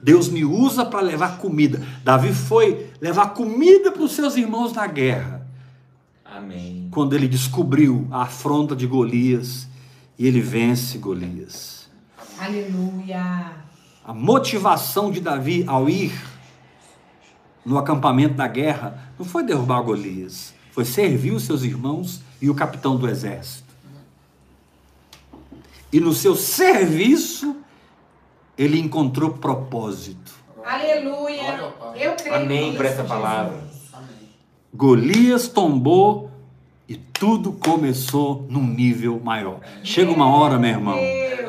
Deus 0.00 0.28
me 0.28 0.44
usa 0.44 0.84
para 0.84 1.00
levar 1.00 1.38
comida. 1.38 1.84
Davi 2.04 2.32
foi 2.32 2.88
levar 3.00 3.30
comida 3.30 3.90
para 3.90 4.02
os 4.02 4.12
seus 4.12 4.36
irmãos 4.36 4.72
na 4.72 4.86
guerra, 4.86 5.44
Amém. 6.24 6.81
Quando 6.92 7.14
ele 7.14 7.26
descobriu 7.26 8.06
a 8.10 8.22
afronta 8.22 8.76
de 8.76 8.86
Golias 8.86 9.66
e 10.18 10.26
ele 10.26 10.42
vence 10.42 10.98
Golias. 10.98 11.90
Aleluia. 12.38 13.52
A 14.04 14.12
motivação 14.12 15.10
de 15.10 15.18
Davi 15.18 15.64
ao 15.66 15.88
ir 15.88 16.12
no 17.64 17.78
acampamento 17.78 18.34
da 18.34 18.46
guerra 18.46 19.14
não 19.18 19.24
foi 19.24 19.42
derrubar 19.42 19.80
Golias, 19.80 20.52
foi 20.70 20.84
servir 20.84 21.32
os 21.32 21.44
seus 21.44 21.62
irmãos 21.62 22.20
e 22.42 22.50
o 22.50 22.54
capitão 22.54 22.96
do 22.96 23.08
exército. 23.08 23.72
E 25.90 25.98
no 25.98 26.12
seu 26.12 26.36
serviço, 26.36 27.56
ele 28.56 28.78
encontrou 28.78 29.30
propósito. 29.30 30.34
Aleluia. 30.62 31.72
Eu 31.96 32.14
creio 32.16 32.34
Amém 32.34 32.74
por 32.74 32.84
essa 32.84 33.04
palavra. 33.04 33.62
Golias 34.74 35.48
tombou 35.48 36.31
e 36.88 36.96
tudo 36.96 37.52
começou 37.52 38.46
num 38.50 38.66
nível 38.66 39.20
maior. 39.24 39.60
Chega 39.82 40.10
uma 40.10 40.26
hora, 40.26 40.58
meu 40.58 40.70
irmão. 40.70 40.98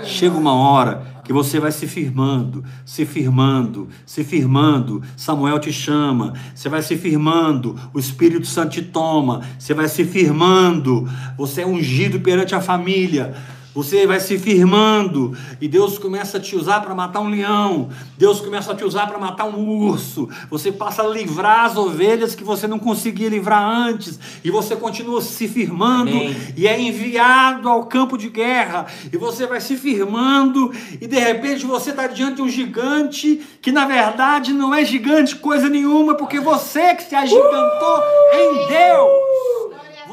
Chega 0.04 0.38
uma 0.38 0.54
hora 0.54 1.14
que 1.24 1.32
você 1.32 1.60
vai 1.60 1.72
se 1.72 1.88
firmando, 1.88 2.64
se 2.86 3.06
firmando, 3.06 3.88
se 4.06 4.24
firmando. 4.24 5.02
Samuel 5.16 5.60
te 5.60 5.72
chama, 5.72 6.34
você 6.54 6.70
vai 6.70 6.82
se 6.82 6.98
firmando. 6.98 7.80
O 7.94 8.00
Espírito 8.00 8.46
Santo 8.46 8.72
te 8.72 8.82
toma, 8.82 9.42
você 9.58 9.74
vai 9.74 9.88
se 9.88 10.04
firmando. 10.04 11.10
Você 11.38 11.62
é 11.62 11.68
ungido 11.68 12.20
perante 12.20 12.54
a 12.54 12.62
família. 12.62 13.34
Você 13.74 14.06
vai 14.06 14.20
se 14.20 14.38
firmando 14.38 15.36
e 15.60 15.68
Deus 15.68 15.98
começa 15.98 16.38
a 16.38 16.40
te 16.40 16.56
usar 16.56 16.82
para 16.82 16.94
matar 16.94 17.22
um 17.22 17.30
leão. 17.30 17.90
Deus 18.18 18.40
começa 18.40 18.72
a 18.72 18.76
te 18.76 18.84
usar 18.84 19.08
para 19.08 19.18
matar 19.18 19.46
um 19.46 19.68
urso. 19.68 20.30
Você 20.50 20.72
passa 20.72 21.02
a 21.02 21.08
livrar 21.08 21.66
as 21.66 21.76
ovelhas 21.76 22.36
que 22.36 22.44
você 22.44 22.68
não 22.68 22.78
conseguia 22.78 23.30
livrar 23.30 23.64
antes. 23.64 24.20
E 24.44 24.52
você 24.52 24.76
continua 24.76 25.22
se 25.22 25.48
firmando 25.48 26.12
Amém. 26.12 26.36
e 26.56 26.68
é 26.68 26.80
enviado 26.80 27.68
ao 27.68 27.86
campo 27.86 28.18
de 28.18 28.30
guerra. 28.30 28.86
E 29.12 29.18
você 29.18 29.48
vai 29.48 29.60
se 29.60 29.76
firmando 29.76 30.72
e 31.02 31.08
de 31.08 31.18
repente 31.18 31.66
você 31.66 31.90
está 31.90 32.06
diante 32.06 32.36
de 32.36 32.42
um 32.44 32.50
gigante 32.50 33.42
que 33.62 33.72
na 33.72 33.86
verdade 33.86 34.54
não 34.54 34.74
é 34.74 34.86
gigante 34.86 35.36
coisa 35.36 35.68
nenhuma, 35.68 36.16
porque 36.16 36.40
você 36.40 36.94
que 36.96 37.04
se 37.04 37.16
agigantou 37.16 38.04
em 38.34 38.68
Deus. 38.68 39.63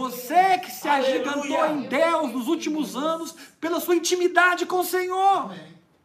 Você 0.01 0.57
que 0.59 0.73
se 0.73 0.89
agigantou 0.89 1.61
Aleluia. 1.61 1.73
em 1.73 1.89
Deus 1.89 2.33
nos 2.33 2.49
últimos 2.49 2.97
anos 2.97 3.35
pela 3.61 3.79
sua 3.81 3.95
intimidade 3.95 4.65
com 4.65 4.81
o 4.81 4.85
Senhor. 4.85 5.45
Amém. 5.45 5.59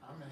Amém. 0.04 0.28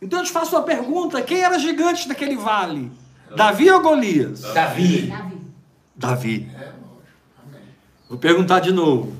Então 0.00 0.20
eu 0.20 0.24
te 0.24 0.32
faço 0.32 0.56
uma 0.56 0.62
pergunta: 0.62 1.20
quem 1.20 1.40
era 1.40 1.58
gigante 1.58 2.08
naquele 2.08 2.36
vale? 2.36 2.90
Davi 3.36 3.70
ou 3.70 3.82
Golias? 3.82 4.40
Davi. 4.40 5.02
Davi. 5.08 5.40
Davi. 5.94 6.50
É. 6.58 6.72
Amém. 7.44 7.62
Vou 8.08 8.18
perguntar 8.18 8.60
de 8.60 8.72
novo. 8.72 9.14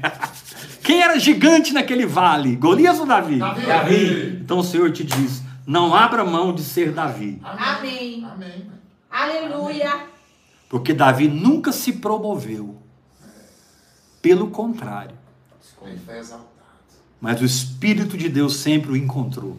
Quem 0.84 1.00
era 1.00 1.18
gigante 1.18 1.72
naquele 1.72 2.04
vale? 2.04 2.56
Golias 2.56 2.98
ou 2.98 3.06
Davi? 3.06 3.38
Davi. 3.38 4.40
Então 4.42 4.58
o 4.58 4.64
Senhor 4.64 4.90
te 4.92 5.04
diz: 5.04 5.40
não 5.66 5.94
abra 5.94 6.24
mão 6.24 6.52
de 6.52 6.62
ser 6.62 6.92
Davi. 6.92 7.40
Amém. 7.42 8.26
Amém. 8.30 8.70
Aleluia. 9.10 10.11
Porque 10.72 10.94
Davi 10.94 11.28
nunca 11.28 11.70
se 11.70 11.92
promoveu. 11.92 12.74
Pelo 14.22 14.48
contrário. 14.48 15.14
Mas 17.20 17.42
o 17.42 17.44
Espírito 17.44 18.16
de 18.16 18.30
Deus 18.30 18.56
sempre 18.56 18.92
o 18.92 18.96
encontrou. 18.96 19.58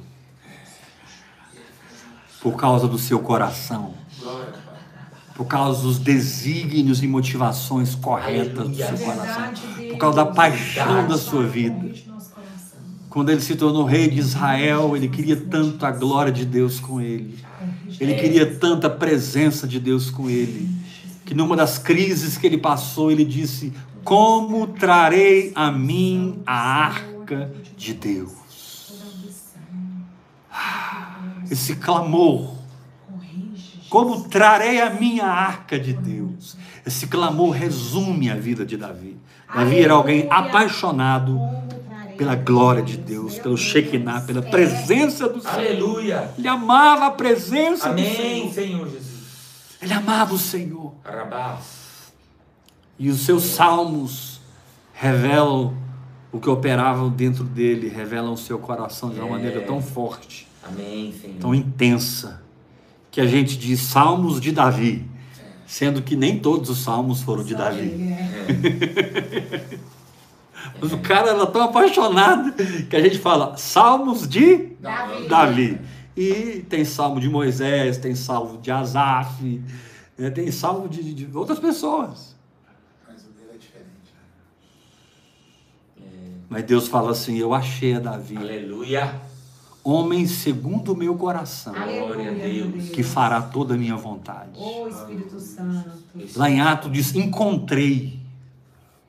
Por 2.41 2.55
causa 2.55 2.87
do 2.87 2.97
seu 2.97 3.19
coração. 3.19 3.93
Por 5.35 5.45
causa 5.45 5.83
dos 5.83 5.99
desígnios 5.99 7.03
e 7.03 7.07
motivações 7.07 7.93
corretas 7.93 8.69
do 8.69 8.75
seu 8.75 8.97
coração. 8.97 9.53
Por 9.89 9.97
causa 9.99 10.15
da 10.15 10.25
paixão 10.25 11.07
da 11.07 11.17
sua 11.19 11.45
vida. 11.45 11.93
Quando 13.07 13.29
ele 13.29 13.41
se 13.41 13.55
tornou 13.55 13.85
rei 13.85 14.09
de 14.09 14.17
Israel, 14.17 14.97
ele 14.97 15.07
queria 15.07 15.35
tanto 15.35 15.85
a 15.85 15.91
glória 15.91 16.31
de 16.33 16.43
Deus 16.43 16.79
com 16.79 16.99
ele. 16.99 17.37
Ele 17.99 18.15
queria 18.15 18.55
tanta 18.55 18.89
presença 18.89 19.67
de 19.67 19.79
Deus 19.79 20.09
com 20.09 20.27
ele. 20.27 20.81
Que 21.25 21.33
numa 21.33 21.55
das 21.55 21.77
crises 21.77 22.37
que 22.37 22.45
ele 22.47 22.57
passou, 22.57 23.11
ele 23.11 23.23
disse: 23.25 23.73
Como 24.03 24.67
trarei 24.67 25.51
a 25.55 25.71
mim 25.71 26.41
a 26.45 26.53
arca 26.55 27.53
de 27.77 27.93
Deus? 27.93 28.31
Ah, 30.51 31.19
Esse 31.49 31.75
clamor. 31.75 32.53
Como 33.89 34.27
trarei 34.27 34.81
a 34.81 34.89
minha 34.89 35.25
arca 35.25 35.79
de 35.79 35.93
Deus? 35.93 36.57
Esse 36.83 37.05
clamor 37.05 37.51
resume 37.51 38.29
a 38.29 38.35
vida 38.35 38.65
de 38.65 38.75
Davi. 38.75 39.17
Davi 39.53 39.81
era 39.81 39.93
alguém 39.93 40.27
apaixonado 40.31 41.39
pela 42.17 42.35
glória 42.35 42.81
de 42.81 42.97
Deus, 42.97 43.37
pelo 43.37 43.55
Shekinah, 43.55 44.21
pela 44.21 44.41
presença 44.41 45.29
do 45.29 45.39
Senhor. 45.39 45.55
Aleluia. 45.55 46.31
Ele 46.37 46.47
amava 46.47 47.05
a 47.05 47.11
presença 47.11 47.89
do 47.89 47.91
Amém, 47.91 48.51
Senhor. 48.51 48.53
Senhor 48.53 48.89
Jesus. 48.89 49.12
Ele 49.83 49.93
amava 49.93 50.33
o 50.33 50.39
Senhor. 50.39 50.93
E 52.97 53.09
os 53.09 53.21
seus 53.21 53.43
salmos 53.43 54.39
revelam 54.93 55.75
o 56.31 56.39
que 56.39 56.49
operava 56.49 57.09
dentro 57.09 57.43
dele, 57.43 57.89
revelam 57.89 58.33
o 58.33 58.37
seu 58.37 58.57
coração 58.57 59.09
de 59.09 59.19
uma 59.19 59.27
É. 59.27 59.31
maneira 59.31 59.61
tão 59.61 59.81
forte, 59.81 60.47
Amém, 60.63 61.13
tão 61.39 61.53
intensa, 61.53 62.41
que 63.11 63.19
a 63.19 63.27
gente 63.27 63.57
diz 63.57 63.81
salmos 63.81 64.39
de 64.39 64.51
Davi, 64.51 65.05
sendo 65.67 66.01
que 66.01 66.15
nem 66.15 66.39
todos 66.39 66.69
os 66.69 66.79
salmos 66.79 67.21
foram 67.21 67.43
de 67.43 67.53
Davi. 67.55 68.13
é. 68.13 69.77
Mas 70.81 70.93
o 70.93 70.97
cara 70.99 71.29
era 71.31 71.45
tão 71.45 71.61
apaixonado 71.63 72.53
que 72.89 72.95
a 72.95 73.01
gente 73.01 73.19
fala 73.19 73.57
salmos 73.57 74.27
de 74.27 74.69
Davi. 74.79 75.27
Davi. 75.27 75.81
E 76.15 76.63
tem 76.69 76.85
salmo 76.85 77.19
de 77.19 77.27
Moisés, 77.29 77.97
tem 77.97 78.13
salmo 78.15 78.59
de 78.61 78.69
Asaf, 78.69 79.61
né, 80.17 80.29
tem 80.29 80.51
salmo 80.51 80.87
de, 80.87 81.13
de 81.13 81.37
outras 81.37 81.57
pessoas. 81.59 82.35
Mas 83.07 83.21
o 83.23 83.29
dele 83.31 83.49
é 83.53 83.57
diferente. 83.57 84.13
né? 85.99 86.37
Mas 86.49 86.63
Deus 86.65 86.87
fala 86.87 87.11
assim: 87.11 87.37
Eu 87.37 87.53
achei 87.53 87.95
a 87.95 87.99
Davi, 87.99 88.37
Aleluia. 88.37 89.21
homem 89.83 90.27
segundo 90.27 90.93
o 90.93 90.95
meu 90.95 91.15
coração, 91.15 91.75
Aleluia, 91.75 92.05
Glória 92.13 92.29
a 92.29 92.33
meu 92.47 92.67
Deus. 92.69 92.89
Que 92.89 93.01
fará 93.01 93.41
toda 93.41 93.73
a 93.73 93.77
minha 93.77 93.95
vontade. 93.95 94.51
Ô 94.59 94.87
Espírito 94.87 95.39
Santo. 95.39 95.89
Lá 96.35 96.47
em 96.49 96.61
Atos 96.61 96.91
diz: 96.91 97.15
Encontrei, 97.15 98.21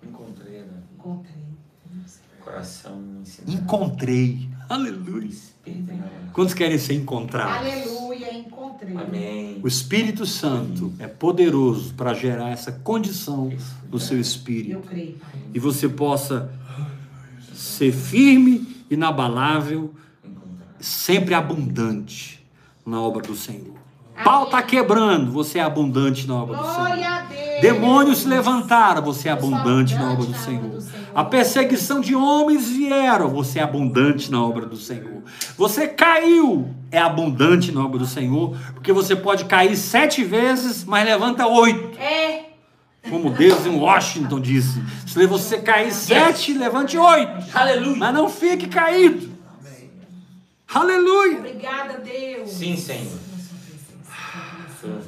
Encontrei, 0.02 0.60
né? 0.60 0.82
Encontrei. 0.94 1.34
Coração 2.42 3.02
ensinado. 3.20 3.52
encontrei. 3.52 4.48
Aleluia. 4.70 5.26
Espírito. 5.28 5.92
Quantos 6.34 6.52
querem 6.52 6.76
ser 6.76 6.94
encontrados? 6.94 7.56
Aleluia, 7.58 8.34
encontrei. 8.34 8.96
Amém. 8.96 9.60
O 9.62 9.68
Espírito 9.68 10.26
Santo 10.26 10.92
é 10.98 11.06
poderoso 11.06 11.94
para 11.94 12.12
gerar 12.12 12.50
essa 12.50 12.72
condição 12.72 13.50
no 13.90 13.98
seu 14.00 14.16
Eu 14.16 14.20
espírito. 14.20 14.80
creio, 14.88 15.12
Pai. 15.14 15.40
E 15.54 15.58
você 15.60 15.88
possa 15.88 16.50
ser 17.54 17.92
firme, 17.92 18.66
inabalável, 18.90 19.94
sempre 20.80 21.34
abundante 21.34 22.44
na 22.84 23.00
obra 23.00 23.22
do 23.22 23.36
Senhor. 23.36 23.74
Pau 24.24 24.44
está 24.44 24.60
quebrando, 24.62 25.30
você 25.30 25.58
é 25.60 25.62
abundante 25.62 26.26
na 26.26 26.34
obra 26.34 26.56
do 26.56 26.62
Senhor. 26.64 26.76
Glória 26.86 27.08
a 27.10 27.20
Deus. 27.22 27.60
Demônios 27.62 28.18
se 28.18 28.28
levantaram, 28.28 29.02
você 29.02 29.28
é 29.28 29.32
Eu 29.32 29.40
sou 29.40 29.54
abundante 29.54 29.94
na 29.94 30.12
abundante 30.12 30.22
obra 30.22 30.26
do 30.26 30.44
Senhor. 30.44 30.70
do 30.70 30.80
Senhor. 30.80 31.03
A 31.14 31.24
perseguição 31.24 32.00
de 32.00 32.14
homens 32.14 32.68
vieram, 32.68 33.28
você 33.28 33.60
é 33.60 33.62
abundante 33.62 34.30
na 34.30 34.42
obra 34.42 34.66
do 34.66 34.76
Senhor. 34.76 35.22
Você 35.56 35.86
caiu, 35.86 36.68
é 36.90 36.98
abundante 36.98 37.70
na 37.70 37.84
obra 37.84 37.98
do 37.98 38.06
Senhor, 38.06 38.56
porque 38.74 38.92
você 38.92 39.14
pode 39.14 39.44
cair 39.44 39.76
sete 39.76 40.24
vezes, 40.24 40.84
mas 40.84 41.04
levanta 41.04 41.46
oito. 41.46 41.96
É. 41.98 42.46
Como 43.08 43.30
Deus 43.30 43.64
em 43.66 43.76
Washington 43.76 44.40
disse: 44.40 44.82
se 45.06 45.26
você 45.26 45.58
cair 45.58 45.92
sete, 45.92 46.54
levante 46.54 46.96
oito. 46.96 47.44
Aleluia. 47.54 47.96
Mas 47.96 48.14
não 48.14 48.28
fique 48.28 48.66
caído. 48.66 49.30
Amém. 49.60 49.90
Aleluia. 50.72 51.38
Obrigada, 51.38 51.98
Deus. 51.98 52.50
Sim, 52.50 52.76
Senhor. 52.76 53.18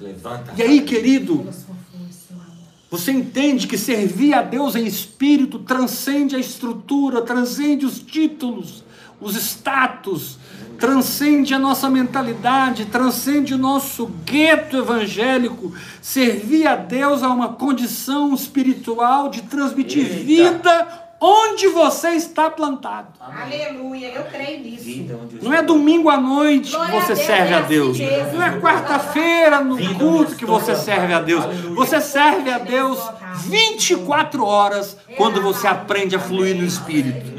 Levanta. 0.01 0.53
E 0.57 0.63
aí, 0.63 0.81
querido, 0.81 1.39
Pela 1.39 1.53
sua 1.53 1.75
força, 1.93 2.29
seu 2.29 2.37
amor. 2.37 2.47
Você 2.91 3.11
entende 3.11 3.67
que 3.67 3.77
servir 3.77 4.33
a 4.35 4.43
Deus 4.43 4.77
em 4.77 4.87
espírito 4.87 5.59
transcende 5.59 6.37
a 6.37 6.39
estrutura, 6.39 7.21
transcende 7.23 7.85
os 7.85 7.99
títulos, 7.99 8.85
os 9.21 9.35
status, 9.35 10.39
transcende 10.79 11.53
a 11.53 11.59
nossa 11.59 11.91
mentalidade, 11.91 12.87
transcende 12.87 13.55
o 13.55 13.59
nosso 13.59 14.07
gueto 14.25 14.77
evangélico. 14.77 15.73
Servir 16.01 16.67
a 16.67 16.77
Deus 16.77 17.23
é 17.23 17.27
uma 17.27 17.55
condição 17.55 18.33
espiritual 18.35 19.31
de 19.31 19.43
transmitir 19.43 20.07
Eita. 20.07 20.25
vida 20.25 21.06
onde 21.21 21.69
você 21.69 22.11
está 22.11 22.51
plantado. 22.51 23.09
Aleluia, 23.21 24.09
eu 24.09 24.25
creio 24.25 24.61
nisso. 24.61 25.15
Não 25.43 25.53
é 25.53 25.63
domingo 25.63 26.09
à 26.09 26.21
noite 26.21 26.71
que 26.71 26.91
você 26.93 27.17
serve 27.17 27.55
a 27.55 27.61
assim 27.61 27.69
Deus. 27.69 27.99
Não 28.33 28.43
é 28.43 28.61
quarta-feira 28.61 29.61
no 29.61 29.77
culto 29.95 30.37
que 30.37 30.45
você 30.45 30.75
serve 30.75 31.13
a 31.13 31.21
Deus. 31.21 31.45
Você 31.75 32.01
serve 32.01 32.51
a 32.51 32.59
Deus 32.59 32.99
24 33.47 34.45
horas 34.45 34.97
quando 35.17 35.41
você 35.41 35.67
aprende 35.67 36.17
a 36.17 36.19
fluir 36.19 36.57
no 36.57 36.65
Espírito. 36.65 37.35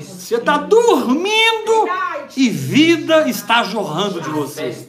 Você 0.00 0.36
está 0.36 0.58
dormindo 0.58 1.88
e 2.36 2.48
vida 2.50 3.28
está 3.28 3.62
jorrando 3.62 4.20
de 4.20 4.30
você. 4.30 4.86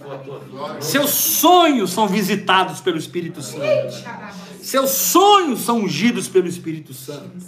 Seus 0.80 1.12
sonhos 1.12 1.92
são 1.92 2.08
visitados 2.08 2.82
pelo 2.82 2.98
Espírito 2.98 3.42
Santo. 3.42 3.64
Seus 4.70 4.92
sonhos 4.92 5.62
são 5.62 5.80
ungidos 5.80 6.28
pelo 6.28 6.48
Espírito 6.48 6.94
Santo. 6.94 7.44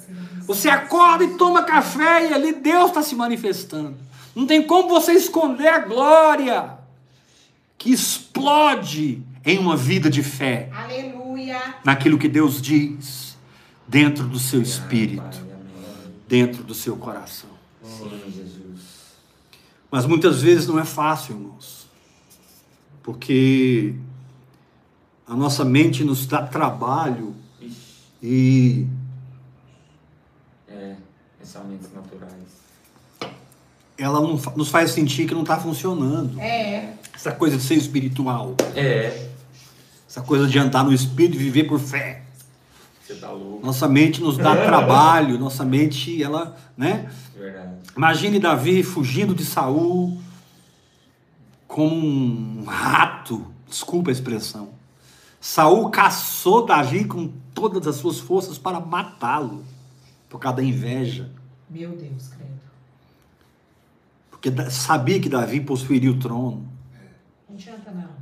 Você 0.47 0.67
acorda 0.67 1.23
e 1.23 1.37
toma 1.37 1.61
café 1.61 2.27
e 2.27 2.33
ali 2.33 2.51
Deus 2.51 2.89
está 2.89 3.03
se 3.03 3.13
manifestando. 3.13 3.95
Não 4.35 4.47
tem 4.47 4.65
como 4.65 4.89
você 4.89 5.11
esconder 5.11 5.67
a 5.67 5.77
glória 5.77 6.79
que 7.77 7.91
explode 7.91 9.21
em 9.45 9.59
uma 9.59 9.77
vida 9.77 10.09
de 10.09 10.23
fé, 10.23 10.71
Aleluia. 10.73 11.75
naquilo 11.85 12.17
que 12.17 12.27
Deus 12.27 12.59
diz, 12.59 13.37
dentro 13.87 14.23
do 14.23 14.39
seu 14.39 14.59
espírito, 14.59 15.45
dentro 16.27 16.63
do 16.63 16.73
seu 16.73 16.97
coração. 16.97 17.51
Mas 19.91 20.07
muitas 20.07 20.41
vezes 20.41 20.65
não 20.67 20.79
é 20.79 20.85
fácil, 20.85 21.35
irmãos, 21.35 21.85
porque 23.03 23.93
a 25.27 25.35
nossa 25.35 25.63
mente 25.63 26.03
nos 26.03 26.25
dá 26.25 26.41
trabalho 26.45 27.33
Ixi, 27.61 27.77
e 28.21 28.87
é, 30.67 30.95
pensamentos 31.39 31.87
naturais. 31.93 32.33
ela 33.97 34.19
não 34.19 34.39
nos 34.55 34.69
faz 34.69 34.91
sentir 34.91 35.27
que 35.27 35.33
não 35.33 35.41
está 35.41 35.57
funcionando. 35.59 36.39
É. 36.39 36.93
Essa 37.13 37.31
coisa 37.31 37.57
de 37.57 37.63
ser 37.63 37.75
espiritual, 37.75 38.55
É, 38.75 39.29
essa 40.09 40.21
coisa 40.21 40.47
de 40.47 40.57
andar 40.57 40.83
no 40.83 40.93
espírito 40.93 41.35
e 41.35 41.39
viver 41.39 41.65
por 41.65 41.79
fé. 41.79 42.23
você 43.05 43.15
tá 43.15 43.29
louco. 43.31 43.65
Nossa 43.65 43.87
mente 43.87 44.21
nos 44.21 44.37
dá 44.37 44.55
trabalho, 44.65 45.37
nossa 45.37 45.63
mente, 45.63 46.21
ela, 46.21 46.57
né? 46.75 47.11
Verdade. 47.37 47.71
Imagine 47.95 48.39
Davi 48.39 48.83
fugindo 48.83 49.35
de 49.35 49.45
Saul 49.45 50.19
como 51.67 51.95
um 51.95 52.63
rato, 52.65 53.45
desculpa 53.69 54.09
a 54.09 54.13
expressão. 54.13 54.69
Saul 55.41 55.89
caçou 55.89 56.65
Davi 56.65 57.03
com 57.03 57.33
todas 57.53 57.87
as 57.87 57.95
suas 57.95 58.19
forças 58.19 58.57
para 58.59 58.79
matá-lo, 58.79 59.65
por 60.29 60.39
causa 60.39 60.57
da 60.57 60.63
inveja, 60.63 61.29
Meu 61.69 61.89
Deus, 61.97 62.27
credo. 62.27 62.51
porque 64.29 64.69
sabia 64.69 65.19
que 65.19 65.27
Davi 65.27 65.59
possuiria 65.59 66.11
o 66.11 66.19
trono. 66.19 66.69
Não 67.49 67.55
adianta 67.55 67.91
não. 67.91 68.21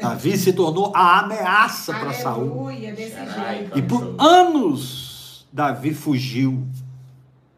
Davi 0.00 0.36
se 0.36 0.52
tornou 0.52 0.92
a 0.96 1.20
ameaça 1.20 1.92
para 1.94 2.12
Saul. 2.12 2.50
Aleluia, 2.68 2.92
desse 2.92 3.14
Carai, 3.14 3.58
jeito. 3.58 3.78
E 3.78 3.82
por 3.82 4.16
anos 4.18 5.46
Davi 5.52 5.94
fugiu, 5.94 6.66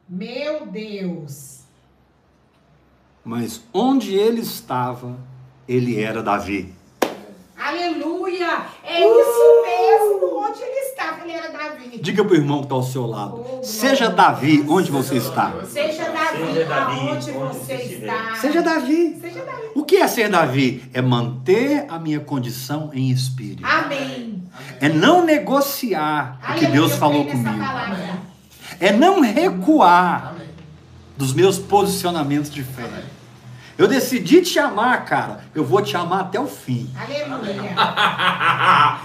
Meu 0.06 0.66
Deus. 0.66 1.60
mas 3.24 3.62
onde 3.72 4.12
ele 4.14 4.42
estava, 4.42 5.16
ele 5.66 5.98
era 6.00 6.22
Davi. 6.22 6.74
Aleluia. 7.64 8.66
É 8.84 9.00
isso 9.00 9.62
mesmo. 9.62 10.38
Onde 10.38 10.60
ele 10.62 10.80
estava, 10.90 11.22
ele 11.24 11.32
era 11.32 11.48
Davi. 11.48 11.98
Diga 11.98 12.22
para 12.22 12.34
o 12.34 12.36
irmão 12.36 12.58
que 12.58 12.64
está 12.64 12.74
ao 12.74 12.82
seu 12.82 13.06
lado. 13.06 13.44
Oh, 13.58 13.62
Seja. 13.64 14.10
Davi 14.10 14.64
onde 14.68 14.90
você 14.90 15.16
está. 15.16 15.52
Seja 15.66 16.04
Davi, 16.10 16.44
Seja 16.46 16.64
Davi, 16.66 16.98
aonde 17.00 17.30
onde 17.30 17.58
você 17.58 17.74
está. 17.74 18.34
Seja 18.36 18.62
Davi. 18.62 19.18
Seja 19.20 19.44
Davi. 19.44 19.62
O 19.74 19.84
que 19.84 19.96
é 19.96 20.06
ser 20.06 20.28
Davi? 20.28 20.84
É 20.92 21.00
manter 21.00 21.86
a 21.88 21.98
minha 21.98 22.20
condição 22.20 22.90
em 22.92 23.10
espírito. 23.10 23.64
Amém. 23.64 24.42
É 24.80 24.88
não 24.88 25.24
negociar 25.24 26.38
o 26.40 26.44
que 26.44 26.50
Aleluia, 26.66 26.70
Deus 26.72 26.92
eu 26.92 26.98
falou 26.98 27.24
comigo. 27.24 27.64
É 28.78 28.92
não 28.92 29.20
recuar 29.20 30.34
Amém. 30.34 30.48
dos 31.16 31.32
meus 31.32 31.58
posicionamentos 31.58 32.50
de 32.50 32.62
fé. 32.62 33.04
Eu 33.76 33.88
decidi 33.88 34.40
te 34.42 34.58
amar, 34.58 35.04
cara. 35.04 35.44
Eu 35.54 35.64
vou 35.64 35.82
te 35.82 35.96
amar 35.96 36.20
até 36.22 36.38
o 36.38 36.46
fim. 36.46 36.90
Aleluia. 36.96 37.74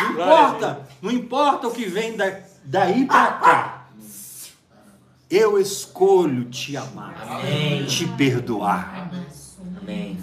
Não 0.00 0.10
importa, 0.10 0.80
não 1.00 1.10
importa 1.12 1.68
o 1.68 1.70
que 1.70 1.84
vem 1.86 2.16
da- 2.16 2.40
daí 2.64 3.06
para 3.06 3.32
cá. 3.32 3.86
Eu 5.30 5.58
escolho 5.58 6.44
te 6.46 6.76
amar, 6.76 7.14
Amém. 7.28 7.84
te 7.86 8.06
perdoar. 8.06 9.10
Amém. 9.80 10.18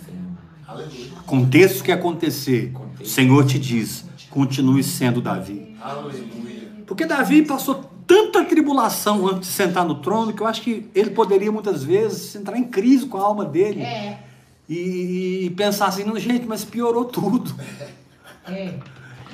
Aconteça 1.19 1.79
o 1.81 1.83
que 1.83 1.91
acontecer, 1.91 2.73
o 2.99 3.05
Senhor 3.05 3.45
te 3.45 3.57
diz: 3.59 4.05
continue 4.29 4.83
sendo 4.83 5.21
Davi. 5.21 5.77
Aleluia. 5.81 6.69
Porque 6.85 7.05
Davi 7.05 7.43
passou 7.43 7.90
tanta 8.11 8.43
tribulação 8.43 9.25
antes 9.27 9.49
de 9.49 9.55
sentar 9.55 9.85
no 9.85 9.95
trono 9.95 10.33
que 10.33 10.41
eu 10.41 10.47
acho 10.47 10.61
que 10.61 10.89
ele 10.93 11.11
poderia 11.11 11.51
muitas 11.51 11.81
vezes 11.83 12.35
entrar 12.35 12.57
em 12.57 12.65
crise 12.65 13.05
com 13.05 13.17
a 13.17 13.21
alma 13.21 13.45
dele 13.45 13.81
É, 13.81 14.19
e, 14.67 15.45
e 15.45 15.49
pensar 15.51 15.87
assim, 15.87 16.03
não, 16.03 16.19
gente, 16.19 16.45
mas 16.45 16.65
piorou 16.65 17.05
tudo. 17.05 17.53
é. 18.47 18.73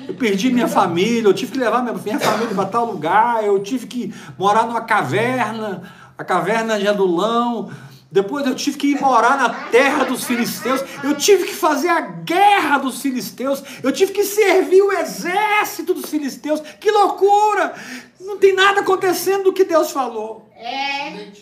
Eu 0.06 0.14
perdi 0.14 0.50
minha 0.50 0.68
família, 0.68 1.28
eu 1.28 1.34
tive 1.34 1.52
que 1.52 1.58
levar 1.58 1.82
minha, 1.82 1.94
minha 1.94 2.20
família 2.20 2.54
para 2.54 2.64
tal 2.64 2.86
lugar, 2.86 3.44
eu 3.44 3.60
tive 3.62 3.86
que 3.86 4.14
morar 4.38 4.64
numa 4.66 4.80
caverna, 4.80 5.82
a 6.16 6.24
caverna 6.24 6.78
de 6.78 6.86
Adulão. 6.88 7.68
Depois 8.10 8.46
eu 8.46 8.54
tive 8.54 8.78
que 8.78 8.86
ir 8.88 9.00
morar 9.00 9.36
na 9.36 9.50
terra 9.70 10.04
dos 10.04 10.24
filisteus. 10.24 10.82
Eu 11.04 11.14
tive 11.14 11.44
que 11.44 11.54
fazer 11.54 11.88
a 11.88 12.00
guerra 12.00 12.78
dos 12.78 13.02
filisteus. 13.02 13.62
Eu 13.82 13.92
tive 13.92 14.12
que 14.12 14.24
servir 14.24 14.80
o 14.80 14.92
exército 14.92 15.92
dos 15.92 16.06
filisteus. 16.08 16.60
Que 16.80 16.90
loucura! 16.90 17.74
Não 18.18 18.38
tem 18.38 18.54
nada 18.54 18.80
acontecendo 18.80 19.44
do 19.44 19.52
que 19.52 19.64
Deus 19.64 19.90
falou. 19.90 20.50
É. 20.56 21.32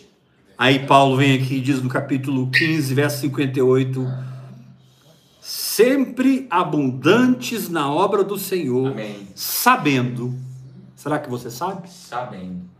Aí 0.57 0.85
Paulo 0.85 1.15
vem 1.17 1.35
aqui 1.41 1.55
e 1.55 1.61
diz 1.61 1.81
no 1.81 1.89
capítulo 1.89 2.49
15, 2.51 2.93
verso 2.93 3.21
58, 3.21 4.05
sempre 5.39 6.47
abundantes 6.49 7.69
na 7.69 7.91
obra 7.91 8.23
do 8.23 8.37
Senhor, 8.37 8.91
Amém. 8.91 9.27
sabendo. 9.35 10.33
Será 10.95 11.19
que 11.19 11.29
você 11.29 11.51
sabe? 11.51 11.87
Sabendo. 11.89 12.76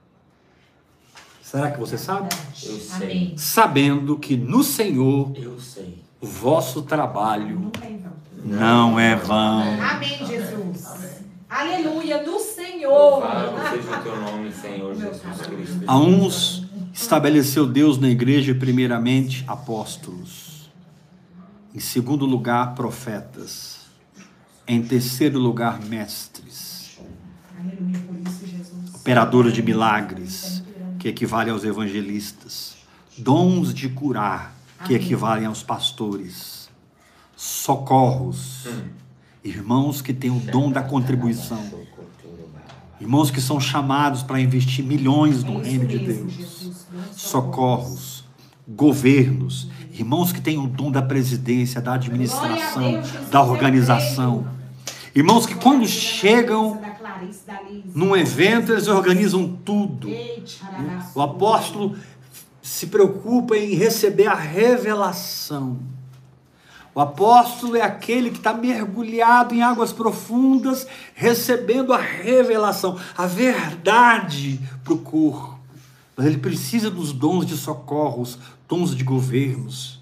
Será 1.50 1.72
que 1.72 1.80
você 1.80 1.98
sabe? 1.98 2.28
Eu 2.62 2.78
sei. 2.78 2.96
Amém. 3.06 3.34
Sabendo 3.38 4.20
que 4.20 4.36
no 4.36 4.62
Senhor 4.64 5.32
Eu 5.34 5.58
sei. 5.58 6.04
o 6.20 6.28
vosso 6.28 6.82
trabalho 6.82 7.72
é 7.82 7.88
vão. 7.98 8.12
não 8.44 9.00
é 9.00 9.16
vão. 9.16 9.62
Amém, 9.82 10.28
Jesus. 10.28 11.22
Aleluia, 11.50 12.22
no 12.22 12.38
Senhor. 12.38 12.90
Louvado 12.92 13.70
seja 13.70 13.98
o 13.98 14.04
teu 14.04 14.22
nome, 14.22 14.52
Senhor 14.52 14.94
Jesus 14.94 15.42
Cristo. 15.48 15.84
A 15.88 15.98
uns 15.98 16.66
estabeleceu 16.94 17.66
Deus 17.66 17.98
na 17.98 18.10
igreja, 18.10 18.54
primeiramente, 18.54 19.46
apóstolos. 19.48 20.70
Em 21.74 21.80
segundo 21.80 22.26
lugar, 22.26 22.76
profetas. 22.76 23.86
Em 24.68 24.82
terceiro 24.84 25.40
lugar, 25.40 25.80
mestres. 25.80 27.00
Aleluia, 27.58 28.00
por 28.06 28.18
isso, 28.30 28.46
Jesus. 28.46 28.96
Operadores 28.96 29.54
de 29.54 29.64
milagres, 29.64 30.57
que 31.08 31.10
equivale 31.10 31.50
aos 31.50 31.64
evangelistas. 31.64 32.76
Dons 33.18 33.74
de 33.74 33.88
curar, 33.88 34.54
que 34.86 34.94
Amém. 34.94 35.06
equivalem 35.06 35.46
aos 35.46 35.64
pastores. 35.64 36.70
Socorros. 37.36 38.68
Irmãos 39.44 40.02
que 40.02 40.14
têm 40.14 40.30
o 40.30 40.40
dom 40.40 40.70
da 40.70 40.82
contribuição. 40.82 41.64
Irmãos 43.00 43.32
que 43.32 43.40
são 43.40 43.60
chamados 43.60 44.22
para 44.22 44.42
investir 44.42 44.84
milhões 44.84 45.44
no 45.44 45.62
É 45.62 45.64
reino 45.64 45.88
de 45.88 46.00
Deus. 46.00 46.74
Socorros, 47.16 48.26
governos, 48.68 49.70
irmãos 49.94 50.34
que 50.34 50.42
têm 50.42 50.58
o 50.58 50.68
dom 50.68 50.92
da 50.92 51.02
presidência, 51.02 51.80
da 51.80 51.94
administração, 51.94 53.02
da 53.32 53.42
organização. 53.42 54.46
Irmãos 55.16 55.46
que 55.46 55.56
quando 55.56 55.88
chegam 55.88 56.82
Num 57.94 58.16
evento, 58.16 58.72
eles 58.72 58.88
organizam 58.88 59.58
tudo. 59.64 60.10
O 61.16 61.22
apóstolo 61.22 61.96
se 62.62 62.88
preocupa 62.88 63.56
em 63.56 63.76
receber 63.76 64.28
a 64.28 64.36
revelação. 64.36 65.80
O 66.94 67.00
apóstolo 67.00 67.76
é 67.76 67.82
aquele 67.82 68.32
que 68.32 68.38
está 68.38 68.54
mergulhado 68.54 69.54
em 69.54 69.62
águas 69.62 69.94
profundas, 69.94 70.88
recebendo 71.14 71.94
a 71.94 71.98
revelação, 71.98 72.98
a 73.16 73.28
verdade 73.28 74.60
para 74.84 74.94
o 74.94 74.98
corpo. 74.98 75.60
Mas 76.16 76.26
ele 76.26 76.40
precisa 76.40 76.90
dos 76.90 77.14
dons 77.14 77.46
de 77.46 77.56
socorros, 77.56 78.40
dons 78.68 78.96
de 78.96 79.04
governos, 79.04 79.97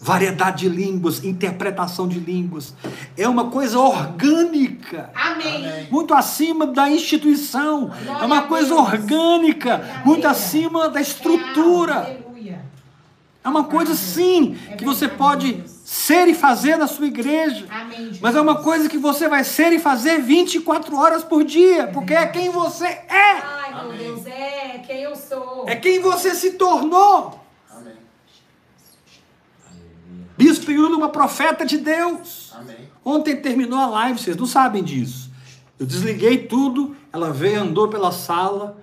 variedade 0.00 0.60
de 0.60 0.68
línguas, 0.68 1.24
interpretação 1.24 2.06
de 2.06 2.18
línguas. 2.18 2.74
É 3.16 3.28
uma 3.28 3.50
coisa 3.50 3.78
orgânica 3.78 5.10
Amém. 5.14 5.88
muito 5.90 6.14
acima 6.14 6.66
da 6.66 6.88
instituição. 6.88 7.90
É 8.20 8.24
uma 8.24 8.42
coisa 8.42 8.74
orgânica, 8.74 10.02
muito 10.04 10.26
acima 10.26 10.88
da 10.88 11.00
estrutura. 11.00 11.96
Aleluia. 11.96 12.60
É 13.42 13.48
uma 13.48 13.64
coisa 13.64 13.94
sim 13.94 14.56
que 14.76 14.84
você 14.84 15.08
pode 15.08 15.62
ser 15.88 16.28
e 16.28 16.34
fazer 16.34 16.76
na 16.76 16.86
sua 16.86 17.06
igreja. 17.06 17.66
Mas 18.20 18.36
é 18.36 18.40
uma 18.40 18.56
coisa 18.56 18.88
que 18.90 18.98
você 18.98 19.26
vai 19.26 19.42
ser 19.42 19.72
e 19.72 19.78
fazer 19.78 20.20
24 20.20 20.94
horas 20.96 21.24
por 21.24 21.42
dia, 21.42 21.86
porque 21.86 22.12
é 22.12 22.26
quem 22.26 22.50
você 22.50 22.86
é. 22.86 23.40
Ai, 23.42 23.84
meu. 23.84 23.96
Deus, 23.96 24.26
é 24.26 24.82
quem 24.86 25.02
eu 25.02 25.16
sou. 25.16 25.64
É 25.66 25.74
quem 25.74 25.98
você 26.00 26.34
se 26.34 26.52
tornou. 26.52 27.42
Amém. 27.70 27.94
É 30.72 30.96
uma 30.96 31.08
profeta 31.08 31.64
de 31.64 31.78
Deus. 31.78 32.52
Amém. 32.54 32.76
Ontem 33.04 33.36
terminou 33.36 33.78
a 33.78 33.86
live, 33.86 34.18
vocês 34.18 34.36
não 34.36 34.46
sabem 34.46 34.82
disso. 34.82 35.30
Eu 35.78 35.86
desliguei 35.86 36.38
tudo, 36.46 36.96
ela 37.12 37.32
veio, 37.32 37.60
andou 37.62 37.88
pela 37.88 38.10
sala, 38.12 38.76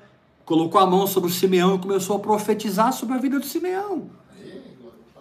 colocou 0.45 0.79
a 0.79 0.86
mão 0.86 1.05
sobre 1.05 1.29
o 1.29 1.33
Simeão 1.33 1.75
e 1.75 1.79
começou 1.79 2.15
a 2.15 2.19
profetizar 2.19 2.91
sobre 2.93 3.15
a 3.15 3.17
vida 3.17 3.39
do 3.39 3.45
Simeão. 3.45 4.09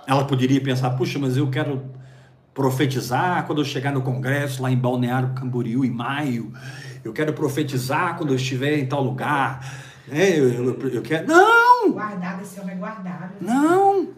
Ela 0.06 0.24
poderia 0.24 0.60
pensar, 0.62 0.90
puxa, 0.90 1.18
mas 1.18 1.36
eu 1.36 1.50
quero 1.50 1.82
profetizar 2.52 3.44
quando 3.46 3.60
eu 3.60 3.64
chegar 3.64 3.92
no 3.92 4.02
congresso 4.02 4.62
lá 4.62 4.70
em 4.70 4.76
Balneário 4.76 5.32
Camboriú 5.34 5.84
em 5.84 5.90
maio. 5.90 6.52
Eu 7.04 7.12
quero 7.12 7.32
profetizar 7.32 8.16
quando 8.16 8.30
eu 8.30 8.36
estiver 8.36 8.78
em 8.78 8.86
tal 8.86 9.02
lugar. 9.02 9.82
É, 10.10 10.38
eu, 10.38 10.48
eu- 10.52 10.88
eu 10.90 11.02
quero. 11.02 11.26
Não! 11.26 11.90
Guardado, 11.92 12.42
esse 12.42 12.60
homem 12.60 12.74
é 12.76 12.78
guardado. 12.78 13.32
Não! 13.40 14.08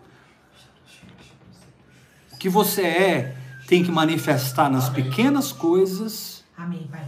O 2.37 2.39
que 2.39 2.49
você 2.51 2.83
é 2.83 3.35
tem 3.67 3.83
que 3.83 3.91
manifestar 3.91 4.71
nas 4.71 4.89
pequenas 4.91 5.53
coisas, 5.53 6.45
Amém, 6.57 6.87
Pai, 6.91 7.01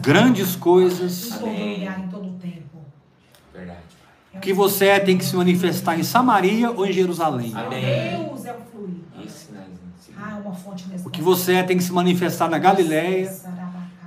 grandes 0.00 0.56
palavra. 0.56 0.60
coisas. 0.60 1.32
Amém. 1.42 1.88
Verdade. 3.52 3.78
O 4.34 4.40
que 4.40 4.52
você 4.52 4.86
é 4.86 5.00
tem 5.00 5.16
que 5.16 5.24
se 5.24 5.34
manifestar 5.34 5.98
em 5.98 6.02
Samaria 6.02 6.70
ou 6.70 6.84
em 6.86 6.92
Jerusalém. 6.92 7.52
Amém. 7.54 7.80
Deus 8.18 8.44
é 8.44 8.52
o 8.52 8.56
fluir. 8.70 8.96
Ensina 9.24 9.64
Ah, 10.16 10.32
é 10.32 10.34
uma 10.46 10.54
fonte 10.54 10.86
nesse 10.88 11.06
O 11.06 11.10
que 11.10 11.22
você 11.22 11.54
é 11.54 11.62
tem 11.62 11.78
que 11.78 11.82
se 11.84 11.92
manifestar 11.92 12.48
na 12.50 12.58
Galileia, 12.58 13.34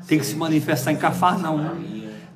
tem 0.07 0.19
que 0.19 0.25
se 0.25 0.35
manifestar 0.35 0.91
em 0.91 0.97
Cafarnaum, 0.97 1.81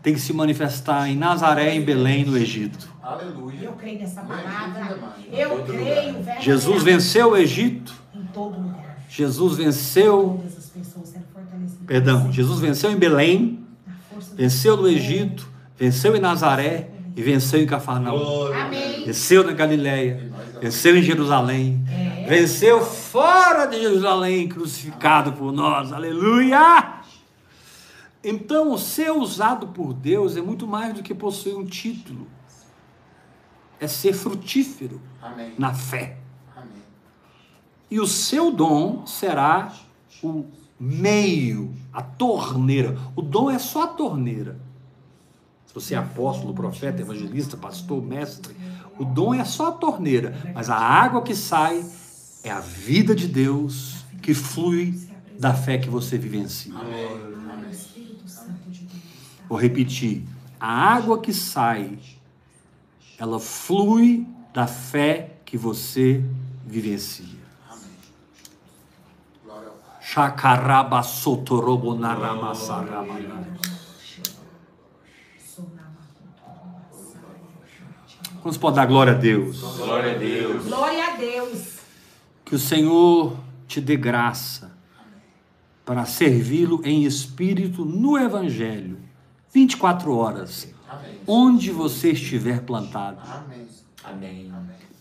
tem 0.02 0.14
que 0.16 0.20
se 0.20 0.34
manifestar 0.34 1.08
em 1.10 1.16
Nazaré, 1.16 1.76
em 1.76 1.82
Belém, 1.82 2.26
no 2.26 2.36
Egito. 2.36 2.92
Aleluia. 3.04 3.66
Eu 3.66 3.74
creio 3.74 4.00
nessa 4.00 4.22
palavra. 4.22 4.98
Amém. 4.98 5.40
Eu 5.40 5.64
creio. 5.64 6.42
Jesus 6.42 6.84
venceu 6.84 7.32
o 7.32 7.38
Egito, 7.38 8.01
todo 8.34 8.60
lugar. 8.60 8.98
Jesus 9.10 9.58
venceu, 9.58 10.40
Todas 10.42 10.58
as 10.58 10.66
pessoas 10.68 11.10
sendo 11.10 11.26
fortalecidas. 11.34 11.86
perdão, 11.86 12.32
Jesus 12.32 12.60
venceu 12.60 12.92
em 12.92 12.96
Belém, 12.98 13.66
venceu 14.36 14.78
no. 14.78 14.88
Egito, 14.88 15.48
venceu 15.78 16.16
em 16.16 16.20
Nazaré 16.20 16.90
e 17.16 17.22
venceu 17.22 17.62
em 17.62 17.66
Cafarnaum. 17.66 18.54
Amém. 18.54 19.06
Venceu 19.06 19.44
na 19.44 19.52
Galileia, 19.52 20.32
venceu 20.62 20.96
em 20.98 21.02
Jerusalém, 21.04 21.84
É. 21.90 22.26
venceu 22.28 22.82
fora 22.86 23.66
de 23.66 23.82
Jerusalém, 23.82 24.48
crucificado 24.48 25.34
por 25.34 25.52
nós. 25.52 25.92
Aleluia! 25.92 27.02
Então, 28.24 28.78
ser 28.78 29.12
usado 29.12 29.68
por 29.70 29.94
Deus 29.94 30.38
é 30.38 30.42
muito 30.42 30.68
mais 30.68 30.94
do 30.94 31.02
que 31.02 31.14
possuir 31.14 31.56
um 31.56 31.66
título. 31.66 32.28
É 33.80 33.88
ser 33.88 34.14
frutífero 34.14 35.02
Amém. 35.22 35.54
na 35.58 35.74
fé. 35.74 36.18
E 37.92 38.00
o 38.00 38.08
seu 38.08 38.52
dom 38.52 39.06
será 39.06 39.72
o 40.24 40.46
meio, 40.80 41.76
a 41.94 42.02
torneira. 42.02 42.98
O 43.16 43.22
dom 43.22 43.52
é 43.52 43.60
só 43.60 43.84
a 43.84 43.88
torneira. 43.88 44.58
Se 45.68 45.76
você 45.76 45.94
é 45.94 45.98
apóstolo, 45.98 46.54
profeta, 46.54 47.02
evangelista, 47.02 47.56
pastor, 47.56 48.02
mestre, 48.04 48.56
o 48.98 49.06
dom 49.06 49.34
é 49.34 49.46
só 49.46 49.68
a 49.68 49.72
torneira. 49.72 50.52
Mas 50.56 50.70
a 50.70 50.76
água 50.76 51.22
que 51.22 51.36
sai 51.36 51.86
é 52.44 52.50
a 52.50 52.60
vida 52.60 53.14
de 53.14 53.28
Deus 53.28 54.04
que 54.22 54.34
flui 54.34 55.00
da 55.40 55.54
fé 55.54 55.78
que 55.78 55.90
você 55.90 56.18
vivencia. 56.18 56.74
Vou 59.48 59.58
repetir. 59.58 60.24
A 60.60 60.94
água 60.94 61.20
que 61.20 61.34
sai, 61.34 61.98
ela 63.18 63.40
flui 63.40 64.28
da 64.54 64.68
fé 64.68 65.38
que 65.44 65.58
você 65.58 66.24
vivencia. 66.66 67.26
Amém. 67.70 67.84
Glória 69.44 69.70
ao 69.70 69.76
Pai. 69.76 70.01
Shakarabasotorobonaramasaramanara. 70.01 70.01
Quantos 78.42 78.58
podem 78.58 78.76
dar 78.76 78.86
glória 78.88 79.14
a 79.14 79.16
Deus? 79.16 79.62
Glória 79.62 80.16
a 80.16 80.18
Deus. 80.18 80.66
Glória 80.66 81.06
a 81.06 81.16
Deus. 81.16 81.80
Que 82.44 82.56
o 82.56 82.60
Senhor 82.60 83.38
te 83.68 83.80
dê 83.80 83.96
graça 83.96 84.76
para 85.86 86.04
servi-lo 86.06 86.82
em 86.84 87.04
espírito 87.04 87.86
no 87.86 88.18
Evangelho, 88.18 89.00
24 89.54 90.14
horas, 90.14 90.74
Amém. 90.90 91.20
onde 91.26 91.72
você 91.72 92.12
estiver 92.12 92.64
plantado. 92.64 93.22
Amém. 94.04 94.52
Amém. 94.52 94.52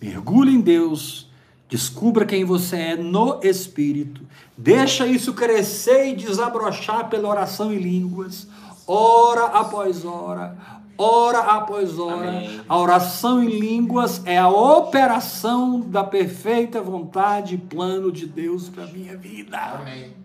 Mergulhe 0.01 0.55
em 0.55 0.61
Deus, 0.61 1.30
descubra 1.71 2.27
quem 2.27 2.45
você 2.45 2.77
é 2.77 2.97
no 2.97 3.41
Espírito, 3.43 4.21
deixa 4.59 5.07
isso 5.07 5.33
crescer 5.33 6.09
e 6.09 6.17
desabrochar 6.17 7.09
pela 7.09 7.29
oração 7.29 7.73
em 7.73 7.79
línguas, 7.79 8.49
hora 8.87 9.47
após 9.47 10.05
hora, 10.05 10.57
hora 10.99 11.39
após 11.39 11.99
hora. 11.99 12.29
Amém. 12.29 12.61
A 12.69 12.77
oração 12.77 13.43
em 13.43 13.49
línguas 13.49 14.21
é 14.27 14.37
a 14.37 14.49
operação 14.49 15.81
da 15.81 16.03
perfeita 16.03 16.83
vontade 16.83 17.55
e 17.55 17.59
plano 17.59 18.11
de 18.11 18.27
Deus 18.27 18.69
para 18.69 18.87
minha 18.87 19.17
vida. 19.17 19.57
Amém. 19.57 20.20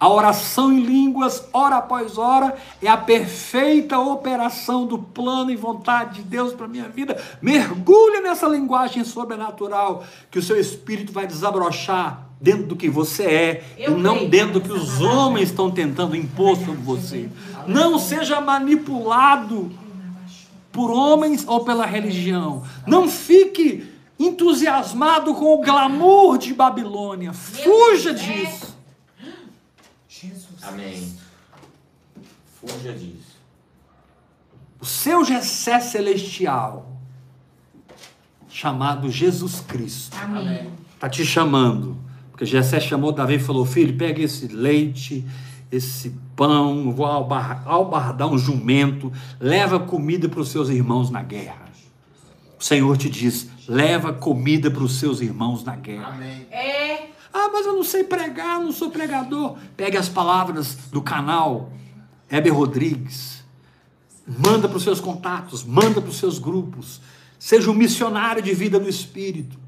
A 0.00 0.08
oração 0.08 0.72
em 0.72 0.80
línguas, 0.80 1.44
hora 1.52 1.76
após 1.76 2.16
hora, 2.16 2.56
é 2.80 2.88
a 2.88 2.96
perfeita 2.96 3.98
operação 3.98 4.86
do 4.86 4.98
plano 4.98 5.50
e 5.50 5.56
vontade 5.56 6.14
de 6.14 6.22
Deus 6.22 6.54
para 6.54 6.64
a 6.64 6.68
minha 6.68 6.88
vida. 6.88 7.22
Mergulhe 7.42 8.20
nessa 8.20 8.48
linguagem 8.48 9.04
sobrenatural 9.04 10.02
que 10.30 10.38
o 10.38 10.42
seu 10.42 10.58
espírito 10.58 11.12
vai 11.12 11.26
desabrochar 11.26 12.28
dentro 12.40 12.64
do 12.64 12.76
que 12.76 12.88
você 12.88 13.24
é 13.24 13.64
Eu 13.76 13.98
e 13.98 14.00
não 14.00 14.14
creio 14.14 14.30
dentro 14.30 14.52
do 14.54 14.60
que 14.62 14.72
os 14.72 15.02
homens 15.02 15.50
estão 15.50 15.70
tentando 15.70 16.16
impor 16.16 16.56
sobre 16.56 16.80
você. 16.80 17.28
Não 17.66 17.98
seja 17.98 18.40
manipulado 18.40 19.70
por 20.72 20.90
homens 20.90 21.44
ou 21.46 21.62
pela 21.62 21.84
religião. 21.84 22.62
Não 22.86 23.06
fique 23.06 23.86
entusiasmado 24.18 25.34
com 25.34 25.54
o 25.54 25.60
glamour 25.60 26.38
de 26.38 26.54
Babilônia. 26.54 27.34
Fuja 27.34 28.10
é. 28.10 28.14
disso. 28.14 28.79
Amém. 30.62 31.12
Fuja 32.60 32.92
disso. 32.92 33.38
O 34.80 34.84
seu 34.84 35.24
Jessé 35.24 35.78
celestial, 35.80 36.96
chamado 38.48 39.10
Jesus 39.10 39.60
Cristo, 39.60 40.16
Amém. 40.20 40.70
Está 40.94 41.08
te 41.08 41.24
chamando. 41.24 41.96
Porque 42.30 42.44
Jessé 42.44 42.80
chamou 42.80 43.12
Davi 43.12 43.34
e 43.34 43.38
falou: 43.38 43.64
Filho, 43.64 43.96
pega 43.96 44.22
esse 44.22 44.48
leite, 44.48 45.24
esse 45.70 46.10
pão, 46.36 46.92
vou 46.92 47.06
albar- 47.06 47.62
albardar 47.66 48.28
um 48.28 48.38
jumento, 48.38 49.12
leva 49.38 49.78
comida 49.78 50.28
para 50.28 50.40
os 50.40 50.48
seus 50.48 50.68
irmãos 50.68 51.10
na 51.10 51.22
guerra. 51.22 51.66
O 52.58 52.64
Senhor 52.64 52.96
te 52.96 53.08
diz: 53.10 53.48
leva 53.68 54.12
comida 54.12 54.70
para 54.70 54.82
os 54.82 54.98
seus 54.98 55.20
irmãos 55.20 55.62
na 55.64 55.76
guerra. 55.76 56.08
Amém. 56.14 56.46
É. 56.50 56.79
Mas 57.52 57.66
eu 57.66 57.74
não 57.74 57.84
sei 57.84 58.04
pregar, 58.04 58.60
não 58.60 58.72
sou 58.72 58.90
pregador. 58.90 59.56
Pegue 59.76 59.96
as 59.96 60.08
palavras 60.08 60.74
do 60.90 61.02
canal 61.02 61.70
Heber 62.30 62.54
Rodrigues. 62.54 63.42
Manda 64.26 64.68
para 64.68 64.76
os 64.76 64.84
seus 64.84 65.00
contatos, 65.00 65.64
manda 65.64 66.00
para 66.00 66.10
os 66.10 66.18
seus 66.18 66.38
grupos. 66.38 67.00
Seja 67.38 67.70
um 67.70 67.74
missionário 67.74 68.42
de 68.42 68.54
vida 68.54 68.78
no 68.78 68.88
Espírito. 68.88 69.58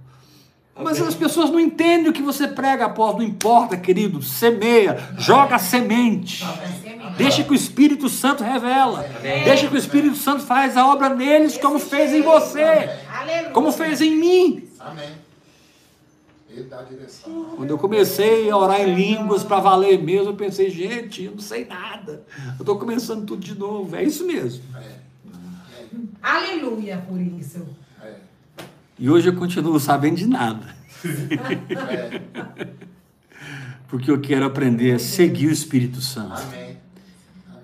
Mas 0.74 1.00
as 1.02 1.14
pessoas 1.14 1.50
não 1.50 1.60
entendem 1.60 2.08
o 2.08 2.12
que 2.12 2.22
você 2.22 2.48
prega 2.48 2.86
após, 2.86 3.16
não 3.16 3.22
importa, 3.22 3.76
querido. 3.76 4.22
Semeia, 4.22 5.10
joga 5.18 5.56
a 5.56 5.58
semente. 5.58 6.44
Deixa 7.16 7.44
que 7.44 7.50
o 7.50 7.54
Espírito 7.54 8.08
Santo 8.08 8.42
revela. 8.42 9.04
Deixa 9.22 9.68
que 9.68 9.74
o 9.74 9.78
Espírito 9.78 10.16
Santo 10.16 10.42
faz 10.42 10.76
a 10.76 10.86
obra 10.86 11.10
neles 11.10 11.58
como 11.58 11.78
fez 11.78 12.12
em 12.12 12.22
você, 12.22 12.88
como 13.52 13.70
fez 13.70 14.00
em 14.00 14.16
mim. 14.16 14.68
Amém. 14.80 15.21
Ele 16.52 16.64
dá 16.64 16.80
a 16.80 16.82
direção. 16.82 17.54
Quando 17.56 17.70
eu 17.70 17.78
comecei 17.78 18.50
a 18.50 18.56
orar 18.56 18.80
em 18.82 18.94
línguas 18.94 19.42
para 19.42 19.58
valer 19.58 20.02
mesmo, 20.02 20.30
eu 20.30 20.36
pensei, 20.36 20.68
gente, 20.68 21.24
eu 21.24 21.32
não 21.32 21.38
sei 21.38 21.64
nada. 21.64 22.24
Eu 22.56 22.60
estou 22.60 22.78
começando 22.78 23.24
tudo 23.24 23.40
de 23.40 23.58
novo. 23.58 23.96
É 23.96 24.04
isso 24.04 24.26
mesmo. 24.26 24.62
É. 24.76 25.02
Aleluia 26.22 27.02
por 27.08 27.20
isso. 27.20 27.66
É. 28.02 28.14
E 28.98 29.08
hoje 29.08 29.28
eu 29.28 29.34
continuo 29.34 29.80
sabendo 29.80 30.16
de 30.16 30.26
nada. 30.26 30.76
É. 31.04 32.20
Porque 33.88 34.10
eu 34.10 34.20
quero 34.20 34.44
aprender 34.44 34.92
a 34.92 34.98
seguir 34.98 35.48
o 35.48 35.50
Espírito 35.50 36.00
Santo 36.00 36.40
Amém. 36.40 36.78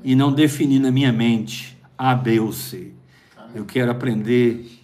e 0.02 0.14
não 0.14 0.32
definir 0.32 0.78
na 0.78 0.90
minha 0.90 1.12
mente 1.12 1.78
A, 1.96 2.14
B 2.14 2.40
ou 2.40 2.52
C. 2.52 2.92
Eu 3.54 3.64
quero 3.64 3.90
aprender 3.90 4.78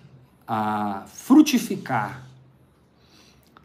a 0.47 1.05
frutificar. 1.07 2.24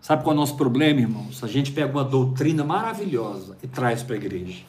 Sabe 0.09 0.23
qual 0.23 0.33
é 0.33 0.37
o 0.37 0.39
nosso 0.39 0.57
problema, 0.57 1.01
irmãos? 1.01 1.43
A 1.43 1.47
gente 1.47 1.71
pega 1.71 1.91
uma 1.91 2.03
doutrina 2.03 2.63
maravilhosa 2.63 3.55
e 3.61 3.67
traz 3.67 4.01
para 4.01 4.15
a 4.15 4.17
igreja, 4.17 4.63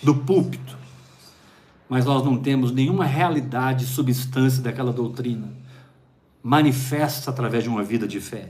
do 0.00 0.14
púlpito, 0.14 0.78
mas 1.88 2.04
nós 2.04 2.24
não 2.24 2.38
temos 2.38 2.70
nenhuma 2.70 3.04
realidade, 3.04 3.84
substância 3.84 4.62
daquela 4.62 4.92
doutrina 4.92 5.52
manifesta 6.40 7.30
através 7.30 7.64
de 7.64 7.68
uma 7.68 7.82
vida 7.82 8.06
de 8.06 8.20
fé. 8.20 8.48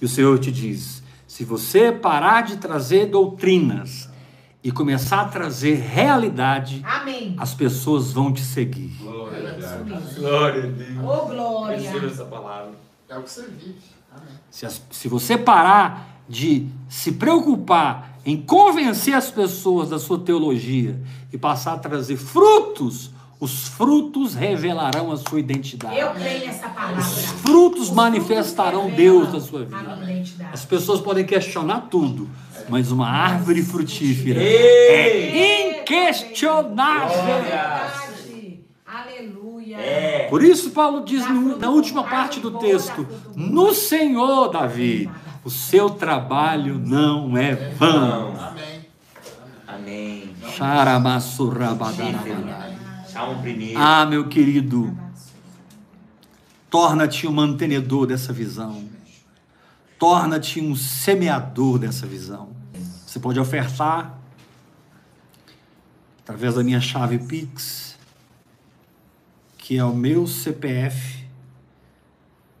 E 0.00 0.04
o 0.04 0.08
Senhor 0.08 0.38
te 0.38 0.52
diz: 0.52 1.02
se 1.26 1.44
você 1.44 1.90
parar 1.90 2.42
de 2.42 2.58
trazer 2.58 3.06
doutrinas 3.06 4.08
e 4.62 4.70
começar 4.70 5.22
a 5.22 5.28
trazer 5.28 5.74
realidade, 5.74 6.82
Amém. 6.84 7.34
as 7.36 7.52
pessoas 7.52 8.12
vão 8.12 8.32
te 8.32 8.42
seguir. 8.42 8.96
Glória 9.00 9.50
a 9.50 9.82
Deus. 9.82 10.14
Glória 10.18 10.62
a 10.62 10.66
Deus. 10.68 10.98
Ô, 10.98 11.26
glória. 11.26 12.06
Essa 12.06 12.26
palavra. 12.26 12.74
É 13.08 13.18
o 13.18 13.24
que 13.24 13.30
você 13.30 13.42
vive. 13.48 13.97
Se, 14.50 14.66
as- 14.66 14.80
se 14.90 15.08
você 15.08 15.36
parar 15.38 16.22
de 16.28 16.66
se 16.88 17.12
preocupar 17.12 18.18
em 18.24 18.36
convencer 18.40 19.14
as 19.14 19.30
pessoas 19.30 19.88
da 19.88 19.98
sua 19.98 20.18
teologia 20.18 21.00
e 21.32 21.38
passar 21.38 21.74
a 21.74 21.78
trazer 21.78 22.16
frutos, 22.16 23.10
os 23.40 23.68
frutos 23.68 24.34
revelarão 24.34 25.12
a 25.12 25.16
sua 25.16 25.38
identidade. 25.38 25.96
Eu 25.98 26.10
creio 26.10 26.44
nessa 26.46 26.68
palavra. 26.68 27.00
Os 27.00 27.24
frutos 27.40 27.90
manifestarão 27.90 28.82
frutos 28.82 28.96
Deus 28.96 29.32
na 29.32 29.40
sua 29.40 29.64
vida. 29.64 29.98
As 30.52 30.64
pessoas 30.64 31.00
podem 31.00 31.24
questionar 31.24 31.82
tudo, 31.90 32.28
mas 32.68 32.90
uma 32.90 33.08
árvore 33.08 33.62
frutífera 33.62 34.42
Ei! 34.42 35.38
é 35.38 35.80
inquestionável. 35.80 37.24
Verdade. 37.24 38.07
É. 39.78 40.26
Por 40.28 40.42
isso, 40.42 40.70
Paulo 40.70 41.04
diz 41.04 41.26
no- 41.28 41.56
na 41.56 41.70
última 41.70 42.02
parte 42.04 42.40
do 42.40 42.58
texto: 42.58 43.06
No 43.36 43.72
Senhor, 43.74 44.48
Davi, 44.50 45.08
o 45.44 45.50
seu 45.50 45.88
trabalho 45.90 46.78
não 46.78 47.36
é 47.36 47.54
vão. 47.54 48.34
Amém. 48.38 48.88
Amém. 49.66 50.34
Ah, 53.76 54.04
meu 54.04 54.26
querido, 54.28 54.96
torna-te 56.68 57.26
um 57.26 57.32
mantenedor 57.32 58.06
dessa 58.06 58.32
visão. 58.32 58.84
Torna-te 59.98 60.60
um 60.60 60.74
semeador 60.76 61.78
dessa 61.78 62.06
visão. 62.06 62.50
Você 63.06 63.18
pode 63.18 63.38
ofertar 63.40 64.16
através 66.22 66.54
da 66.54 66.62
minha 66.62 66.80
chave 66.80 67.18
Pix, 67.18 67.87
que 69.68 69.76
é 69.76 69.84
o 69.84 69.94
meu 69.94 70.26
CPF 70.26 71.18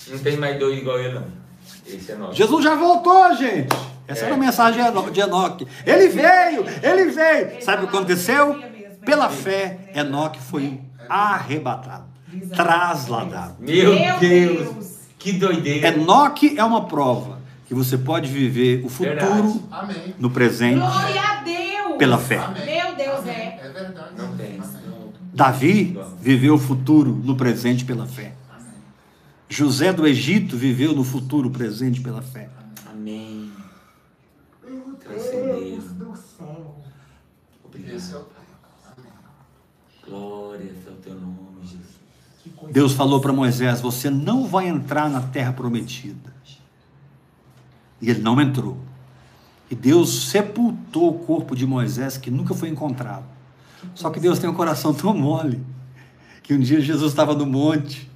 Não 0.09 0.19
tem 0.19 0.35
mais 0.37 0.59
dois 0.59 0.77
igual 0.77 0.99
eu, 0.99 1.13
não. 1.15 1.23
Esse 1.85 2.11
é 2.11 2.15
nosso. 2.15 2.33
Jesus 2.33 2.63
já 2.63 2.75
voltou, 2.75 3.33
gente. 3.35 3.69
Essa 4.07 4.25
era 4.25 4.35
a 4.35 4.37
mensagem 4.37 4.81
de 4.81 4.87
Eno- 4.89 5.11
de 5.11 5.19
Enoque. 5.21 5.67
Ele 5.85 6.07
veio, 6.09 6.65
ele 6.83 7.05
veio. 7.11 7.61
Sabe 7.63 7.83
o 7.83 7.87
que 7.87 7.95
aconteceu? 7.95 8.59
Pela 9.05 9.29
fé, 9.29 9.77
Enoque 9.95 10.39
foi 10.39 10.79
arrebatado, 11.07 12.05
trasladado. 12.53 13.55
Meu. 13.59 13.95
Deus. 14.19 14.97
Que 15.17 15.31
doideira. 15.33 15.87
Enoque 15.89 16.55
é 16.57 16.63
uma 16.63 16.85
prova 16.85 17.36
que 17.67 17.73
você 17.73 17.97
pode 17.97 18.31
viver 18.31 18.83
o 18.85 18.89
futuro. 18.89 19.61
Amém. 19.69 20.15
no 20.17 20.31
presente 20.31 20.79
Glória 20.79 21.21
a 21.21 21.43
Deus. 21.43 21.97
pela 21.97 22.17
fé. 22.17 22.37
Amém. 22.37 22.65
Meu 22.65 22.95
Deus, 22.95 23.27
é. 23.27 23.59
É 23.61 23.69
verdade. 23.73 24.09
Não 24.17 24.37
tem. 24.37 24.59
Amém. 24.59 25.13
Davi 25.33 25.99
viveu 26.21 26.55
o 26.55 26.57
futuro 26.57 27.11
no 27.11 27.35
presente 27.35 27.83
pela 27.83 28.07
fé. 28.07 28.33
Amém. 28.49 28.71
José 29.49 29.91
do 29.91 30.07
Egito 30.07 30.55
viveu 30.55 30.93
no 30.93 31.03
futuro 31.03 31.49
presente 31.49 31.99
pela 31.99 32.21
fé. 32.21 32.49
Amém. 32.89 33.51
É 34.65 34.69
Obrigado. 37.65 37.97
o 38.13 38.25
Amém. 38.97 39.11
Glórias 40.07 40.87
ao 40.87 40.93
teu 40.95 41.15
nome, 41.15 41.61
Jesus. 41.63 41.97
Deus 42.71 42.93
falou 42.93 43.19
para 43.19 43.33
Moisés: 43.33 43.81
Você 43.81 44.09
não 44.09 44.47
vai 44.47 44.67
entrar 44.67 45.09
na 45.09 45.21
terra 45.21 45.51
prometida. 45.51 46.36
E 48.01 48.09
ele 48.09 48.21
não 48.21 48.39
entrou. 48.39 48.77
E 49.69 49.75
Deus 49.75 50.29
sepultou 50.29 51.09
o 51.09 51.19
corpo 51.19 51.55
de 51.55 51.65
Moisés, 51.65 52.17
que 52.17 52.31
nunca 52.31 52.53
foi 52.53 52.69
encontrado. 52.69 53.25
Só 53.93 54.09
que 54.09 54.19
Deus 54.19 54.39
tem 54.39 54.49
um 54.49 54.53
coração 54.53 54.93
tão 54.93 55.13
mole, 55.13 55.63
que 56.41 56.53
um 56.53 56.59
dia 56.59 56.79
Jesus 56.79 57.11
estava 57.11 57.33
no 57.33 57.45
monte, 57.45 58.09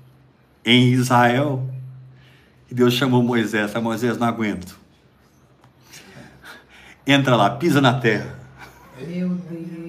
em 0.63 0.91
Israel, 0.91 1.67
e 2.69 2.73
Deus 2.73 2.93
chamou 2.93 3.21
Moisés: 3.21 3.75
"Ah, 3.75 3.81
Moisés, 3.81 4.17
não 4.17 4.27
aguento. 4.27 4.79
Entra 7.05 7.35
lá, 7.35 7.49
pisa 7.49 7.81
na 7.81 7.99
terra. 7.99 8.39
Meu 9.05 9.29
Deus. 9.29 9.80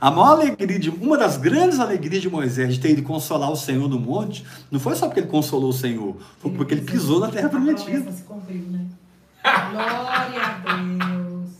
A 0.00 0.10
maior 0.10 0.32
alegria, 0.32 0.78
de, 0.78 0.90
uma 0.90 1.16
das 1.16 1.36
grandes 1.36 1.80
alegrias 1.80 2.22
de 2.22 2.28
Moisés 2.28 2.74
de 2.74 2.80
ter 2.80 2.90
ido 2.90 3.02
consolar 3.02 3.50
o 3.50 3.56
Senhor 3.56 3.88
no 3.88 3.98
monte, 3.98 4.44
não 4.70 4.78
foi 4.80 4.94
só 4.94 5.06
porque 5.06 5.20
ele 5.20 5.28
consolou 5.28 5.70
o 5.70 5.72
Senhor, 5.72 6.16
foi 6.38 6.50
porque 6.50 6.74
ele 6.74 6.82
pisou 6.82 7.20
na 7.20 7.28
terra 7.28 7.48
prometida. 7.48 8.10
se 8.12 8.22
cumpriu, 8.22 8.64
né? 8.70 8.86
Glória 9.42 10.40
a 10.42 10.76
Deus. 10.76 11.50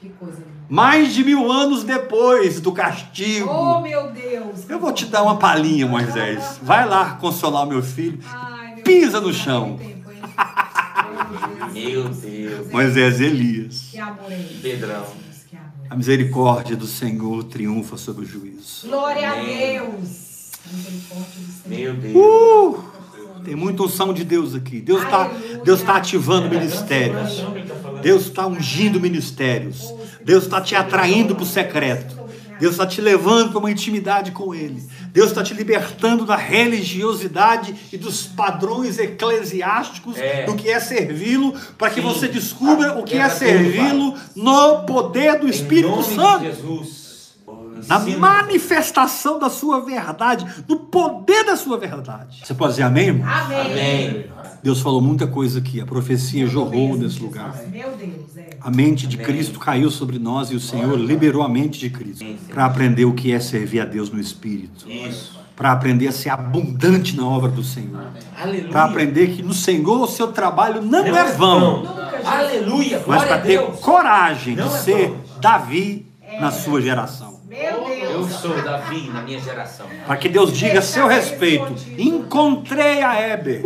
Que 0.00 0.08
coisa 0.10 0.36
linda. 0.38 0.58
Mais 0.68 1.14
de 1.14 1.24
mil 1.24 1.50
anos 1.50 1.84
depois 1.84 2.60
do 2.60 2.72
castigo. 2.72 3.48
Oh, 3.48 3.80
meu 3.80 4.10
Deus. 4.10 4.68
Eu 4.68 4.78
vou 4.78 4.92
te 4.92 5.06
dar 5.06 5.22
uma 5.22 5.36
palhinha, 5.38 5.86
Moisés. 5.86 6.58
Vai 6.62 6.86
lá 6.86 7.14
consolar 7.14 7.64
o 7.64 7.66
meu 7.66 7.82
filho. 7.82 8.18
Ai, 8.26 8.74
meu 8.76 8.84
Pisa 8.84 9.20
Deus, 9.20 9.24
no 9.24 9.32
chão. 9.32 9.78
Meu 11.72 12.08
Deus. 12.08 12.16
Moisés. 12.22 12.72
Moisés 12.72 13.20
e 13.20 13.24
Elias. 13.24 13.88
Que 13.90 13.98
amor 13.98 14.32
é 14.32 14.40
esse? 14.40 14.54
Pedrão. 14.54 15.04
A 15.90 15.96
misericórdia 15.96 16.76
do 16.76 16.86
Senhor 16.86 17.44
triunfa 17.44 17.96
sobre 17.96 18.24
o 18.24 18.28
juízo. 18.28 18.86
Glória 18.86 19.28
a 19.28 19.32
Amém. 19.32 19.72
Deus. 19.72 20.50
A 20.68 20.76
misericórdia 20.76 21.40
do 21.40 21.68
Senhor. 21.68 21.94
Meu 21.94 21.94
Deus. 21.94 22.14
Uh! 22.14 22.98
Tem 23.44 23.54
muita 23.54 23.82
unção 23.82 24.12
de 24.12 24.24
Deus 24.24 24.54
aqui. 24.54 24.80
Deus 24.80 25.02
está. 25.02 25.30
Deus 25.64 25.82
tá 25.82 25.96
ativando 25.96 26.50
ministérios. 26.50 27.42
Deus 28.02 28.26
está 28.26 28.46
ungindo 28.46 29.00
ministérios. 29.00 29.94
Deus 30.22 30.44
está 30.44 30.60
te 30.60 30.74
atraindo 30.74 31.34
para 31.34 31.44
o 31.44 31.46
secreto. 31.46 32.18
Deus 32.60 32.72
está 32.72 32.86
te 32.86 33.00
levando 33.00 33.50
para 33.50 33.58
uma 33.58 33.70
intimidade 33.70 34.32
com 34.32 34.54
Ele. 34.54 34.82
Deus 35.12 35.28
está 35.28 35.42
te 35.42 35.54
libertando 35.54 36.24
da 36.24 36.36
religiosidade 36.36 37.74
e 37.92 37.96
dos 37.96 38.26
padrões 38.26 38.98
eclesiásticos 38.98 40.16
É. 40.18 40.44
do 40.44 40.54
que 40.54 40.68
é 40.68 40.78
servi-lo, 40.80 41.52
para 41.76 41.90
que 41.90 42.00
Sim. 42.00 42.06
você 42.06 42.28
descubra 42.28 42.98
o 42.98 43.04
que 43.04 43.16
é 43.16 43.28
servi-lo 43.28 44.14
no 44.34 44.84
poder 44.84 45.38
do 45.38 45.48
Espírito 45.48 46.02
Santo. 46.02 46.44
Jesus. 46.44 46.97
Na 47.86 47.98
manifestação 47.98 49.38
da 49.38 49.48
sua 49.50 49.80
verdade, 49.80 50.46
no 50.68 50.76
poder 50.76 51.44
da 51.44 51.56
sua 51.56 51.76
verdade. 51.78 52.40
Você 52.44 52.54
pode 52.54 52.72
dizer 52.72 52.82
amém, 52.84 53.08
irmão? 53.08 53.28
Amém. 53.28 53.60
Amém. 53.60 54.26
Deus 54.62 54.80
falou 54.80 55.00
muita 55.00 55.26
coisa 55.26 55.60
aqui, 55.60 55.80
a 55.80 55.86
profecia 55.86 56.46
jorrou 56.46 56.88
Mesmo, 56.88 57.02
nesse 57.04 57.20
lugar. 57.20 57.54
Meu 57.70 57.90
Deus, 57.92 58.36
é. 58.36 58.50
A 58.60 58.70
mente 58.70 59.06
de 59.06 59.16
Amém. 59.16 59.26
Cristo 59.26 59.60
caiu 59.60 59.90
sobre 59.90 60.18
nós 60.18 60.50
e 60.50 60.56
o 60.56 60.60
Senhor 60.60 60.98
liberou 60.98 61.42
a 61.42 61.48
mente 61.48 61.78
de 61.78 61.90
Cristo 61.90 62.24
para 62.52 62.64
aprender 62.64 63.04
o 63.04 63.12
que 63.12 63.32
é 63.32 63.38
servir 63.38 63.80
a 63.80 63.84
Deus 63.84 64.10
no 64.10 64.18
Espírito, 64.18 64.90
Isso. 64.90 65.38
para 65.54 65.70
aprender 65.70 66.08
a 66.08 66.12
ser 66.12 66.30
abundante 66.30 67.16
na 67.16 67.24
obra 67.24 67.48
do 67.48 67.62
Senhor, 67.62 68.02
para 68.70 68.84
aprender 68.84 69.28
que 69.28 69.42
no 69.42 69.54
Senhor 69.54 70.00
o 70.02 70.08
seu 70.08 70.32
trabalho 70.32 70.82
não, 70.82 71.04
Não 71.06 71.16
é 71.16 71.20
é 71.20 71.32
vão. 71.32 71.84
Nunca. 71.84 72.20
Aleluia. 72.24 73.02
mas 73.06 73.24
para 73.24 73.38
ter 73.38 73.58
Deus. 73.60 73.78
coragem 73.78 74.54
de 74.56 74.60
Não 74.60 74.74
é 74.74 74.78
ser 74.80 75.08
vão. 75.10 75.20
Davi 75.40 76.07
na 76.40 76.50
sua 76.50 76.80
geração. 76.80 77.40
Meu 77.48 77.88
Eu 77.88 78.28
sou 78.28 78.60
Davi 78.62 79.08
na 79.08 79.22
minha 79.22 79.40
geração. 79.40 79.86
Para 80.06 80.16
que 80.16 80.28
Deus 80.28 80.52
diga 80.52 80.80
a 80.80 80.82
seu 80.82 81.06
respeito: 81.06 81.74
encontrei 81.96 83.02
a 83.02 83.18
Heber, 83.18 83.62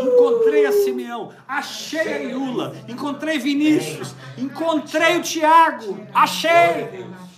encontrei 0.00 0.66
a 0.66 0.72
Simeão, 0.72 1.30
achei 1.46 2.14
a 2.14 2.22
Iula, 2.22 2.76
encontrei 2.86 3.38
Vinícius, 3.38 4.14
encontrei 4.36 5.16
o 5.16 5.22
Tiago, 5.22 5.98
achei. 6.14 6.50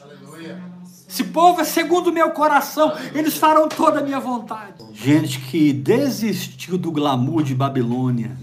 Aleluia. 0.03 0.71
Esse 1.09 1.25
povo 1.25 1.61
é 1.61 1.65
segundo 1.65 2.07
o 2.09 2.13
meu 2.13 2.31
coração, 2.31 2.93
eles 3.13 3.37
farão 3.37 3.69
toda 3.69 3.99
a 3.99 4.03
minha 4.03 4.21
vontade. 4.21 4.75
Gente 4.93 5.41
que 5.41 5.73
desistiu 5.73 6.79
do 6.79 6.93
glamour 6.93 7.43
de 7.43 7.53
Babilônia 7.53 8.37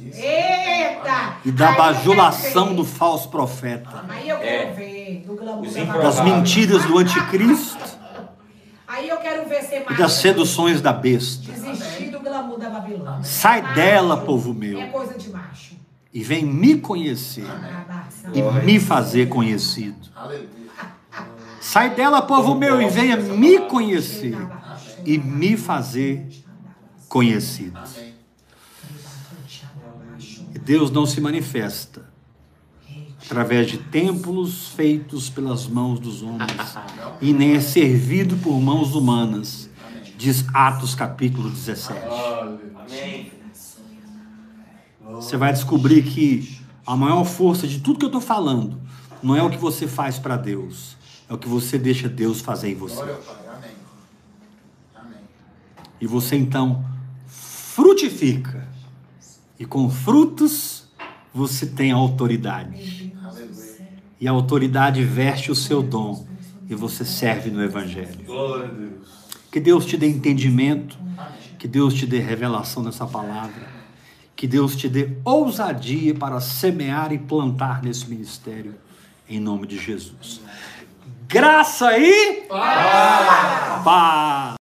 Eita! 0.89 1.37
e 1.45 1.51
da 1.51 1.71
bajulação 1.73 2.73
do 2.75 2.83
falso 2.85 3.29
profeta, 3.29 4.03
Aí 4.09 4.29
eu 4.29 4.37
quero 4.37 4.69
É. 4.69 4.73
ver 4.73 5.23
do 5.27 5.35
glamour 5.35 5.71
da 5.71 5.97
das 5.99 6.21
mentiras 6.21 6.85
do 6.85 6.97
anticristo 6.97 7.97
Aí 8.87 9.09
eu 9.09 9.17
quero 9.17 9.47
ver 9.49 9.61
ser 9.63 9.81
e 9.81 9.85
mais. 9.85 9.97
das 9.97 10.13
seduções 10.13 10.81
da 10.81 10.93
besta. 10.93 11.51
Desistir 11.51 12.09
do 12.09 12.19
glamour 12.21 12.57
da 12.57 12.69
Babilônia. 12.69 13.21
Sai 13.23 13.61
Macho 13.61 13.75
dela, 13.75 14.17
povo 14.17 14.53
meu. 14.53 14.79
É 14.79 14.87
coisa 14.87 15.13
de 15.17 15.29
macho. 15.29 15.75
E 16.13 16.23
vem 16.23 16.43
me 16.45 16.77
conhecer 16.79 17.45
e 18.33 18.41
me 18.41 18.79
fazer 18.79 19.27
conhecido. 19.27 20.07
Aleluia. 20.15 20.47
Sai 21.59 21.89
dela, 21.91 22.21
povo 22.21 22.55
meu, 22.55 22.81
e 22.81 22.87
venha 22.87 23.17
me 23.17 23.59
conhecer 23.59 24.35
e 25.05 25.17
me 25.17 25.57
fazer 25.57 26.25
conhecido. 27.09 27.77
Deus 30.67 30.91
não 30.91 31.05
se 31.05 31.21
manifesta 31.21 32.03
através 33.25 33.67
de 33.67 33.77
templos 33.77 34.67
feitos 34.67 35.29
pelas 35.29 35.65
mãos 35.65 35.97
dos 35.97 36.21
homens 36.21 36.77
e 37.21 37.31
nem 37.31 37.55
é 37.55 37.61
servido 37.61 38.35
por 38.35 38.59
mãos 38.59 38.93
humanas, 38.93 39.69
diz 40.17 40.43
Atos 40.53 40.93
capítulo 40.93 41.49
17. 41.49 41.97
Amém. 42.75 43.31
Você 45.05 45.37
vai 45.37 45.53
descobrir 45.53 46.03
que 46.03 46.59
a 46.85 46.97
maior 46.97 47.23
força 47.23 47.65
de 47.65 47.79
tudo 47.79 47.99
que 47.99 48.05
eu 48.05 48.09
estou 48.09 48.21
falando 48.21 48.77
não 49.23 49.37
é 49.37 49.41
o 49.41 49.49
que 49.49 49.57
você 49.57 49.87
faz 49.87 50.19
para 50.19 50.35
Deus, 50.35 50.97
é 51.29 51.33
o 51.33 51.37
que 51.37 51.47
você 51.47 51.79
deixa 51.79 52.09
Deus 52.09 52.41
fazer 52.41 52.71
em 52.71 52.75
você. 52.75 53.05
E 56.01 56.05
você 56.05 56.35
então 56.35 56.83
frutifica. 57.25 58.66
E 59.59 59.65
com 59.65 59.89
frutos 59.89 60.85
você 61.33 61.65
tem 61.65 61.91
autoridade. 61.91 63.13
E 64.19 64.27
a 64.27 64.31
autoridade 64.31 65.03
veste 65.03 65.51
o 65.51 65.55
seu 65.55 65.83
dom 65.83 66.27
e 66.69 66.75
você 66.75 67.05
serve 67.05 67.49
no 67.49 67.63
evangelho. 67.63 68.25
Glória 68.25 68.65
a 68.65 68.67
Deus. 68.67 69.07
Que 69.51 69.59
Deus 69.59 69.85
te 69.85 69.95
dê 69.95 70.07
entendimento, 70.07 70.97
que 71.57 71.67
Deus 71.67 71.93
te 71.93 72.05
dê 72.05 72.19
revelação 72.19 72.83
dessa 72.83 73.05
palavra, 73.05 73.67
que 74.35 74.47
Deus 74.47 74.75
te 74.75 74.89
dê 74.89 75.17
ousadia 75.23 76.13
para 76.13 76.39
semear 76.39 77.13
e 77.13 77.17
plantar 77.17 77.81
nesse 77.81 78.07
ministério, 78.09 78.75
em 79.29 79.39
nome 79.39 79.65
de 79.65 79.77
Jesus. 79.77 80.41
Graça 81.27 81.97
e 81.97 82.47
paz. 83.83 84.57